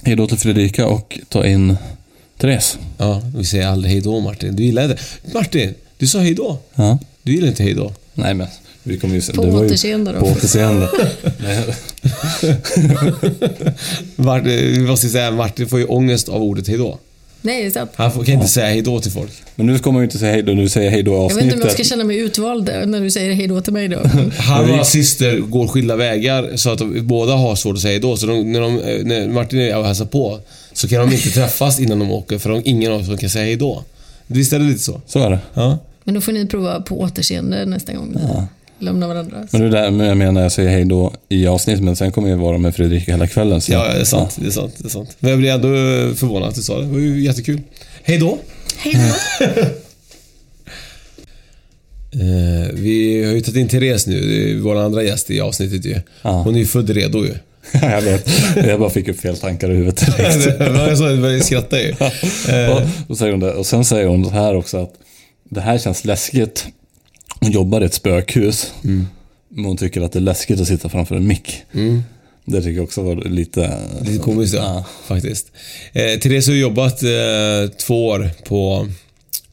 hej 0.04 0.16
då 0.16 0.28
till 0.28 0.38
Fredrika 0.38 0.88
och 0.88 1.20
ta 1.30 1.46
in 1.46 1.78
Therese. 2.38 2.78
Ja, 2.98 3.22
vi 3.36 3.46
säger 3.46 3.68
aldrig 3.68 3.92
hej 3.94 4.02
då 4.02 4.20
Martin. 4.20 4.56
Du 4.56 4.64
gillar 4.64 4.88
det. 4.88 4.98
Martin, 5.34 5.74
du 5.98 6.08
sa 6.08 6.20
hej 6.20 6.34
då. 6.34 6.60
Ja. 6.76 7.00
Du 7.24 7.34
gillar 7.36 7.48
inte 7.48 7.64
hej 7.64 7.74
då. 7.74 7.94
Nej, 8.14 8.34
men 8.34 8.48
vi 8.84 8.98
kommer 8.98 9.16
ju. 9.16 9.22
På 9.22 9.42
återseende 9.42 10.12
då. 10.12 10.20
På 10.20 10.26
återseende. 10.26 10.90
Nej, 11.38 11.66
Martin, 14.16 14.52
vi 14.52 14.80
måste 14.80 15.10
säga 15.10 15.32
Martin 15.32 15.68
får 15.68 15.80
ju 15.80 15.86
ångest 15.86 16.30
av 16.30 16.44
ordet 16.44 16.68
hej 16.68 16.78
då. 16.78 17.00
Nej, 17.42 17.62
det 17.62 17.68
är 17.68 17.72
sant. 17.72 17.92
Han 17.96 18.12
får, 18.12 18.24
kan 18.24 18.34
inte 18.34 18.48
säga 18.48 18.68
hej 18.68 18.82
då 18.82 19.00
till 19.00 19.12
folk. 19.12 19.32
men 19.56 19.66
nu 19.66 19.80
kommer 19.80 19.94
man 19.94 20.02
ju 20.02 20.06
inte 20.06 20.18
säga 20.18 20.32
hej 20.32 20.44
då, 20.44 20.52
nu 20.52 20.70
säger 20.70 20.86
jag 20.86 20.92
hej 20.92 21.04
då 21.04 21.12
i 21.12 21.16
Jag 21.16 21.22
vet 21.22 21.30
inte 21.30 21.42
om 21.42 21.48
jag 21.48 21.68
avsnittet. 21.68 21.86
ska 21.88 21.96
känna 21.96 22.04
mig 22.04 22.18
utvald 22.18 22.70
när 22.86 23.02
du 23.02 23.12
säger 23.12 23.34
hej 23.34 23.48
då 23.48 23.62
till 23.62 23.74
mig 23.74 23.88
då. 23.88 24.00
Han 24.38 24.70
och 24.70 24.76
hans 24.76 24.90
syster 24.90 25.38
går 25.40 25.68
skilda 25.68 25.96
vägar 25.96 26.52
så 26.56 26.70
att 26.70 26.80
de, 26.80 27.08
båda 27.08 27.34
har 27.34 27.56
svårt 27.56 27.76
att 27.76 27.82
säga 27.82 27.92
hej 27.92 28.00
då. 28.00 28.18
Så 28.18 28.26
de, 28.26 28.52
när, 28.52 28.62
de, 28.62 28.76
när 29.04 29.28
Martin 29.28 29.60
är 29.60 29.78
och 29.78 29.86
hälsar 29.86 30.06
på 30.06 30.40
så 30.74 30.88
kan 30.88 31.10
de 31.10 31.16
inte 31.16 31.30
träffas 31.30 31.80
innan 31.80 32.00
de 32.00 32.12
åker 32.12 32.38
för 32.38 32.50
de, 32.50 32.62
ingen 32.66 32.92
av 32.92 33.08
dem 33.08 33.18
kan 33.18 33.30
säga 33.30 33.46
hej 33.46 33.56
då. 33.56 33.84
Visst 34.28 34.54
är 34.54 34.60
det 34.60 34.66
lite 34.66 34.80
så? 34.80 35.02
Så 35.08 35.20
är 35.20 35.30
det. 35.30 35.40
Ja. 35.54 35.78
Men 36.04 36.16
då 36.16 36.22
får 36.22 36.32
ni 36.32 36.46
prova 36.48 36.82
på 36.82 37.00
återseende 37.00 37.66
nästa 37.66 37.94
gång. 37.94 38.18
Ja. 38.28 38.48
Lämna 38.82 39.08
varandra. 39.08 39.48
Men 39.52 39.62
det 39.62 39.68
är 39.68 39.92
där 39.92 40.06
jag 40.06 40.18
menar, 40.18 40.42
jag 40.42 40.52
säger 40.52 40.70
hej 40.70 40.86
då 40.86 41.14
i 41.30 41.48
avsnittet, 41.48 41.84
men 41.84 41.96
sen 41.96 42.12
kommer 42.12 42.30
jag 42.30 42.38
vara 42.38 42.58
med 42.58 42.76
Fredrika 42.76 43.12
hela 43.12 43.28
kvällen. 43.28 43.62
Så. 43.62 43.72
Ja, 43.72 43.94
det 43.94 44.00
är 44.00 44.04
sant. 44.04 44.38
Det 44.42 44.48
är 44.48 44.52
sant. 44.52 44.74
Det 44.78 44.88
är 44.88 44.90
sant. 44.90 45.16
Men 45.20 45.30
jag 45.30 45.40
blir 45.40 45.52
ändå 45.52 45.68
förvånad 46.16 46.50
att 46.50 46.56
du 46.56 46.62
sa 46.62 46.78
det. 46.78 46.86
Det 46.86 46.92
var 46.92 47.00
ju 47.00 47.22
jättekul. 47.22 47.62
Hej 48.04 48.18
då! 48.18 48.38
Hej 48.78 48.98
då. 49.40 49.46
Eh, 52.14 52.70
vi 52.74 53.24
har 53.26 53.34
ju 53.34 53.42
tagit 53.42 53.58
in 53.58 53.68
Therese 53.68 54.08
nu, 54.08 54.22
det 54.22 54.52
är 54.52 54.60
vår 54.60 54.76
andra 54.76 55.04
gäst 55.04 55.32
i 55.32 55.42
avsnittet 55.42 55.86
ju. 55.86 55.96
Ja. 56.22 56.32
Hon 56.32 56.56
är 56.56 56.60
ju 56.60 56.66
född 56.66 56.90
redo 56.90 57.26
ju. 57.26 57.34
jag 57.82 58.02
vet. 58.02 58.30
Jag 58.56 58.80
bara 58.80 58.90
fick 58.90 59.08
upp 59.08 59.20
fel 59.20 59.38
tankar 59.38 59.72
i 59.72 59.76
huvudet 59.76 59.98
direkt. 60.18 60.60
jag 60.60 60.98
sa 60.98 61.06
det, 61.06 61.12
jag 61.12 61.22
började 61.22 61.44
skratta 61.44 61.82
ju. 61.82 61.92
Och, 61.92 62.82
och, 63.08 63.18
säger 63.18 63.32
hon 63.32 63.40
det. 63.40 63.54
och 63.54 63.66
sen 63.66 63.86
säger 63.86 64.08
hon 64.08 64.26
så 64.26 64.32
här 64.32 64.56
också 64.56 64.78
att 64.78 64.94
det 65.50 65.62
här 65.62 65.78
känns 65.78 66.06
läskigt. 66.06 66.66
Hon 67.42 67.52
jobbar 67.52 67.82
i 67.82 67.86
ett 67.86 67.94
spökhus. 67.94 68.74
Men 69.50 69.66
hon 69.66 69.78
tycker 69.78 70.02
att 70.02 70.12
det 70.12 70.20
är 70.20 70.22
läskigt 70.22 70.62
att 70.62 70.68
sitta 70.68 70.90
framför 70.90 71.16
en 71.16 71.28
mick. 71.28 71.64
Mm. 71.74 72.04
Det 72.46 72.62
tycker 72.62 72.76
jag 72.76 72.84
också 72.84 73.02
var 73.02 73.16
lite... 73.16 73.80
Lite 74.02 74.24
komiskt 74.24 74.54
ja, 74.54 74.86
faktiskt. 75.08 75.52
Eh, 75.94 76.20
Therese 76.20 76.48
har 76.48 76.56
jobbat 76.56 77.04
eh, 77.04 77.10
två 77.78 78.08
år 78.08 78.30
på, 78.46 78.88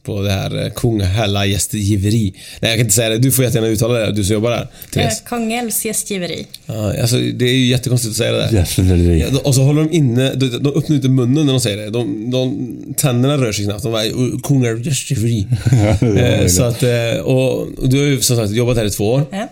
på 0.09 0.21
det 0.21 0.31
här 0.31 0.65
eh, 0.65 0.71
Kung 0.71 1.01
Hälla 1.01 1.45
gästgiveri. 1.45 2.33
Nej, 2.59 2.71
jag 2.71 2.77
kan 2.77 2.79
inte 2.79 2.95
säga 2.95 3.09
det. 3.09 3.17
Du 3.17 3.31
får 3.31 3.45
jättegärna 3.45 3.67
uttala 3.67 3.99
det, 3.99 4.11
du 4.11 4.23
som 4.23 4.33
jobbar 4.33 4.51
där. 4.51 4.67
Therese. 4.93 5.23
Kongälvs 5.29 5.85
gästgiveri. 5.85 6.45
Ja, 6.65 7.01
alltså, 7.01 7.17
det 7.17 7.45
är 7.45 7.53
ju 7.53 7.65
jättekonstigt 7.65 8.11
att 8.11 8.17
säga 8.17 8.31
det 8.31 8.37
där. 8.37 8.51
Gästgiveri. 8.53 9.19
Ja, 9.19 9.39
och 9.43 9.55
så 9.55 9.61
håller 9.61 9.83
de 9.83 9.91
inne, 9.91 10.33
de, 10.33 10.47
de 10.47 10.69
öppnar 10.69 10.95
inte 10.95 11.09
munnen 11.09 11.45
när 11.45 11.53
de 11.53 11.61
säger 11.61 11.77
det. 11.77 11.89
De, 11.89 12.31
de, 12.31 12.93
tänderna 12.97 13.37
rör 13.37 13.51
sig 13.51 13.65
knappt. 13.65 13.83
De 13.83 13.91
bara, 13.91 14.03
kungar 14.43 14.75
gästgiveri. 14.75 15.47
Eh, 16.19 16.47
så 16.47 16.63
att, 16.63 16.83
eh, 16.83 17.21
och, 17.23 17.67
du 17.89 17.99
har 17.99 18.05
ju 18.05 18.21
som 18.21 18.37
sagt 18.37 18.51
jobbat 18.51 18.77
här 18.77 18.85
i 18.85 18.89
två 18.89 19.13
år. 19.13 19.25
Ja. 19.31 19.47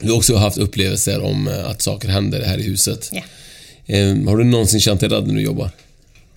Du 0.00 0.08
har 0.08 0.16
också 0.16 0.36
haft 0.36 0.58
upplevelser 0.58 1.20
om 1.20 1.48
eh, 1.48 1.70
att 1.70 1.82
saker 1.82 2.08
händer 2.08 2.42
här 2.42 2.58
i 2.58 2.62
huset. 2.62 3.10
Ja. 3.12 3.22
Eh, 3.86 4.16
har 4.26 4.36
du 4.36 4.44
någonsin 4.44 4.80
känt 4.80 5.00
dig 5.00 5.08
rädd 5.08 5.26
när 5.26 5.34
du 5.34 5.42
jobbar? 5.42 5.70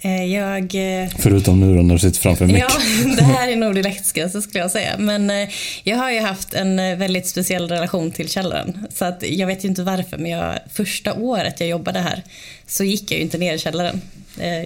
Eh, 0.06 0.26
Jag... 0.26 0.76
eh, 1.04 1.10
Förutom 1.20 1.60
nu 1.60 1.76
då 1.76 1.82
när 1.82 1.94
du 1.96 2.00
sitter 2.00 2.20
framför 2.20 2.46
en 2.46 2.52
mick. 2.52 2.62
Ja, 2.62 2.68
det 3.18 3.24
här 3.24 3.48
är 3.52 3.56
nog 3.56 3.76
det 3.76 3.84
läskigaste 3.84 4.42
skulle 4.42 4.60
jag 4.64 4.72
säga. 4.72 4.96
Men 4.98 5.30
eh, 5.30 5.50
jag 5.84 5.98
har 5.98 6.12
ju 6.12 6.20
haft 6.20 6.54
en 6.54 6.76
väldigt 6.76 7.28
speciell 7.28 7.70
relation 7.70 8.12
till 8.12 8.30
källaren. 8.30 8.88
Så 8.96 9.06
att 9.06 9.24
jag 9.30 9.48
vet 9.48 9.64
ju 9.64 9.68
inte 9.70 9.84
varför, 9.84 10.18
men 10.18 10.32
jag, 10.32 10.60
första 10.74 11.14
året 11.14 11.60
jag 11.60 11.70
jobbade 11.70 12.00
här 12.00 12.24
så 12.68 12.84
gick 12.84 13.12
jag 13.12 13.18
ju 13.18 13.24
inte 13.24 13.38
ner 13.38 13.54
i 13.54 13.60
källaren. 13.60 14.02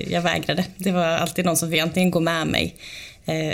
Jag 0.07 0.21
vägrade. 0.21 0.63
Det 0.77 0.91
var 0.91 1.05
alltid 1.05 1.45
någon 1.45 1.57
som 1.57 1.71
fick 1.71 1.79
antingen 1.79 2.11
gå 2.11 2.19
med 2.19 2.47
mig 2.47 2.75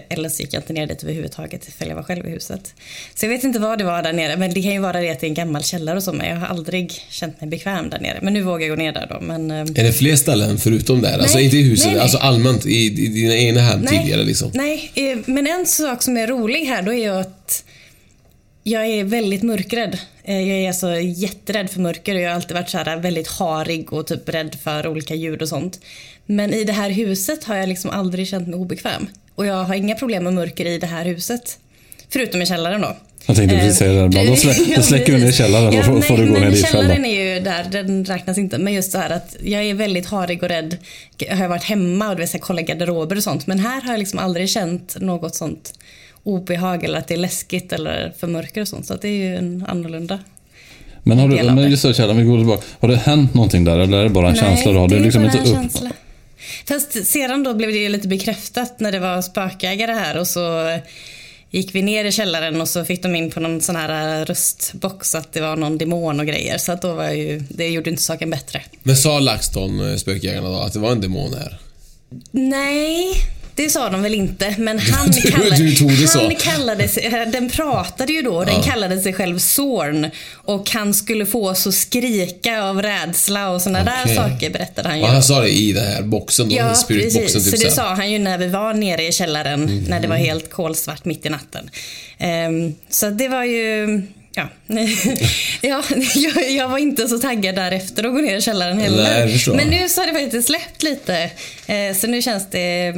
eller 0.09 0.29
så 0.29 0.41
gick 0.41 0.53
jag 0.53 0.61
inte 0.61 0.73
ner 0.73 0.87
dit 0.87 1.03
överhuvudtaget 1.03 1.67
ifall 1.67 1.87
jag 1.87 1.95
var 1.95 2.03
själv 2.03 2.27
i 2.27 2.29
huset. 2.29 2.73
Så 3.15 3.25
jag 3.25 3.29
vet 3.29 3.43
inte 3.43 3.59
vad 3.59 3.77
det 3.77 3.83
var 3.83 4.03
där 4.03 4.13
nere, 4.13 4.37
men 4.37 4.53
det 4.53 4.61
kan 4.61 4.71
ju 4.71 4.79
vara 4.79 5.01
det 5.01 5.09
att 5.09 5.19
det 5.19 5.25
är 5.25 5.29
en 5.29 5.33
gammal 5.33 5.63
källare 5.63 5.97
och 5.97 6.03
så, 6.03 6.13
men 6.13 6.27
jag 6.29 6.35
har 6.35 6.47
aldrig 6.47 6.91
känt 7.09 7.41
mig 7.41 7.49
bekväm 7.49 7.89
där 7.89 7.99
nere. 7.99 8.19
Men 8.21 8.33
nu 8.33 8.41
vågar 8.41 8.67
jag 8.67 8.77
gå 8.77 8.83
ner 8.83 8.91
där 8.91 9.07
då. 9.09 9.19
Men, 9.21 9.51
eh, 9.51 9.57
Är 9.59 9.83
det 9.83 9.93
fler 9.93 10.15
ställen 10.15 10.57
förutom 10.57 11.01
där? 11.01 11.19
Alltså 11.19 11.37
Nej, 11.37 11.45
inte 11.45 11.57
i 11.57 11.61
huset, 11.61 11.85
nej, 11.85 11.93
nej. 11.95 12.01
alltså 12.03 12.17
allmänt 12.17 12.65
i, 12.65 12.85
i 12.85 12.89
dina 13.07 13.35
egna 13.35 13.61
hem 13.61 13.85
tidigare 13.85 14.23
liksom? 14.23 14.51
Nej, 14.53 14.91
eh, 14.95 15.17
men 15.25 15.47
en 15.47 15.65
sak 15.65 16.03
som 16.03 16.17
är 16.17 16.27
rolig 16.27 16.65
här 16.65 16.81
då 16.81 16.93
är 16.93 16.97
ju 16.97 17.09
att 17.19 17.63
jag 18.63 18.85
är 18.85 19.03
väldigt 19.03 19.43
mörkrädd. 19.43 19.97
Eh, 20.23 20.39
Jag 20.49 20.57
är 20.57 20.67
alltså 20.67 20.99
jätterädd 20.99 21.69
för 21.69 21.79
mörker 21.79 22.15
och 22.15 22.21
jag 22.21 22.29
har 22.29 22.35
alltid 22.35 22.53
varit 22.57 22.69
så 22.69 22.77
här 22.77 22.97
väldigt 22.97 23.27
harig 23.27 23.93
och 23.93 24.07
typ 24.07 24.29
rädd 24.29 24.55
för 24.63 24.87
olika 24.87 25.15
ljud 25.15 25.41
och 25.41 25.49
sånt. 25.49 25.79
Men 26.25 26.53
i 26.53 26.63
det 26.63 26.73
här 26.73 26.89
huset 26.89 27.43
har 27.43 27.55
jag 27.55 27.69
liksom 27.69 27.89
aldrig 27.91 28.27
känt 28.27 28.47
mig 28.47 28.55
obekväm. 28.59 29.07
Och 29.35 29.45
jag 29.45 29.63
har 29.63 29.75
inga 29.75 29.95
problem 29.95 30.23
med 30.23 30.33
mörker 30.33 30.65
i 30.65 30.77
det 30.77 30.87
här 30.87 31.05
huset. 31.05 31.59
Förutom 32.09 32.41
i 32.41 32.45
källaren 32.45 32.81
då. 32.81 32.95
Jag 33.25 33.35
tänkte 33.35 33.57
precis 33.57 33.77
säga 33.77 34.01
det. 34.01 34.09
Bara, 34.09 34.23
Då, 34.23 34.35
slä, 34.35 34.53
då 34.75 34.81
släcker 34.81 35.13
vi 35.13 35.23
ner 35.23 35.31
källaren 35.31 35.79
och 35.79 35.85
får, 35.85 36.01
får 36.01 36.17
du 36.17 36.27
gå 36.27 36.39
ner 36.39 36.51
dit 36.51 36.65
själv. 36.65 36.81
källaren 36.81 37.05
är 37.05 37.35
ju 37.35 37.39
där, 37.39 37.65
den 37.71 38.05
räknas 38.05 38.37
inte. 38.37 38.57
Men 38.57 38.73
just 38.73 38.91
så 38.91 38.97
här 38.97 39.09
att 39.09 39.35
jag 39.43 39.63
är 39.63 39.73
väldigt 39.73 40.05
harig 40.05 40.43
och 40.43 40.49
rädd. 40.49 40.77
Jag 41.17 41.37
har 41.37 41.47
varit 41.47 41.63
hemma 41.63 42.11
och 42.11 42.17
så 42.17 42.37
här, 42.37 42.39
kollat 42.39 42.65
garderober 42.65 43.15
och 43.15 43.23
sånt. 43.23 43.47
Men 43.47 43.59
här 43.59 43.81
har 43.81 43.91
jag 43.91 43.99
liksom 43.99 44.19
aldrig 44.19 44.49
känt 44.49 44.95
något 44.99 45.35
sånt 45.35 45.73
obehag 46.23 46.83
eller 46.83 46.97
att 46.97 47.07
det 47.07 47.13
är 47.13 47.17
läskigt 47.17 47.73
eller 47.73 48.13
för 48.19 48.27
mörker 48.27 48.61
och 48.61 48.67
sånt. 48.67 48.85
Så 48.85 48.95
det 48.95 49.07
är 49.07 49.11
ju 49.11 49.35
en 49.35 49.65
annorlunda. 49.67 50.19
Men, 51.03 51.19
har 51.19 51.27
du, 51.27 51.35
men 51.35 51.55
det. 51.55 51.67
just 51.67 51.83
det, 51.83 51.93
källaren, 51.93 52.17
vi 52.17 52.23
går 52.23 52.37
tillbaka. 52.37 52.63
Har 52.79 52.87
det 52.87 52.95
hänt 52.95 53.33
någonting 53.33 53.63
där 53.63 53.79
eller 53.79 53.97
är 53.97 54.03
det 54.03 54.09
bara 54.09 54.29
en 54.29 54.35
känsla 54.35 54.71
du 54.71 54.77
har? 54.77 54.87
Du 54.87 54.95
det 54.95 55.01
är 55.01 55.03
liksom 55.03 55.23
bara 55.23 55.31
inte 55.31 55.49
upp... 55.49 55.55
känsla. 55.55 55.91
Fast 56.67 57.07
sedan 57.07 57.43
då 57.43 57.53
blev 57.53 57.71
det 57.71 57.89
lite 57.89 58.07
bekräftat 58.07 58.79
när 58.79 58.91
det 58.91 58.99
var 58.99 59.21
spökägare 59.21 59.91
här 59.91 60.17
och 60.17 60.27
så 60.27 60.77
gick 61.49 61.75
vi 61.75 61.81
ner 61.81 62.05
i 62.05 62.11
källaren 62.11 62.61
och 62.61 62.69
så 62.69 62.85
fick 62.85 63.03
de 63.03 63.15
in 63.15 63.31
på 63.31 63.39
någon 63.39 63.61
sån 63.61 63.75
här 63.75 64.25
röstbox 64.25 65.15
att 65.15 65.33
det 65.33 65.41
var 65.41 65.55
någon 65.55 65.77
demon 65.77 66.19
och 66.19 66.25
grejer. 66.25 66.57
Så 66.57 66.71
att 66.71 66.81
då 66.81 66.93
var 66.93 67.09
ju, 67.09 67.39
det 67.49 67.67
gjorde 67.67 67.89
inte 67.89 68.03
saken 68.03 68.29
bättre. 68.29 68.63
Men 68.83 68.95
sa 68.95 69.19
LaxTon, 69.19 69.91
eh, 69.91 69.95
spökjägarna 69.95 70.49
då, 70.49 70.57
att 70.57 70.73
det 70.73 70.79
var 70.79 70.91
en 70.91 71.01
demon 71.01 71.33
här? 71.33 71.59
Nej, 72.31 73.13
det 73.55 73.69
sa 73.69 73.89
de 73.89 74.01
väl 74.01 74.13
inte. 74.13 74.55
Men 74.57 74.79
han, 74.79 75.13
kallade, 75.13 75.55
du 75.57 75.75
tog 75.75 75.89
det 75.91 76.07
så. 76.07 76.19
han 76.19 76.35
kallade 76.35 76.87
sig, 76.87 77.05
eh, 77.05 77.29
den 77.31 77.49
pratade 77.49 78.13
ju 78.13 78.21
då, 78.21 78.43
den 78.43 78.55
Ja. 78.55 78.61
kallade 78.63 78.99
sig 79.01 79.13
själv 79.13 79.39
Zorn. 79.39 80.09
Och 80.33 80.69
han 80.69 80.93
skulle 80.93 81.25
få 81.25 81.49
oss 81.49 81.67
att 81.67 81.73
skrika 81.73 82.63
av 82.63 82.81
rädsla 82.81 83.49
och 83.49 83.61
såna 83.61 83.83
där 83.83 84.01
Okej. 84.03 84.15
saker 84.15 84.49
berättade 84.49 84.89
han 84.89 84.97
ju. 84.97 85.03
Ja, 85.05 85.09
han 85.11 85.23
sa 85.23 85.39
det 85.41 85.49
i 85.49 85.73
den 85.73 85.85
här 85.85 86.01
boxen 86.01 86.49
då, 86.49 86.55
Ja, 86.55 86.75
spiritboxen 86.75 87.21
precis. 87.21 87.51
typ 87.51 87.59
så 87.59 87.65
det 87.65 87.69
så 87.71 87.75
sa 87.75 87.93
han 87.95 88.11
ju 88.11 88.19
när 88.19 88.37
vi 88.37 88.47
var 88.47 88.73
nere 88.73 89.03
i 89.07 89.11
källaren, 89.11 89.61
Mhm. 89.61 89.83
när 89.87 89.99
det 89.99 90.07
var 90.07 90.15
helt 90.15 90.51
kolsvart 90.51 91.05
mitt 91.05 91.25
i 91.25 91.29
natten. 91.29 91.69
Ehm, 92.17 92.75
så 92.89 93.09
det 93.09 93.27
var 93.27 93.43
ju... 93.43 94.01
Ja, 94.37 94.47
ja 95.61 95.83
jag, 96.15 96.51
jag 96.51 96.69
var 96.69 96.77
inte 96.77 97.07
så 97.07 97.19
taggad 97.19 97.55
därefter 97.55 98.03
att 98.03 98.13
gå 98.13 98.19
ner 98.21 98.37
i 98.37 98.41
källaren 98.41 98.79
heller. 98.79 99.25
Nej. 99.25 99.43
Men 99.55 99.67
nu 99.67 99.89
så 99.89 100.01
har 100.01 100.07
det 100.07 100.13
faktiskt 100.19 100.47
släppt 100.47 100.83
lite. 100.83 101.29
Eh, 101.67 101.95
så 102.01 102.07
nu 102.07 102.21
känns 102.21 102.49
det 102.49 102.93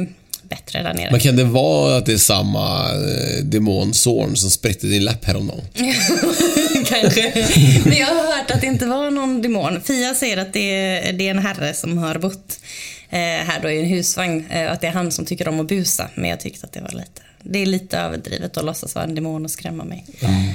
bättre 0.48 0.82
där 0.82 0.94
nere. 0.94 1.10
Men 1.10 1.20
kan 1.20 1.36
det 1.36 1.44
vara 1.44 1.96
att 1.96 2.06
det 2.06 2.12
är 2.12 2.16
samma 2.16 2.90
eh, 2.90 3.44
demon 3.44 3.94
Zorn 3.94 4.36
som 4.36 4.50
spräckte 4.50 4.86
din 4.86 5.04
läpp 5.04 5.24
häromdagen? 5.24 5.60
Kanske. 6.86 7.46
Men 7.84 7.96
jag 7.96 8.06
har 8.06 8.36
hört 8.36 8.50
att 8.50 8.60
det 8.60 8.66
inte 8.66 8.86
var 8.86 9.10
någon 9.10 9.42
demon. 9.42 9.80
Fia 9.84 10.14
säger 10.14 10.36
att 10.36 10.52
det 10.52 10.60
är, 10.74 11.12
det 11.12 11.26
är 11.26 11.30
en 11.30 11.38
herre 11.38 11.74
som 11.74 11.98
har 11.98 12.18
bott 12.18 12.60
eh, 13.10 13.18
här 13.18 13.60
då 13.62 13.70
i 13.70 13.78
en 13.80 13.86
husvagn. 13.86 14.44
Eh, 14.50 14.64
och 14.66 14.72
att 14.72 14.80
det 14.80 14.86
är 14.86 14.90
han 14.92 15.12
som 15.12 15.24
tycker 15.26 15.48
om 15.48 15.60
att 15.60 15.68
busa. 15.68 16.08
Men 16.14 16.30
jag 16.30 16.40
tyckte 16.40 16.66
att 16.66 16.72
det 16.72 16.80
var 16.80 16.90
lite, 16.90 17.22
det 17.42 17.58
är 17.58 17.66
lite 17.66 17.98
överdrivet 17.98 18.56
att 18.56 18.64
låtsas 18.64 18.94
vara 18.94 19.04
en 19.04 19.14
demon 19.14 19.44
och 19.44 19.50
skrämma 19.50 19.84
mig. 19.84 20.04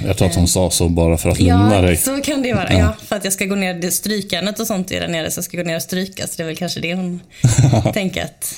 Jag 0.06 0.16
tror 0.18 0.28
att 0.28 0.34
hon 0.34 0.48
sa 0.48 0.70
så 0.70 0.88
bara 0.88 1.18
för 1.18 1.28
att 1.30 1.40
lugna 1.40 1.74
Ja, 1.74 1.80
dig. 1.82 1.96
så 1.96 2.20
kan 2.20 2.42
det 2.42 2.52
vara. 2.54 2.72
Ja. 2.72 2.78
Ja. 2.78 2.94
för 3.06 3.16
att 3.16 3.24
jag 3.24 3.32
ska 3.32 3.44
gå 3.44 3.54
ner, 3.54 3.74
det 3.74 3.90
strykandet 3.90 4.60
och 4.60 4.66
sånt 4.66 4.90
är 4.92 5.00
där 5.00 5.08
nere, 5.08 5.30
så 5.30 5.38
jag 5.38 5.44
ska 5.44 5.56
gå 5.56 5.62
ner 5.62 5.76
och 5.76 5.82
stryka. 5.82 6.26
Så 6.26 6.32
det 6.36 6.42
är 6.42 6.46
väl 6.46 6.56
kanske 6.56 6.80
det 6.80 6.94
hon 6.94 7.20
tänker 7.94 8.24
att... 8.24 8.54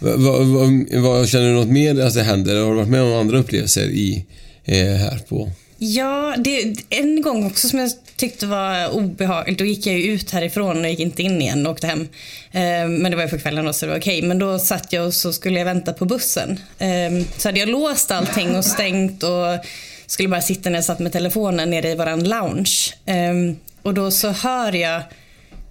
Vad, 0.00 0.20
vad, 0.20 0.86
vad, 1.02 1.28
känner 1.28 1.48
du 1.48 1.54
något 1.54 1.68
mer 1.68 2.00
att 2.00 2.14
det 2.14 2.22
händer? 2.22 2.60
Har 2.60 2.70
du 2.70 2.76
varit 2.76 2.88
med 2.88 3.02
om 3.02 3.14
andra 3.14 3.38
upplevelser 3.38 3.84
i, 3.84 4.24
eh, 4.64 4.76
här 4.76 5.18
på... 5.28 5.50
Ja, 5.82 6.34
det, 6.38 6.74
en 6.90 7.22
gång 7.22 7.46
också 7.46 7.68
som 7.68 7.78
jag 7.78 7.90
tyckte 8.16 8.46
var 8.46 8.90
obehagligt. 8.90 9.58
Då 9.58 9.64
gick 9.64 9.86
jag 9.86 9.98
ju 9.98 10.12
ut 10.12 10.30
härifrån 10.30 10.84
och 10.84 10.90
gick 10.90 11.00
inte 11.00 11.22
in 11.22 11.42
igen 11.42 11.66
och 11.66 11.72
åkte 11.72 11.86
hem. 11.86 12.08
Eh, 12.52 12.88
men 12.88 13.10
det 13.10 13.16
var 13.16 13.22
ju 13.22 13.28
på 13.28 13.38
kvällen 13.38 13.64
då 13.64 13.72
så 13.72 13.86
det 13.86 13.92
var 13.92 13.98
okej. 13.98 14.22
Men 14.22 14.38
då 14.38 14.58
satt 14.58 14.92
jag 14.92 15.06
och 15.06 15.14
så 15.14 15.32
skulle 15.32 15.58
jag 15.58 15.64
vänta 15.64 15.92
på 15.92 16.04
bussen. 16.04 16.60
Eh, 16.78 17.26
så 17.36 17.48
hade 17.48 17.60
jag 17.60 17.68
låst 17.68 18.10
allting 18.10 18.56
och 18.56 18.64
stängt 18.64 19.22
och 19.22 19.64
skulle 20.06 20.28
bara 20.28 20.42
sitta 20.42 20.70
när 20.70 20.76
jag 20.76 20.84
satt 20.84 20.98
med 20.98 21.12
telefonen 21.12 21.70
nere 21.70 21.90
i 21.90 21.94
våran 21.94 22.24
lounge. 22.28 22.94
Eh, 23.06 23.56
och 23.82 23.94
då 23.94 24.10
så 24.10 24.28
hör 24.28 24.72
jag 24.72 25.02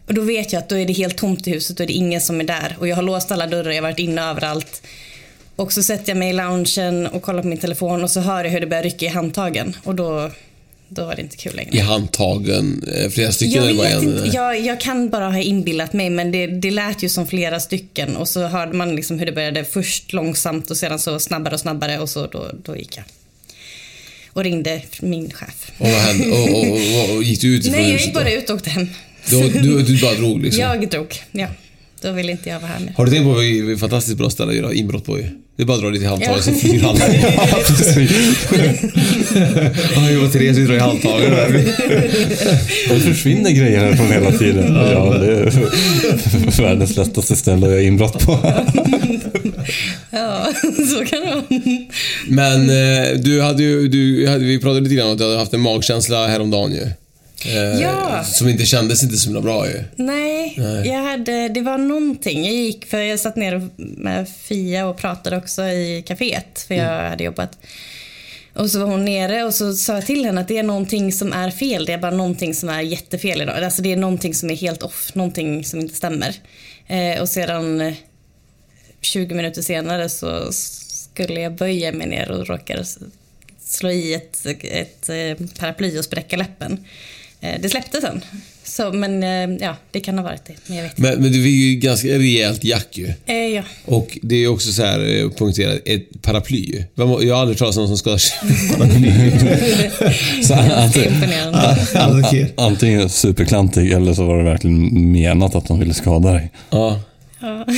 och 0.10 0.16
då 0.16 0.22
vet 0.22 0.54
jag 0.54 0.60
att 0.60 0.70
då 0.70 0.78
är 0.78 0.86
det 0.86 0.94
helt 0.94 1.18
tomt 1.18 1.48
i 1.48 1.52
huset 1.52 1.80
och 1.80 1.88
det 1.88 1.94
är 1.94 1.96
ingen 1.96 2.22
som 2.22 2.40
är 2.40 2.44
där. 2.44 2.76
Och 2.80 2.88
jag 2.88 2.96
har 2.96 3.04
låst 3.04 3.32
alla 3.32 3.48
dörrar, 3.48 3.70
jag 3.70 3.78
har 3.78 3.82
varit 3.82 4.00
inne 4.00 4.22
överallt. 4.22 4.82
Och 5.56 5.74
så 5.74 5.84
sätter 5.84 6.10
jag 6.10 6.18
mig 6.18 6.30
i 6.30 6.34
loungen 6.34 7.08
och 7.08 7.22
kollar 7.22 7.42
på 7.42 7.48
min 7.48 7.58
telefon 7.58 8.04
och 8.04 8.12
så 8.12 8.20
hör 8.20 8.44
jag 8.44 8.52
hur 8.52 8.60
det 8.60 8.68
börjar 8.68 8.84
rycka 8.84 9.06
i 9.06 9.10
handtagen. 9.10 9.76
Och 9.84 9.96
då, 9.96 10.32
då 10.88 11.06
var 11.06 11.16
det 11.16 11.22
inte 11.22 11.38
kul 11.38 11.56
längre. 11.56 11.78
I 11.78 11.80
handtagen? 11.80 12.84
Eh, 12.96 13.10
flera 13.10 13.32
stycken 13.32 13.54
Jag 13.54 13.66
eller 13.70 13.78
bara 13.78 13.88
vet 13.88 13.98
en? 13.98 14.18
inte, 14.26 14.38
jag, 14.38 14.60
jag 14.60 14.80
kan 14.82 15.10
bara 15.10 15.30
ha 15.30 15.40
inbillat 15.40 15.94
mig 15.94 16.10
men 16.10 16.32
det, 16.32 16.48
det 16.48 16.72
lät 16.72 17.04
ju 17.04 17.10
som 17.10 17.28
flera 17.28 17.60
stycken 17.60 18.16
och 18.16 18.28
så 18.28 18.48
hörde 18.48 18.74
man 18.74 18.96
liksom 18.96 19.20
hur 19.20 19.26
det 19.26 19.32
började 19.32 19.66
först 19.66 20.14
långsamt 20.14 20.72
och 20.72 20.78
sedan 20.78 21.00
så 21.00 21.20
snabbare 21.20 21.54
och 21.54 21.60
snabbare 21.60 22.00
och 22.00 22.10
så 22.10 22.28
då, 22.28 22.52
då 22.64 22.78
gick 22.78 22.98
jag. 22.98 23.06
Och 24.34 24.44
ringde 24.44 24.82
min 25.02 25.32
chef. 25.32 25.72
Och 25.78 25.88
vad 25.88 25.96
hände? 25.96 26.28
Och, 26.28 26.50
och, 26.50 27.10
och, 27.10 27.16
och 27.16 27.24
gick 27.24 27.42
du 27.42 27.56
ut 27.56 27.72
Nej, 27.72 27.92
jag 27.92 28.02
gick 28.02 28.14
bara 28.14 28.32
ut 28.32 28.50
och 28.50 28.56
åkte 28.56 28.70
hem. 28.70 28.90
Du, 29.30 29.50
du, 29.50 29.82
du 29.82 30.02
bara 30.02 30.14
drog 30.14 30.42
liksom? 30.44 30.62
Jag 30.62 30.90
drog, 30.90 31.08
ja. 31.32 31.48
Då 32.02 32.12
ville 32.12 32.32
inte 32.32 32.50
jag 32.50 32.60
vara 32.60 32.72
här 32.72 32.80
mer. 32.80 32.94
Har 32.98 33.06
du 33.06 33.12
tänkt 33.12 33.24
på 33.24 33.30
vad 33.30 33.40
vi- 33.42 33.62
vad 33.62 33.80
fantastiskt 33.80 34.18
bra 34.18 34.30
ställe 34.30 34.52
att 34.52 34.58
göra 34.58 34.74
inbrott 34.74 35.06
på 35.06 35.18
ju? 35.18 35.24
Det 35.56 35.64
är 35.64 35.68
bara 35.68 35.78
att 35.78 35.84
dra 35.84 35.90
lite 35.90 36.06
i 36.06 36.08
handtaget 36.08 36.44
så 36.44 36.54
flyger 36.54 36.88
alla. 36.88 37.00
Ja, 37.52 37.58
precis. 37.68 38.12
Ja, 39.96 40.12
jag 40.12 40.24
och 40.24 40.32
Therese 40.34 40.58
vi 40.58 40.66
drar 40.66 40.76
i 40.76 40.80
handtaget. 40.80 41.30
Det 42.90 43.00
försvinner 43.00 43.52
grejer 43.52 43.80
härifrån 43.80 44.08
hela 44.12 44.32
tiden. 44.32 44.76
Ja, 44.76 45.18
det 45.18 45.34
är 45.38 46.62
världens 46.62 46.98
lättaste 46.98 47.36
ställe 47.36 47.66
att 47.66 47.72
göra 47.72 47.82
inbrott 47.82 48.26
på. 48.26 48.38
Ja, 50.12 50.48
så 50.90 51.06
kan 51.06 51.22
det 51.22 51.28
vara. 51.28 51.44
Men 52.28 52.70
eh, 52.70 53.20
du 53.20 53.42
hade 53.42 53.64
ju, 53.64 53.88
du, 53.88 54.26
vi 54.40 54.60
pratade 54.60 54.82
lite 54.82 54.96
grann 54.96 55.08
om 55.08 55.12
att 55.14 55.18
du 55.18 55.24
hade 55.24 55.38
haft 55.38 55.54
en 55.54 55.60
magkänsla 55.60 56.28
häromdagen 56.28 56.72
ju. 56.72 56.88
Eh, 57.46 57.82
Ja. 57.82 58.24
Som 58.24 58.50
inte 58.50 58.66
kändes 58.66 59.04
inte 59.04 59.18
så 59.18 59.26
himla 59.28 59.42
bra 59.42 59.68
ju. 59.68 59.84
Nej, 59.96 60.54
Nej. 60.58 60.88
Jag 60.88 61.04
hade, 61.04 61.48
det 61.50 61.62
var 61.62 61.78
någonting. 61.78 62.46
Jag 62.46 62.54
gick, 62.54 62.86
för 62.86 62.98
jag 62.98 63.20
satt 63.20 63.36
ner 63.36 63.70
med 63.78 64.30
Fia 64.30 64.88
och 64.88 64.98
pratade 64.98 65.38
också 65.38 65.64
i 65.64 66.04
kaféet, 66.08 66.60
för 66.68 66.76
jag 66.76 66.94
Mm. 67.00 67.10
hade 67.10 67.24
jobbat. 67.24 67.58
Och 68.54 68.72
så 68.72 68.80
var 68.80 68.86
hon 68.86 69.06
nere 69.06 69.44
och 69.44 69.54
så 69.54 69.74
sa 69.74 69.94
jag 69.94 70.06
till 70.06 70.26
henne 70.26 70.42
att 70.42 70.48
det 70.48 70.58
är 70.58 70.64
någonting 70.64 71.12
som 71.12 71.34
är 71.34 71.52
fel. 71.52 71.86
Det 71.86 71.94
är 71.94 71.98
bara 71.98 72.12
någonting 72.16 72.54
som 72.56 72.70
är 72.70 72.82
jättefel 72.82 73.42
idag. 73.42 73.64
Alltså 73.64 73.82
det 73.82 73.92
är 73.92 73.98
någonting 73.98 74.34
som 74.34 74.50
är 74.50 74.56
helt 74.56 74.84
off, 74.84 75.12
någonting 75.16 75.64
som 75.66 75.80
inte 75.80 75.96
stämmer. 75.96 76.36
Eh, 76.88 77.22
och 77.22 77.30
sedan 77.30 77.82
eh, 77.82 77.94
20 79.02 79.36
minuter 79.36 79.62
senare 79.62 80.10
så 80.10 80.52
skulle 80.52 81.40
jag 81.42 81.54
böja 81.56 81.92
mig 81.92 82.08
ner 82.08 82.32
och 82.32 82.48
råkade 82.48 82.84
slå 83.64 83.90
i 83.90 84.14
ett, 84.14 84.46
ett 84.64 85.10
eh, 85.10 85.48
paraply 85.60 86.00
och 86.00 86.06
spräcka 86.06 86.38
läppen. 86.38 86.86
Eh, 87.42 87.62
Det 87.62 87.70
släppte 87.70 88.02
sen. 88.02 88.22
Så, 88.64 88.92
men 88.92 89.24
eh, 89.24 89.58
ja, 89.66 89.76
det 89.92 90.00
kan 90.00 90.18
ha 90.18 90.24
varit 90.26 90.46
det. 90.46 90.54
Men 90.68 90.78
jag 90.78 90.84
vet. 90.84 90.98
Men, 90.98 91.22
men 91.22 91.32
det 91.32 91.40
var 91.40 91.48
ju 91.48 91.76
ganska 91.76 92.08
rejält 92.08 92.64
jack 92.64 92.88
ju. 92.98 93.14
Eh, 93.26 93.36
ja. 93.36 93.64
Och 93.86 94.18
det 94.22 94.36
är 94.36 94.48
också 94.48 94.72
så 94.72 94.84
här 94.86 95.22
eh, 95.24 95.30
poängterat, 95.30 95.80
ett 95.86 96.22
paraply 96.22 96.58
ju. 96.58 96.84
Jag 96.96 97.06
har 97.36 97.42
aldrig 97.42 97.58
talat 97.58 97.78
om 97.78 97.82
någon 97.84 97.88
som 97.88 97.98
skadar 97.98 98.18
sig 98.18 98.38
med 98.50 98.78
paraply. 98.78 100.44
Så 100.44 100.54
imponerande. 101.00 101.78
an- 101.96 102.48
antingen 102.58 103.10
superklantig 103.10 103.92
eller 103.92 104.14
så 104.14 104.26
var 104.26 104.38
det 104.38 104.44
verkligen 104.44 105.12
menat 105.12 105.56
att 105.56 105.68
de 105.68 105.80
ville 105.80 105.94
skada 105.94 106.32
dig. 106.34 106.52
Ja. 106.70 107.02
Ja. 107.40 107.66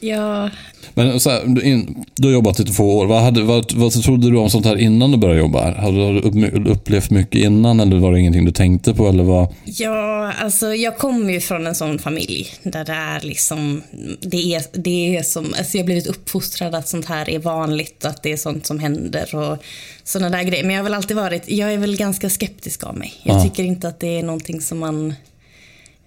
Ja, 0.00 0.50
Men 0.94 1.20
så 1.20 1.30
här, 1.30 1.42
du, 1.46 1.62
in, 1.62 2.04
du 2.14 2.28
har 2.28 2.32
jobbat 2.32 2.60
i 2.60 2.64
två 2.64 2.96
år. 2.98 3.06
Vad, 3.06 3.22
hade, 3.22 3.42
vad, 3.42 3.72
vad 3.72 3.92
trodde 4.02 4.30
du 4.30 4.36
om 4.36 4.50
sånt 4.50 4.66
här 4.66 4.76
innan 4.76 5.10
du 5.12 5.16
började 5.18 5.40
jobba 5.40 5.62
här? 5.62 5.74
Hade 5.74 6.12
du 6.12 6.20
upp, 6.20 6.66
upplevt 6.68 7.10
mycket 7.10 7.40
innan 7.44 7.80
eller 7.80 7.96
var 7.96 8.12
det 8.12 8.20
ingenting 8.20 8.44
du 8.44 8.52
tänkte 8.52 8.94
på? 8.94 9.08
Eller 9.08 9.24
vad? 9.24 9.54
Ja, 9.64 10.32
alltså 10.32 10.74
jag 10.74 10.98
kommer 10.98 11.32
ju 11.32 11.40
från 11.40 11.66
en 11.66 11.74
sån 11.74 11.98
familj 11.98 12.46
där 12.62 12.84
det 12.84 12.92
är 12.92 13.20
liksom, 13.20 13.82
det 14.20 14.54
är, 14.54 14.62
det 14.72 15.16
är 15.16 15.22
som, 15.22 15.44
alltså 15.58 15.76
jag 15.76 15.82
har 15.82 15.86
blivit 15.86 16.06
uppfostrad 16.06 16.74
att 16.74 16.88
sånt 16.88 17.06
här 17.06 17.30
är 17.30 17.38
vanligt 17.38 18.04
och 18.04 18.10
att 18.10 18.22
det 18.22 18.32
är 18.32 18.36
sånt 18.36 18.66
som 18.66 18.78
händer 18.78 19.34
och 19.34 19.58
sådana 20.04 20.36
där 20.36 20.42
grejer. 20.44 20.64
Men 20.64 20.70
jag 20.74 20.78
har 20.78 20.84
väl 20.84 20.94
alltid 20.94 21.16
varit, 21.16 21.42
jag 21.46 21.72
är 21.72 21.78
väl 21.78 21.96
ganska 21.96 22.30
skeptisk 22.30 22.84
av 22.84 22.96
mig. 22.96 23.12
Jag 23.22 23.36
Ja. 23.36 23.42
tycker 23.42 23.64
inte 23.64 23.88
att 23.88 24.00
det 24.00 24.18
är 24.18 24.22
någonting 24.22 24.60
som 24.60 24.78
man 24.78 25.14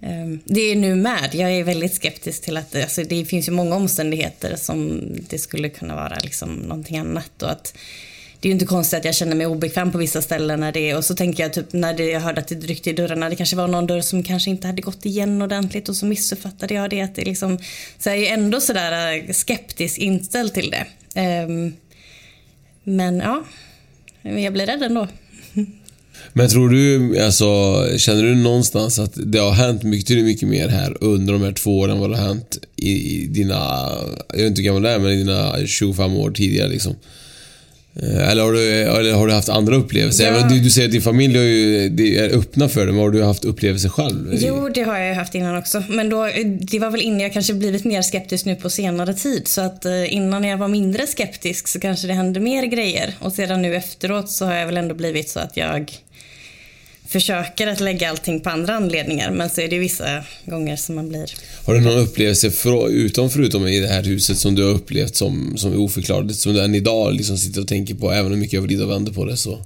Ehm, 0.01 0.39
det 0.45 0.61
är 0.61 0.75
nu 0.75 0.95
med. 0.95 1.29
Jag 1.33 1.51
är 1.51 1.63
väldigt 1.63 1.93
skeptisk 1.93 2.41
till 2.41 2.57
att 2.57 2.75
alltså, 2.75 3.03
det 3.03 3.25
finns 3.25 3.47
ju 3.47 3.51
många 3.51 3.75
omständigheter 3.75 4.55
som 4.55 5.01
det 5.29 5.39
skulle 5.39 5.69
kunna 5.69 5.95
vara 5.95 6.17
liksom 6.23 6.55
någonting 6.55 6.97
annat. 6.97 7.43
Och 7.43 7.51
att 7.51 7.73
det 8.39 8.47
är 8.47 8.49
ju 8.49 8.53
inte 8.53 8.65
konstigt 8.65 8.99
att 8.99 9.05
jag 9.05 9.15
känner 9.15 9.35
mig 9.35 9.47
obekväm 9.47 9.91
på 9.91 9.97
vissa 9.97 10.21
ställen 10.21 10.59
när 10.59 10.71
det 10.71 10.89
är, 10.89 10.97
och 10.97 11.05
så 11.05 11.15
tänker 11.15 11.43
jag 11.43 11.53
typ 11.53 11.73
när 11.73 11.93
det, 11.93 12.05
jag 12.05 12.19
hörde 12.19 12.41
att 12.41 12.47
det 12.47 12.55
ryckte 12.55 12.89
i 12.89 12.93
dörrarna, 12.93 13.29
det 13.29 13.35
kanske 13.35 13.55
var 13.55 13.67
någon 13.67 13.87
dörr 13.87 14.01
som 14.01 14.23
kanske 14.23 14.49
inte 14.49 14.67
hade 14.67 14.81
gått 14.81 15.05
igen 15.05 15.41
ordentligt 15.41 15.89
och 15.89 15.95
så 15.95 16.05
missuppfattade 16.05 16.73
jag 16.73 16.89
det. 16.89 17.01
Att 17.01 17.15
det 17.15 17.25
liksom, 17.25 17.57
så 17.97 18.09
jag 18.09 18.17
är 18.17 18.33
ändå 18.33 18.61
sådär 18.61 19.13
äh, 19.13 19.19
skeptisk 19.19 19.39
skeptiskt 19.39 19.97
inställd 19.97 20.53
till 20.53 20.71
det. 20.71 20.85
Um, 21.45 21.73
men 22.83 23.19
ja, 23.19 23.43
jag 24.21 24.53
blir 24.53 24.65
rädd 24.65 24.83
ändå. 24.83 25.07
Men 26.33 26.49
tror 26.49 26.69
du, 26.69 27.19
alltså, 27.19 27.85
känner 27.97 28.23
du 28.23 28.35
någonstans 28.35 28.99
att 28.99 29.13
det 29.15 29.39
har 29.39 29.51
hänt 29.51 29.83
mycket, 29.83 30.23
mycket 30.25 30.49
mer 30.49 30.67
här 30.67 30.97
under 31.01 31.33
de 31.33 31.41
här 31.41 31.51
två 31.51 31.79
åren 31.79 31.95
än 31.95 31.99
vad 32.01 32.09
det 32.11 32.17
har 32.17 32.27
hänt 32.27 32.57
i, 32.75 33.21
i 33.23 33.25
dina, 33.27 33.89
jag 34.29 34.37
vet 34.37 34.47
inte 34.47 34.61
hur 34.61 34.65
gammal 34.65 34.81
du 34.81 34.89
är, 34.89 34.99
men 34.99 35.11
i 35.11 35.15
dina 35.15 35.55
25 35.67 36.15
år 36.15 36.31
tidigare 36.31 36.69
liksom? 36.69 36.95
Eh, 37.95 38.29
Eller 38.31 38.43
har 38.43 38.53
du, 38.53 38.71
eller 38.71 39.13
har 39.13 39.27
du 39.27 39.33
haft 39.33 39.49
andra 39.49 39.75
upplevelser? 39.75 40.23
Ja. 40.23 40.29
Även 40.29 40.49
Du, 40.49 40.59
du 40.59 40.69
säger 40.69 40.87
att 40.87 40.91
din 40.91 41.01
familj 41.01 41.37
har 41.37 41.43
ju, 41.43 42.15
är 42.17 42.37
öppna 42.37 42.69
för 42.69 42.85
det, 42.85 42.91
men 42.91 43.01
har 43.01 43.09
du 43.11 43.23
haft 43.23 43.45
upplevelser 43.45 43.89
själv? 43.89 44.37
Jo, 44.39 44.69
det 44.73 44.81
har 44.81 44.97
jag 44.97 45.15
haft 45.15 45.35
innan 45.35 45.57
också. 45.57 45.83
Men 45.89 46.09
då, 46.09 46.29
det 46.59 46.79
var 46.79 46.91
väl 46.91 47.01
innan 47.01 47.19
jag 47.19 47.33
kanske 47.33 47.53
blivit 47.53 47.83
mer 47.85 48.01
skeptisk 48.01 48.45
nu 48.45 48.55
på 48.55 48.69
senare 48.69 49.13
tid. 49.13 49.47
Så 49.47 49.61
att 49.61 49.85
eh, 49.85 50.13
innan 50.13 50.43
jag 50.43 50.57
var 50.57 50.67
mindre 50.67 51.07
skeptisk 51.07 51.67
så 51.67 51.79
kanske 51.79 52.07
det 52.07 52.13
hände 52.13 52.39
mer 52.39 52.65
grejer. 52.65 53.13
Och 53.19 53.33
sedan 53.33 53.61
nu 53.61 53.75
efteråt 53.75 54.29
så 54.29 54.45
har 54.45 54.53
jag 54.53 54.65
väl 54.65 54.77
ändå 54.77 54.95
blivit 54.95 55.29
så 55.29 55.39
att 55.39 55.57
jag 55.57 55.91
försöker 57.09 57.67
att 57.67 57.79
lägga 57.79 58.09
allting 58.09 58.39
på 58.39 58.49
andra 58.49 58.73
anledningar. 58.75 59.31
Men 59.31 59.49
så 59.49 59.61
är 59.61 59.67
det 59.67 59.79
vissa 59.79 60.23
gånger 60.45 60.75
som 60.75 60.95
man 60.95 61.09
blir... 61.09 61.31
Har 61.65 61.73
du 61.73 61.81
någon 61.81 61.97
upplevelse 61.97 62.51
för, 62.51 62.89
utom 62.89 63.29
förutom 63.29 63.67
i 63.67 63.79
det 63.79 63.87
här 63.87 64.03
huset 64.03 64.37
som 64.37 64.55
du 64.55 64.63
har 64.63 64.71
upplevt 64.71 65.15
som, 65.15 65.57
som 65.57 65.71
är 65.73 65.79
oförklarligt, 65.79 66.39
som 66.39 66.53
du 66.53 66.61
än 66.63 66.75
idag 66.75 67.13
liksom 67.13 67.37
sitter 67.37 67.61
och 67.61 67.67
tänker 67.67 67.95
på, 67.95 68.11
även 68.11 68.33
om 68.33 68.39
mycket 68.39 68.53
jag 68.53 68.61
vrider 68.61 68.83
och 68.85 68.91
vänder 68.91 69.11
på 69.11 69.25
det 69.25 69.37
så? 69.37 69.65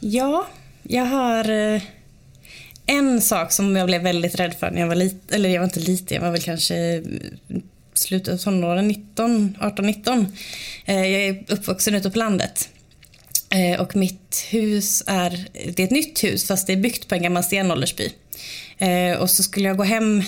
Ja, 0.00 0.46
jag 0.82 1.04
har 1.04 1.50
eh, 1.74 1.82
en 2.86 3.20
sak 3.20 3.52
som 3.52 3.76
jag 3.76 3.86
blev 3.86 4.02
väldigt 4.02 4.34
rädd 4.40 4.54
för 4.60 4.70
när 4.70 4.80
jag 4.80 4.88
var 4.88 4.94
liten. 4.94 5.20
Eller 5.32 5.48
jag 5.48 5.60
var 5.60 5.64
inte 5.64 5.80
liten, 5.80 6.14
jag 6.14 6.22
var 6.22 6.30
väl 6.30 6.42
kanske 6.42 7.02
slutet 7.94 8.34
av 8.34 8.38
tonåren, 8.38 8.88
19, 8.88 9.56
18-19. 9.60 10.26
Eh, 10.84 10.94
Jag 10.94 11.22
är 11.22 11.44
uppvuxen 11.48 11.94
ute 11.94 12.10
på 12.10 12.18
landet. 12.18 12.68
Eh, 13.54 13.80
Och 13.80 13.96
mitt 13.96 14.46
hus 14.50 15.02
är, 15.06 15.46
det 15.52 15.82
är 15.82 15.84
ett 15.84 15.90
nytt 15.90 16.24
hus 16.24 16.46
fast 16.46 16.66
det 16.66 16.72
är 16.72 16.76
byggt 16.76 17.08
på 17.08 17.14
en 17.14 17.22
gammal 17.22 17.44
stenåldersby. 17.44 18.12
Eh, 18.78 19.18
Och 19.20 19.30
så 19.30 19.42
skulle 19.42 19.68
jag 19.68 19.76
gå 19.76 19.82
hem 19.84 20.22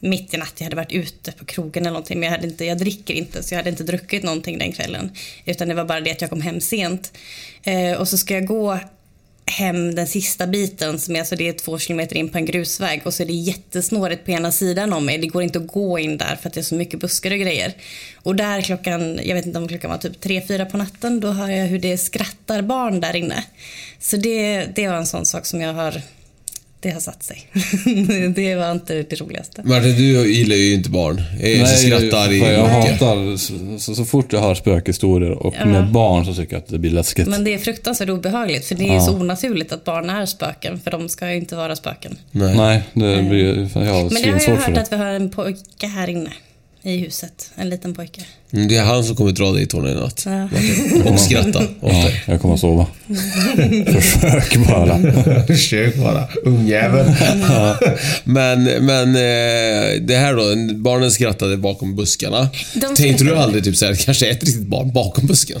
mitt 0.00 0.34
i 0.34 0.36
natten, 0.36 0.54
Jag 0.58 0.64
hade 0.64 0.76
varit 0.76 0.92
ute 0.92 1.32
på 1.32 1.44
krogen 1.44 1.82
eller 1.82 1.90
någonting 1.92 2.20
men 2.20 2.26
jag, 2.26 2.36
hade 2.36 2.46
inte, 2.46 2.64
jag 2.64 2.78
dricker 2.78 3.14
inte 3.14 3.42
så 3.42 3.54
jag 3.54 3.58
hade 3.58 3.70
inte 3.70 3.84
druckit 3.84 4.22
någonting 4.22 4.58
den 4.58 4.72
kvällen. 4.72 5.10
Utan 5.44 5.68
det 5.68 5.74
var 5.74 5.84
bara 5.84 6.00
det 6.00 6.10
att 6.10 6.20
jag 6.20 6.30
kom 6.30 6.40
hem 6.40 6.60
sent. 6.60 7.12
Eh, 7.62 7.92
Och 7.92 8.08
så 8.08 8.18
ska 8.18 8.34
jag 8.34 8.46
gå 8.46 8.78
hem 9.46 9.94
den 9.94 10.06
sista 10.06 10.46
biten 10.46 10.98
som 10.98 11.16
är, 11.16 11.18
alltså 11.18 11.36
det 11.36 11.48
är 11.48 11.52
två 11.52 11.78
kilometer 11.78 12.16
in 12.16 12.28
på 12.28 12.38
en 12.38 12.44
grusväg 12.44 13.02
och 13.04 13.14
så 13.14 13.22
är 13.22 13.26
det 13.26 13.32
jättesnårigt 13.32 14.24
på 14.24 14.30
ena 14.30 14.52
sidan 14.52 14.92
om 14.92 15.06
mig. 15.06 15.18
Det 15.18 15.26
går 15.26 15.42
inte 15.42 15.58
att 15.58 15.66
gå 15.66 15.98
in 15.98 16.18
där 16.18 16.36
för 16.36 16.48
att 16.48 16.54
det 16.54 16.60
är 16.60 16.64
så 16.64 16.74
mycket 16.74 17.00
buskar 17.00 17.30
och 17.30 17.38
grejer. 17.38 17.72
Och 18.22 18.36
där 18.36 18.60
klockan, 18.60 19.20
jag 19.22 19.34
vet 19.34 19.46
inte 19.46 19.58
om 19.58 19.68
klockan 19.68 19.90
var 19.90 19.98
typ 19.98 20.20
tre 20.20 20.42
fyra 20.48 20.66
på 20.66 20.76
natten, 20.76 21.20
då 21.20 21.30
hör 21.30 21.48
jag 21.48 21.66
hur 21.66 21.78
det 21.78 21.98
skrattar 21.98 22.62
barn 22.62 23.00
där 23.00 23.16
inne. 23.16 23.44
Så 23.98 24.16
det, 24.16 24.66
det 24.74 24.88
var 24.88 24.96
en 24.96 25.06
sån 25.06 25.26
sak 25.26 25.46
som 25.46 25.60
jag 25.60 25.74
har, 25.74 26.02
det 26.82 26.90
har 26.90 27.00
satt 27.00 27.22
sig. 27.22 27.42
det 28.34 28.54
var 28.56 28.72
inte 28.72 28.94
det 29.02 29.20
roligaste. 29.20 29.62
Martin, 29.64 29.96
du 29.96 30.32
gillar 30.32 30.56
ju 30.56 30.74
inte 30.74 30.90
barn. 30.90 31.22
Jag 31.40 31.68
så 31.68 31.76
skrattar 31.76 32.32
i 32.32 32.40
för 32.40 32.52
jag 32.52 32.78
mycket. 32.78 33.00
hatar, 33.00 33.36
så, 33.36 33.78
så, 33.78 33.94
så 33.94 34.04
fort 34.04 34.32
jag 34.32 34.40
hör 34.40 34.54
spökhistorier 34.54 35.30
och 35.30 35.54
Ja. 35.58 35.64
med 35.66 35.92
barn 35.92 36.24
så 36.26 36.34
tycker 36.34 36.52
jag 36.52 36.58
att 36.62 36.68
det 36.68 36.78
blir 36.78 36.90
läskigt. 36.90 37.28
Men 37.28 37.44
det 37.44 37.54
är 37.54 37.58
fruktansvärt 37.58 38.08
obehagligt 38.08 38.64
för 38.64 38.74
det 38.74 38.88
är 38.88 38.94
Ja. 38.94 39.00
så 39.00 39.12
onaturligt 39.14 39.72
att 39.72 39.84
barn 39.84 40.10
är 40.10 40.26
spöken 40.26 40.80
för 40.80 40.90
de 40.90 41.08
ska 41.08 41.30
ju 41.30 41.36
inte 41.36 41.56
vara 41.56 41.76
spöken. 41.76 42.18
Nej, 42.30 42.82
det 42.92 43.22
blir, 43.22 43.46
jag 43.74 43.92
har 43.94 44.02
Men 44.12 44.22
det 44.22 44.30
har 44.30 44.40
jag 44.40 44.56
hört 44.56 44.74
det. 44.74 44.80
att 44.80 44.92
vi 44.92 44.96
har 44.96 45.06
en 45.06 45.30
pojke 45.30 45.86
här 45.86 46.08
inne 46.08 46.30
i 46.82 46.96
huset. 46.96 47.50
En 47.54 47.68
liten 47.68 47.94
pojke. 47.94 48.20
Mm, 48.52 48.68
Det 48.68 48.76
är 48.76 48.82
han 48.82 49.04
som 49.04 49.16
kommer 49.16 49.32
dra 49.32 49.52
dig 49.52 49.62
i 49.62 49.66
tårna 49.66 49.90
i 49.90 49.94
natt. 49.94 50.26
Ja. 50.26 50.48
Och 51.10 51.20
skratta 51.20 51.58
åt 51.58 51.68
Ja, 51.80 52.10
jag 52.26 52.40
kommer 52.40 52.54
att 52.54 52.60
sova. 52.60 52.86
Försök 53.86 54.56
bara. 54.68 54.98
Försök 55.46 55.96
bara, 55.96 56.28
ungjävel. 56.42 57.14
Men, 58.24 58.64
men 58.64 59.08
eh, 59.08 60.00
det 60.00 60.16
här 60.16 60.34
då, 60.36 60.74
barnen 60.74 61.10
skrattade 61.10 61.56
bakom 61.56 61.96
buskarna. 61.96 62.48
De 62.74 62.94
Tänkte 62.94 63.24
du 63.24 63.36
aldrig 63.36 63.64
typ 63.64 63.76
såhär, 63.76 63.94
kanske 63.94 64.26
ett 64.30 64.44
riktigt 64.44 64.66
barn 64.66 64.92
bakom 64.92 65.26
busken? 65.26 65.60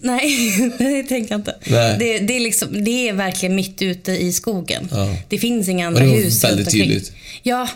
Nej, 0.00 0.30
det 0.78 1.02
tänker 1.02 1.32
jag 1.32 1.38
inte. 1.38 1.54
Det, 1.98 2.18
det, 2.18 2.36
är 2.36 2.40
liksom, 2.40 2.84
det 2.84 3.08
är 3.08 3.12
verkligen 3.12 3.54
mitt 3.54 3.82
ute 3.82 4.12
i 4.12 4.32
skogen. 4.32 4.88
Ja. 4.90 5.16
Det 5.28 5.38
finns 5.38 5.68
inga 5.68 5.86
andra 5.86 6.00
Men 6.00 6.08
det 6.08 6.16
var 6.16 6.22
hus 6.24 6.44
väldigt 6.44 6.70
tydligt. 6.70 7.12
Ja, 7.42 7.68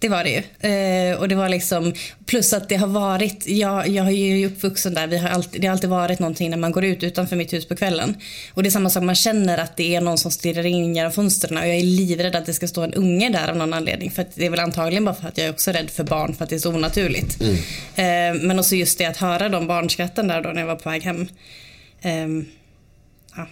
det 0.00 0.08
var 0.08 0.24
det 0.24 0.30
ju. 0.30 0.70
Eh, 0.70 1.18
och 1.18 1.28
det 1.28 1.34
var 1.34 1.48
liksom, 1.48 1.94
plus 2.26 2.52
att 2.52 2.68
det 2.68 2.76
har 2.76 2.86
varit, 2.86 3.46
jag, 3.46 3.88
jag 3.88 4.06
är 4.06 4.10
ju 4.10 4.46
uppvuxen 4.46 4.94
där, 4.94 5.06
vi 5.06 5.18
har 5.18 5.28
alltid, 5.28 5.60
det 5.60 5.66
har 5.66 5.72
alltid 5.72 5.90
varit 5.90 6.18
någonting 6.18 6.50
när 6.50 6.56
man 6.56 6.72
går 6.72 6.84
ut 6.84 7.02
utanför 7.02 7.36
mitt 7.36 7.52
hus 7.52 7.68
på 7.68 7.76
kvällen. 7.76 8.16
Och 8.54 8.62
det 8.62 8.68
är 8.68 8.70
samma 8.70 8.90
sak, 8.90 9.02
man 9.02 9.14
känner 9.14 9.58
att 9.58 9.76
det 9.76 9.94
är 9.94 10.00
någon 10.00 10.18
som 10.18 10.30
stirrar 10.30 10.66
in 10.66 10.94
genom 10.94 11.12
fönstren 11.12 11.58
och 11.58 11.66
jag 11.66 11.76
är 11.76 11.82
livrädd 11.82 12.36
att 12.36 12.46
det 12.46 12.54
ska 12.54 12.68
stå 12.68 12.82
en 12.82 12.94
unge 12.94 13.28
där 13.28 13.48
av 13.48 13.56
någon 13.56 13.74
anledning. 13.74 14.10
För 14.10 14.26
det 14.34 14.46
är 14.46 14.50
väl 14.50 14.60
antagligen 14.60 15.04
bara 15.04 15.14
för 15.14 15.28
att 15.28 15.38
jag 15.38 15.46
är 15.46 15.50
också 15.50 15.70
rädd 15.70 15.90
för 15.90 16.04
barn 16.04 16.34
för 16.34 16.44
att 16.44 16.50
det 16.50 16.56
är 16.56 16.60
så 16.60 16.74
onaturligt. 16.74 17.40
Mm. 17.40 17.54
Eh, 17.94 18.42
men 18.42 18.58
också 18.58 18.74
just 18.74 18.98
det 18.98 19.04
att 19.04 19.16
höra 19.16 19.48
de 19.48 19.66
barnskratten 19.66 20.28
där 20.28 20.42
då 20.42 20.48
när 20.48 20.60
jag 20.60 20.66
var 20.66 20.76
på 20.76 20.90
väg 20.90 21.02
hem. 21.02 21.28
Ehm, 22.02 22.46
ja, 23.36 23.46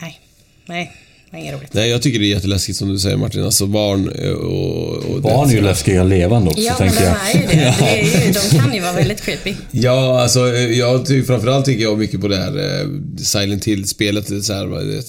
nej, 0.00 0.20
nej, 0.66 0.92
det 1.34 1.40
var 1.40 1.44
inget 1.44 1.60
roligt. 1.60 1.74
Nej, 1.74 1.90
jag 1.90 2.02
tycker 2.02 2.18
det 2.18 2.26
är 2.26 2.28
jätteläskigt 2.28 2.78
som 2.78 2.88
du 2.88 2.98
säger 2.98 3.16
Martin. 3.16 3.44
Alltså 3.44 3.66
barn 3.66 4.08
eh, 4.08 4.30
och... 4.30 4.96
och 4.96 5.22
Barn 5.22 5.48
är 5.48 5.54
ju 5.54 5.60
läskiga 5.60 6.04
levande 6.04 6.50
också, 6.50 6.62
Ja, 6.62 6.76
men 6.78 6.88
tänker 6.88 7.04
de 7.04 7.10
jag. 7.10 7.34
är 7.34 7.40
ju 7.40 7.46
det. 7.46 7.74
det 7.80 8.00
är 8.00 8.26
ju, 8.26 8.32
de 8.32 8.58
kan 8.58 8.74
ju 8.74 8.80
vara 8.80 8.92
väldigt 8.92 9.20
creepy. 9.20 9.54
Ja, 9.70 10.22
alltså 10.22 10.54
eh, 10.54 10.78
jag 10.78 11.06
tycker 11.06 11.26
framförallt 11.26 11.64
tycker 11.64 11.82
jag 11.82 11.98
mycket 11.98 12.20
på 12.20 12.28
det 12.28 12.36
här 12.36 12.82
eh, 12.82 12.88
Silent 13.18 13.64
Hill-spelet. 13.64 14.44
Så 14.44 14.52
här, 14.52 14.66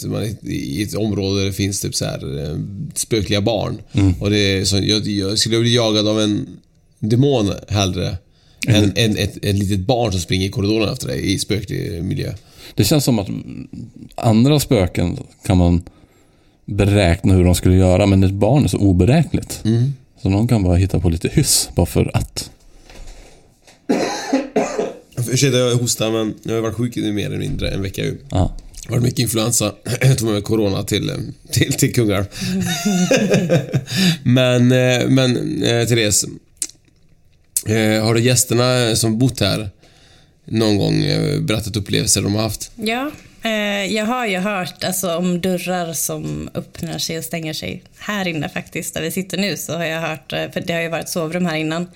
man 0.07 0.37
I 0.41 0.83
ett 0.83 0.95
område 0.95 1.39
där 1.39 1.45
det 1.45 1.53
finns 1.53 1.81
typ 1.81 1.95
så 1.95 2.05
här 2.05 2.19
spökliga 2.95 3.41
barn. 3.41 3.81
Mm. 3.93 4.13
Och 4.19 4.29
det 4.29 4.37
är 4.37 4.65
så, 4.65 4.77
jag, 4.77 5.07
jag 5.07 5.39
skulle 5.39 5.59
bli 5.59 5.75
jagad 5.75 6.07
av 6.07 6.21
en 6.21 6.47
demon 6.99 7.51
hellre 7.67 8.17
än 8.67 8.91
en, 8.95 9.17
ett, 9.17 9.45
ett 9.45 9.55
litet 9.55 9.79
barn 9.79 10.11
som 10.11 10.21
springer 10.21 10.47
i 10.47 10.51
korridoren 10.51 10.93
efter 10.93 11.07
dig 11.07 11.33
i 11.33 11.39
spöklig 11.39 12.03
miljö. 12.03 12.33
Det 12.75 12.83
känns 12.83 13.03
som 13.03 13.19
att 13.19 13.27
andra 14.15 14.59
spöken 14.59 15.17
kan 15.45 15.57
man 15.57 15.83
beräkna 16.65 17.33
hur 17.33 17.43
de 17.43 17.55
skulle 17.55 17.75
göra, 17.75 18.05
men 18.05 18.23
ett 18.23 18.31
barn 18.31 18.63
är 18.63 18.67
så 18.67 18.77
oberäkneligt. 18.77 19.61
Mm. 19.65 19.93
Så 20.21 20.29
de 20.29 20.47
kan 20.47 20.63
bara 20.63 20.75
hitta 20.75 20.99
på 20.99 21.09
lite 21.09 21.27
hyss, 21.27 21.69
bara 21.75 21.85
för 21.85 22.11
att. 22.17 22.49
Ursäkta, 25.31 25.57
jag 25.57 25.75
hostar 25.75 26.11
men 26.11 26.33
jag 26.43 26.53
har 26.53 26.61
varit 26.61 26.75
sjuk 26.75 26.97
i 26.97 27.11
mer 27.11 27.25
eller 27.25 27.37
mindre 27.37 27.69
en 27.69 27.81
vecka 27.81 28.03
ju. 28.03 28.17
Ja. 28.31 28.57
Det 28.89 28.99
mycket 28.99 29.19
influensa. 29.19 29.71
Jag 30.01 30.17
tog 30.17 30.25
med 30.25 30.33
mig 30.33 30.41
corona 30.41 30.83
till, 30.83 31.09
eh, 31.09 31.15
till, 31.51 31.73
till 31.73 31.93
Kungälv. 31.93 32.25
men, 34.23 34.71
eh, 34.71 35.07
men 35.07 35.63
eh, 35.63 35.87
Therese. 35.87 36.25
eh, 37.65 38.03
Har 38.05 38.13
du 38.13 38.21
gästerna 38.21 38.95
som 38.95 39.17
bott 39.17 39.39
här 39.39 39.69
någon 40.45 40.77
gång 40.77 41.01
berättat 41.41 41.75
upplevelser 41.75 42.21
de 42.21 42.35
har 42.35 42.41
haft? 42.41 42.71
Ja, 42.75 43.11
eh, 43.45 43.85
jag 43.93 44.05
har 44.05 44.25
ju 44.25 44.37
hört 44.37 44.83
alltså, 44.83 45.15
om 45.15 45.41
dörrar 45.41 45.93
som 45.93 46.49
öppnar 46.53 46.97
sig 46.97 47.17
och 47.17 47.23
stänger 47.23 47.53
sig. 47.53 47.83
Här 47.97 48.27
inne 48.27 48.49
faktiskt, 48.49 48.93
där 48.93 49.01
vi 49.01 49.11
sitter 49.11 49.37
nu, 49.37 49.57
så 49.57 49.77
har 49.77 49.85
jag 49.85 50.01
hört, 50.01 50.33
eh, 50.33 50.51
för 50.51 50.61
det 50.61 50.73
har 50.73 50.81
ju 50.81 50.89
varit 50.89 51.09
sovrum 51.09 51.45
här 51.45 51.55
innan. 51.55 51.87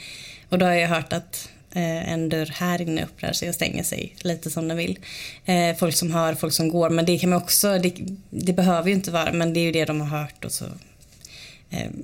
Och 0.49 0.57
då 0.59 0.65
har 0.65 0.73
jag 0.73 0.89
hört 0.89 1.13
att 1.13 1.49
eh, 1.73 2.11
en 2.11 2.29
dörr 2.29 2.51
här 2.53 2.81
inne 2.81 3.03
öppnar 3.03 3.33
sig 3.33 3.49
och 3.49 3.55
stänger 3.55 3.83
sig 3.83 4.15
lite 4.21 4.49
som 4.49 4.67
den 4.67 4.77
vill. 4.77 4.99
Eh, 5.45 5.75
folk 5.75 5.95
som 5.95 6.11
hör, 6.11 6.35
folk 6.35 6.53
som 6.53 6.69
går, 6.69 6.89
men 6.89 7.05
det 7.05 7.19
kan 7.19 7.29
man 7.29 7.41
också, 7.41 7.79
det, 7.79 7.93
det 8.29 8.53
behöver 8.53 8.89
ju 8.89 8.95
inte 8.95 9.11
vara, 9.11 9.33
men 9.33 9.53
det 9.53 9.59
är 9.59 9.63
ju 9.63 9.71
det 9.71 9.85
de 9.85 10.01
har 10.01 10.19
hört 10.19 10.45
och 10.45 10.51
så 10.51 10.65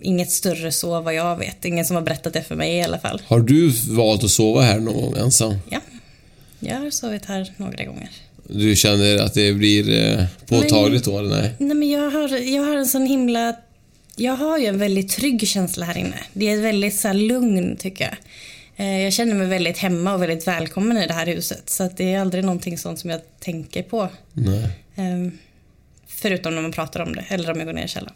inget 0.01 0.31
större 0.31 0.71
så 0.71 1.01
vad 1.01 1.13
jag 1.13 1.35
vet. 1.35 1.65
Ingen 1.65 1.85
som 1.85 1.95
har 1.95 2.03
berättat 2.03 2.33
det 2.33 2.43
för 2.43 2.55
mig 2.55 2.75
i 2.75 2.81
alla 2.81 2.99
fall. 2.99 3.21
Har 3.27 3.39
du 3.39 3.69
valt 3.69 4.23
att 4.23 4.29
sova 4.29 4.61
här 4.61 4.79
någon 4.79 5.01
gång 5.01 5.17
ensam? 5.17 5.57
Ja, 5.69 5.79
jag 6.59 6.75
har 6.75 6.89
sovit 6.89 7.25
här 7.25 7.53
några 7.57 7.83
gånger. 7.83 8.09
Du 8.49 8.75
känner 8.75 9.17
att 9.17 9.33
det 9.33 9.53
blir 9.53 9.89
eh, 10.19 10.25
påtagligt 10.47 11.05
då, 11.05 11.19
eller 11.19 11.29
nej? 11.29 11.53
Nej, 11.59 11.75
men 11.77 11.89
jag 11.89 12.09
har, 12.11 12.37
jag 12.37 12.63
har 12.63 12.75
en 12.77 12.85
sån 12.87 13.05
himla... 13.05 13.55
Jag 14.15 14.35
har 14.35 14.57
ju 14.57 14.65
en 14.65 14.77
väldigt 14.79 15.09
trygg 15.09 15.47
känsla 15.47 15.85
här 15.85 15.97
inne. 15.97 16.19
Det 16.33 16.49
är 16.49 16.61
väldigt 16.61 16.95
så 16.99 17.13
lugn, 17.13 17.75
tycker 17.77 18.03
jag. 18.05 18.15
Eh, 18.85 19.01
Jag 19.03 19.13
känner 19.13 19.35
mig 19.35 19.47
väldigt 19.47 19.77
hemma 19.77 20.13
och 20.13 20.21
väldigt 20.21 20.47
välkommen 20.47 20.97
i 20.97 21.07
det 21.07 21.13
här 21.13 21.25
huset. 21.25 21.69
Så 21.69 21.83
att 21.83 21.97
det 21.97 22.13
är 22.13 22.19
aldrig 22.19 22.43
någonting 22.43 22.77
sånt 22.77 22.99
som 22.99 23.09
jag 23.09 23.21
tänker 23.39 23.83
på. 23.83 24.09
Nej. 24.33 24.63
Eh, 24.95 25.31
Förutom 26.07 26.55
när 26.55 26.61
man 26.61 26.71
pratar 26.71 26.99
om 26.99 27.15
det, 27.15 27.25
eller 27.29 27.51
om 27.51 27.57
jag 27.57 27.65
går 27.67 27.73
ner 27.73 27.85
i 27.85 27.87
källaren. 27.87 28.15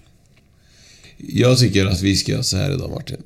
Jag 1.18 1.60
tycker 1.60 1.86
att 1.86 2.02
vi 2.02 2.16
ska 2.16 2.32
göra 2.32 2.44
så 2.44 2.58
här 2.58 2.74
idag, 2.74 2.90
Martin. 2.92 3.24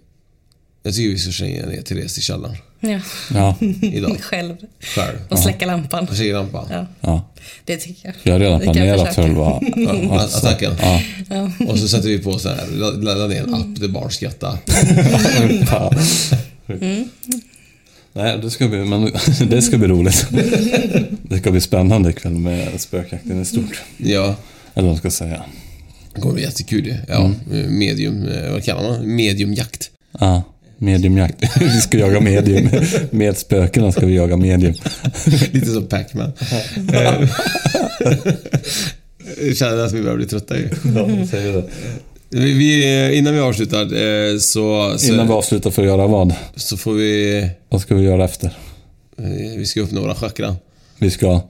Jag 0.83 0.95
tycker 0.95 1.09
vi 1.09 1.17
ska 1.17 1.31
slänga 1.31 1.65
ner 1.65 1.81
Therese 1.81 2.17
i 2.17 2.21
källaren. 2.21 2.55
Ja. 2.79 2.99
Ja. 3.33 3.55
Idag. 3.81 4.17
Själv. 4.21 4.55
Själv. 4.79 5.17
Och 5.29 5.39
släcka 5.39 5.65
lampan. 5.65 6.07
Och 6.07 6.15
släcka 6.15 6.33
lampan. 6.33 6.67
Ja, 6.71 6.85
Ja. 7.01 7.29
det 7.65 7.77
tycker 7.77 8.07
jag. 8.07 8.15
Jag 8.23 8.33
har 8.33 8.39
redan 8.39 8.59
Det 8.59 8.65
kan 8.65 8.73
planerat 8.73 9.15
själva 9.15 9.61
Ja, 9.75 10.21
attacken. 10.23 10.73
Ja. 10.81 11.01
Ja. 11.29 11.51
Och 11.67 11.79
så 11.79 11.87
sätter 11.87 12.09
vi 12.09 12.19
på 12.19 12.39
så 12.39 12.49
här, 12.49 12.67
ladda 13.01 13.27
ner 13.27 13.43
en 13.43 13.53
app 13.53 13.65
där 13.79 13.87
barn 13.87 14.11
skrattar. 14.11 14.57
Mm. 16.67 17.09
Nej, 18.13 18.39
det 18.41 18.49
ska 18.49 18.67
bli, 18.67 18.77
men 18.77 19.11
det 19.49 19.61
ska 19.61 19.77
bli 19.77 19.87
roligt. 19.87 20.27
Det 21.23 21.37
ska 21.37 21.51
bli 21.51 21.61
spännande 21.61 22.09
ikväll 22.09 22.33
med 22.33 22.81
spökjakten 22.81 23.41
i 23.41 23.45
stort. 23.45 23.81
Ja. 23.97 24.23
Eller 24.23 24.35
vad 24.75 24.85
man 24.85 24.97
ska 24.97 25.11
säga. 25.11 25.43
Det 26.15 26.21
kommer 26.21 26.33
bli 26.35 26.43
jättekul 26.43 26.85
ju. 26.85 26.95
Ja, 27.07 27.31
medium, 27.67 28.27
eh, 28.27 28.51
vad 28.51 28.63
kallar 28.63 28.89
man 28.89 29.15
Mediumjakt. 29.15 29.89
Ja, 30.19 30.43
mediumjakt. 30.83 31.35
Vi 31.59 31.81
ska 31.81 31.97
jaga 31.97 32.19
medium. 32.19 32.69
Med 33.11 33.37
spökena 33.37 33.91
ska 33.91 34.05
vi 34.05 34.15
jaga 34.15 34.37
medium. 34.37 34.73
Lite 35.51 35.65
som 35.65 35.87
Pac-Man. 35.87 36.31
Känner 39.55 39.77
att 39.77 39.91
vi 39.91 40.01
börjar 40.01 40.17
bli 40.17 40.25
trötta 40.25 40.57
ju. 40.57 40.69
Ja, 40.95 41.27
säger 41.27 41.53
det. 41.53 41.63
Vi, 42.29 42.53
vi, 42.53 43.15
innan 43.17 43.33
vi 43.33 43.39
avslutar 43.39 43.81
eh, 43.81 44.37
så, 44.39 44.93
så, 44.97 45.13
Innan 45.13 45.27
vi 45.27 45.33
avslutar 45.33 45.71
för 45.71 45.81
att 45.81 45.87
göra 45.87 46.07
vad? 46.07 46.33
så 46.55 46.77
får 46.77 46.93
vi... 46.93 47.49
Vad 47.69 47.81
ska 47.81 47.95
vi 47.95 48.03
göra 48.03 48.25
efter? 48.25 48.47
eh, 49.17 49.57
Vi 49.57 49.65
ska 49.65 49.81
öppna 49.81 50.01
våra 50.01 50.15
chakran. 50.15 50.55
Vi 50.97 51.11
ska 51.11 51.41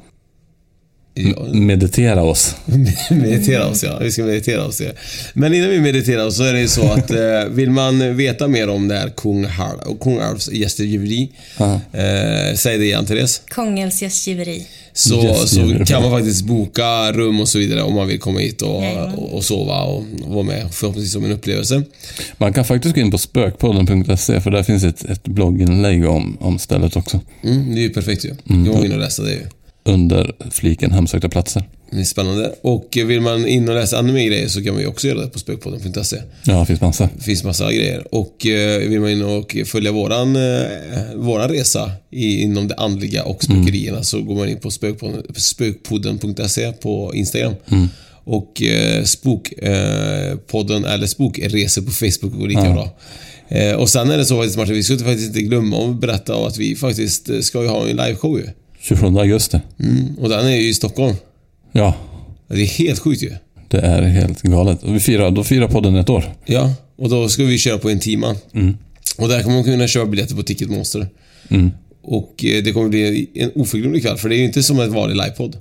Ja, 1.15 1.45
meditera 1.53 2.23
oss. 2.23 2.55
meditera 3.09 3.67
oss 3.67 3.83
ja. 3.83 3.99
Vi 4.01 4.11
ska 4.11 4.23
meditera 4.23 4.65
oss 4.65 4.81
ja. 4.81 4.89
Men 5.33 5.53
innan 5.53 5.69
vi 5.69 5.81
mediterar 5.81 6.29
så 6.29 6.43
är 6.43 6.53
det 6.53 6.61
ju 6.61 6.67
så 6.67 6.91
att 6.91 7.11
eh, 7.11 7.45
vill 7.49 7.69
man 7.69 8.17
veta 8.17 8.47
mer 8.47 8.69
om 8.69 8.87
det 8.87 8.95
här 8.95 9.09
kung, 9.09 9.45
Har 9.45 9.87
och 9.87 9.99
kung 9.99 10.19
Alfs 10.19 10.51
gästgiveri. 10.51 11.31
Ja. 11.57 11.73
Eh, 11.73 12.55
säg 12.55 12.77
det 12.77 12.85
igen 12.85 13.05
Therese. 13.05 13.41
Kångels 13.49 14.01
gästgiveri. 14.01 14.67
Så, 14.93 15.23
Gästgiveri. 15.23 15.79
så 15.79 15.93
kan 15.93 16.01
man 16.01 16.11
faktiskt 16.11 16.45
boka 16.45 17.11
rum 17.11 17.39
och 17.39 17.47
så 17.47 17.59
vidare 17.59 17.81
om 17.81 17.93
man 17.95 18.07
vill 18.07 18.19
komma 18.19 18.39
hit 18.39 18.61
och, 18.61 18.83
och, 19.17 19.33
och 19.33 19.43
sova 19.43 19.81
och 19.81 20.03
vara 20.27 20.43
med 20.43 20.73
förhoppningsvis 20.73 21.13
som 21.13 21.25
en 21.25 21.31
upplevelse. 21.31 21.83
Man 22.37 22.53
kan 22.53 22.65
faktiskt 22.65 22.95
gå 22.95 23.01
in 23.01 23.11
på 23.11 23.17
spökpodden.se 23.17 24.41
för 24.41 24.51
där 24.51 24.63
finns 24.63 24.83
ett, 24.83 25.05
ett 25.05 25.23
blogginlägg 25.23 26.05
om, 26.05 26.37
om 26.39 26.59
stället 26.59 26.95
också. 26.95 27.19
Mm, 27.43 27.75
det 27.75 27.81
är 27.81 27.83
ju 27.83 27.89
perfekt 27.89 28.25
ju. 28.25 28.35
Mm. 28.49 28.65
Jag 28.65 28.73
var 28.73 28.85
inne 28.85 28.93
och 28.93 29.01
läste 29.01 29.21
det 29.21 29.31
ju. 29.31 29.41
Under 29.85 30.31
fliken 30.51 30.91
hemsökta 30.91 31.29
platser. 31.29 31.63
Det 31.91 31.99
är 31.99 32.03
spännande. 32.03 32.53
Och 32.61 32.97
vill 33.05 33.21
man 33.21 33.47
in 33.47 33.69
och 33.69 33.75
läsa 33.75 33.99
ännu 33.99 34.13
mer 34.13 34.27
grejer 34.27 34.47
så 34.47 34.63
kan 34.63 34.73
man 34.73 34.81
ju 34.81 34.87
också 34.87 35.07
göra 35.07 35.21
det 35.21 35.27
på 35.27 35.39
spökpodden.se. 35.39 36.17
Ja, 36.45 36.59
det 36.59 36.65
finns 36.65 36.81
massa. 36.81 37.09
Det 37.17 37.23
finns 37.23 37.43
massa 37.43 37.73
grejer. 37.73 38.15
Och 38.15 38.45
eh, 38.47 38.89
vill 38.89 38.99
man 38.99 39.09
in 39.09 39.21
och 39.21 39.57
följa 39.65 39.91
våran, 39.91 40.35
eh, 40.35 40.61
våran 41.15 41.49
resa 41.49 41.91
inom 42.11 42.67
det 42.67 42.75
andliga 42.75 43.23
och 43.23 43.43
spökerierna 43.43 44.03
så 44.03 44.21
går 44.21 44.35
man 44.35 44.49
in 44.49 44.59
på 44.59 44.69
spökpodden- 44.69 45.33
spökpodden.se 45.39 46.71
på 46.71 47.11
Instagram. 47.15 47.53
Och 48.25 48.61
eh, 48.61 49.03
Spokpodden 49.03 50.85
eller 50.85 51.07
Spokresor 51.07 51.81
på 51.81 51.91
Facebook 51.91 52.39
går 52.39 52.47
lika 52.47 52.65
Ja. 52.65 52.73
bra. 52.73 52.89
Eh, 53.57 53.73
och 53.75 53.89
sen 53.89 54.11
är 54.11 54.17
det 54.17 54.25
så 54.25 54.37
faktiskt 54.37 54.57
Martin, 54.57 54.73
vi 54.75 54.83
inte 54.93 55.05
faktiskt 55.05 55.27
inte 55.27 55.41
glömma 55.41 55.89
att 55.89 55.99
berätta 56.01 56.35
om 56.35 56.47
att 56.47 56.57
vi 56.57 56.75
faktiskt 56.75 57.29
eh, 57.29 57.39
ska 57.39 57.61
ju 57.61 57.67
ha 57.67 57.81
en 57.87 57.95
liveshow 57.95 58.39
ju. 58.39 58.45
27 58.83 59.05
augusti. 59.19 59.59
Mm. 59.79 60.15
Och 60.19 60.29
den 60.29 60.45
är 60.45 60.55
ju 60.55 60.69
i 60.69 60.73
Stockholm. 60.73 61.15
Ja, 61.71 61.95
Det 62.47 62.61
är 62.61 62.65
helt 62.65 62.99
sjukt 62.99 63.23
ju. 63.23 63.31
det 63.67 63.77
är 63.77 64.01
helt 64.01 64.41
galet. 64.41 64.83
Och 64.83 64.95
vi 64.95 64.99
firar, 64.99 65.31
då 65.31 65.43
firar 65.43 65.67
podden 65.67 65.95
ett 65.95 66.09
år. 66.09 66.23
Ja, 66.45 66.73
och 66.97 67.09
då 67.09 67.29
ska 67.29 67.43
vi 67.43 67.57
köra 67.57 67.77
på 67.77 67.89
en 67.89 67.99
timma. 67.99 68.35
Mm. 68.53 68.77
Och 69.17 69.27
där 69.29 69.43
kommer 69.43 69.55
man 69.55 69.63
kunna 69.63 69.87
köpa 69.87 70.05
biljetter 70.05 70.35
på 70.35 70.43
Ticketmonster. 70.43 71.07
Mm. 71.49 71.71
Och 72.03 72.45
eh, 72.45 72.63
det 72.63 72.71
kommer 72.71 72.89
bli 72.89 73.29
en 73.33 73.51
oförglömlig 73.55 74.01
kväll, 74.01 74.17
för 74.17 74.29
det 74.29 74.35
är 74.35 74.37
ju 74.37 74.45
inte 74.45 74.63
som 74.63 74.79
en 74.79 74.93
vanlig 74.93 75.15
livepodd. 75.15 75.57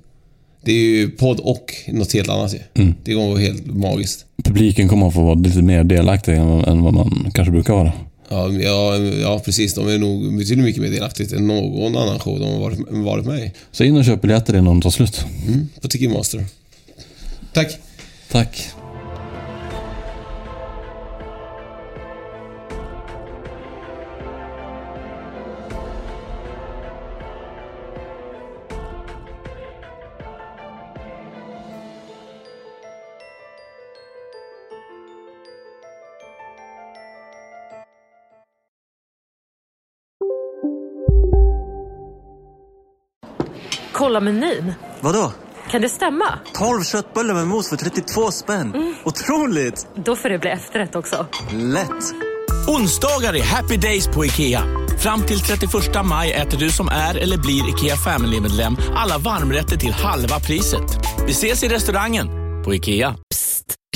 Det 0.64 0.72
är 0.72 0.76
ju 0.84 1.10
podd 1.10 1.40
och 1.40 1.72
något 1.88 2.12
helt 2.12 2.28
annat 2.28 2.54
ju. 2.54 2.58
Mm. 2.82 2.94
Det 3.04 3.14
kommer 3.14 3.28
vara 3.28 3.38
helt 3.38 3.66
magiskt. 3.66 4.24
Publiken 4.44 4.88
kommer 4.88 5.08
att 5.08 5.14
få 5.14 5.22
vara 5.22 5.34
lite 5.34 5.62
mer 5.62 5.84
delaktig 5.84 6.32
än, 6.32 6.64
än 6.64 6.82
vad 6.82 6.94
man 6.94 7.30
kanske 7.34 7.52
brukar 7.52 7.74
vara. 7.74 7.92
Ja, 8.32 8.52
ja, 8.52 8.96
ja, 8.98 9.38
precis. 9.44 9.74
De 9.74 9.88
är 9.88 9.98
nog 9.98 10.38
betydligt 10.38 10.64
mycket 10.64 10.82
mer 10.82 10.90
delaktigt 10.90 11.32
än 11.32 11.46
någon 11.46 11.96
annan 11.96 12.18
show 12.18 12.38
de 12.40 12.52
har 12.52 12.60
varit, 12.60 12.78
varit 12.88 13.26
med 13.26 13.44
i. 13.44 13.52
Så 13.72 13.84
in 13.84 13.96
och 13.96 14.04
köp 14.04 14.20
biljetter 14.22 14.52
innan 14.52 14.64
de 14.64 14.82
tar 14.82 14.90
slut. 14.90 15.24
Mm, 15.46 15.68
på 15.80 15.88
Ticketmaster. 15.88 16.44
Tack. 17.52 17.78
Tack. 18.30 18.72
Kolla 44.12 44.20
menyn. 44.20 44.74
Vadå? 45.00 45.32
Kan 45.70 45.82
det 45.82 45.88
stämma? 45.88 46.38
12 46.54 46.82
köttbullar 46.84 47.34
med 47.34 47.46
mos 47.46 47.68
för 47.68 47.76
32 47.76 48.30
spänn. 48.30 48.94
Otroligt! 49.04 49.86
Då 50.04 50.16
får 50.16 50.28
det 50.28 50.38
bli 50.38 50.50
efterrätt 50.50 50.96
också. 50.96 51.26
Lätt! 51.52 52.14
Onsdagar 52.68 53.34
är 53.34 53.42
happy 53.42 53.76
days 53.76 54.08
på 54.08 54.24
IKEA. 54.24 54.62
Fram 54.98 55.22
till 55.22 55.40
31 55.40 55.72
maj 56.04 56.32
äter 56.32 56.58
du 56.58 56.70
som 56.70 56.88
är 56.88 57.14
eller 57.14 57.38
blir 57.38 57.68
IKEA 57.68 57.96
Family-medlem 57.96 58.76
alla 58.94 59.18
varmrätter 59.18 59.76
till 59.76 59.92
halva 59.92 60.40
priset. 60.40 60.98
Vi 61.26 61.32
ses 61.32 61.62
i 61.62 61.68
restaurangen 61.68 62.26
på 62.64 62.74
IKEA. 62.74 63.16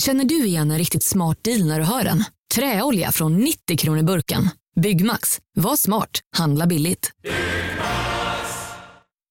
Känner 0.00 0.24
du 0.24 0.46
igen 0.46 0.70
en 0.70 0.78
riktigt 0.78 1.04
smart 1.04 1.38
deal 1.44 1.66
när 1.66 1.78
du 1.78 1.84
hör 1.84 2.04
den? 2.04 2.24
Träolja 2.54 3.12
från 3.12 3.36
90 3.36 3.76
kronor 3.78 4.02
burken. 4.02 4.48
Byggmax. 4.80 5.38
Var 5.56 5.76
smart. 5.76 6.20
Handla 6.36 6.66
billigt. 6.66 7.10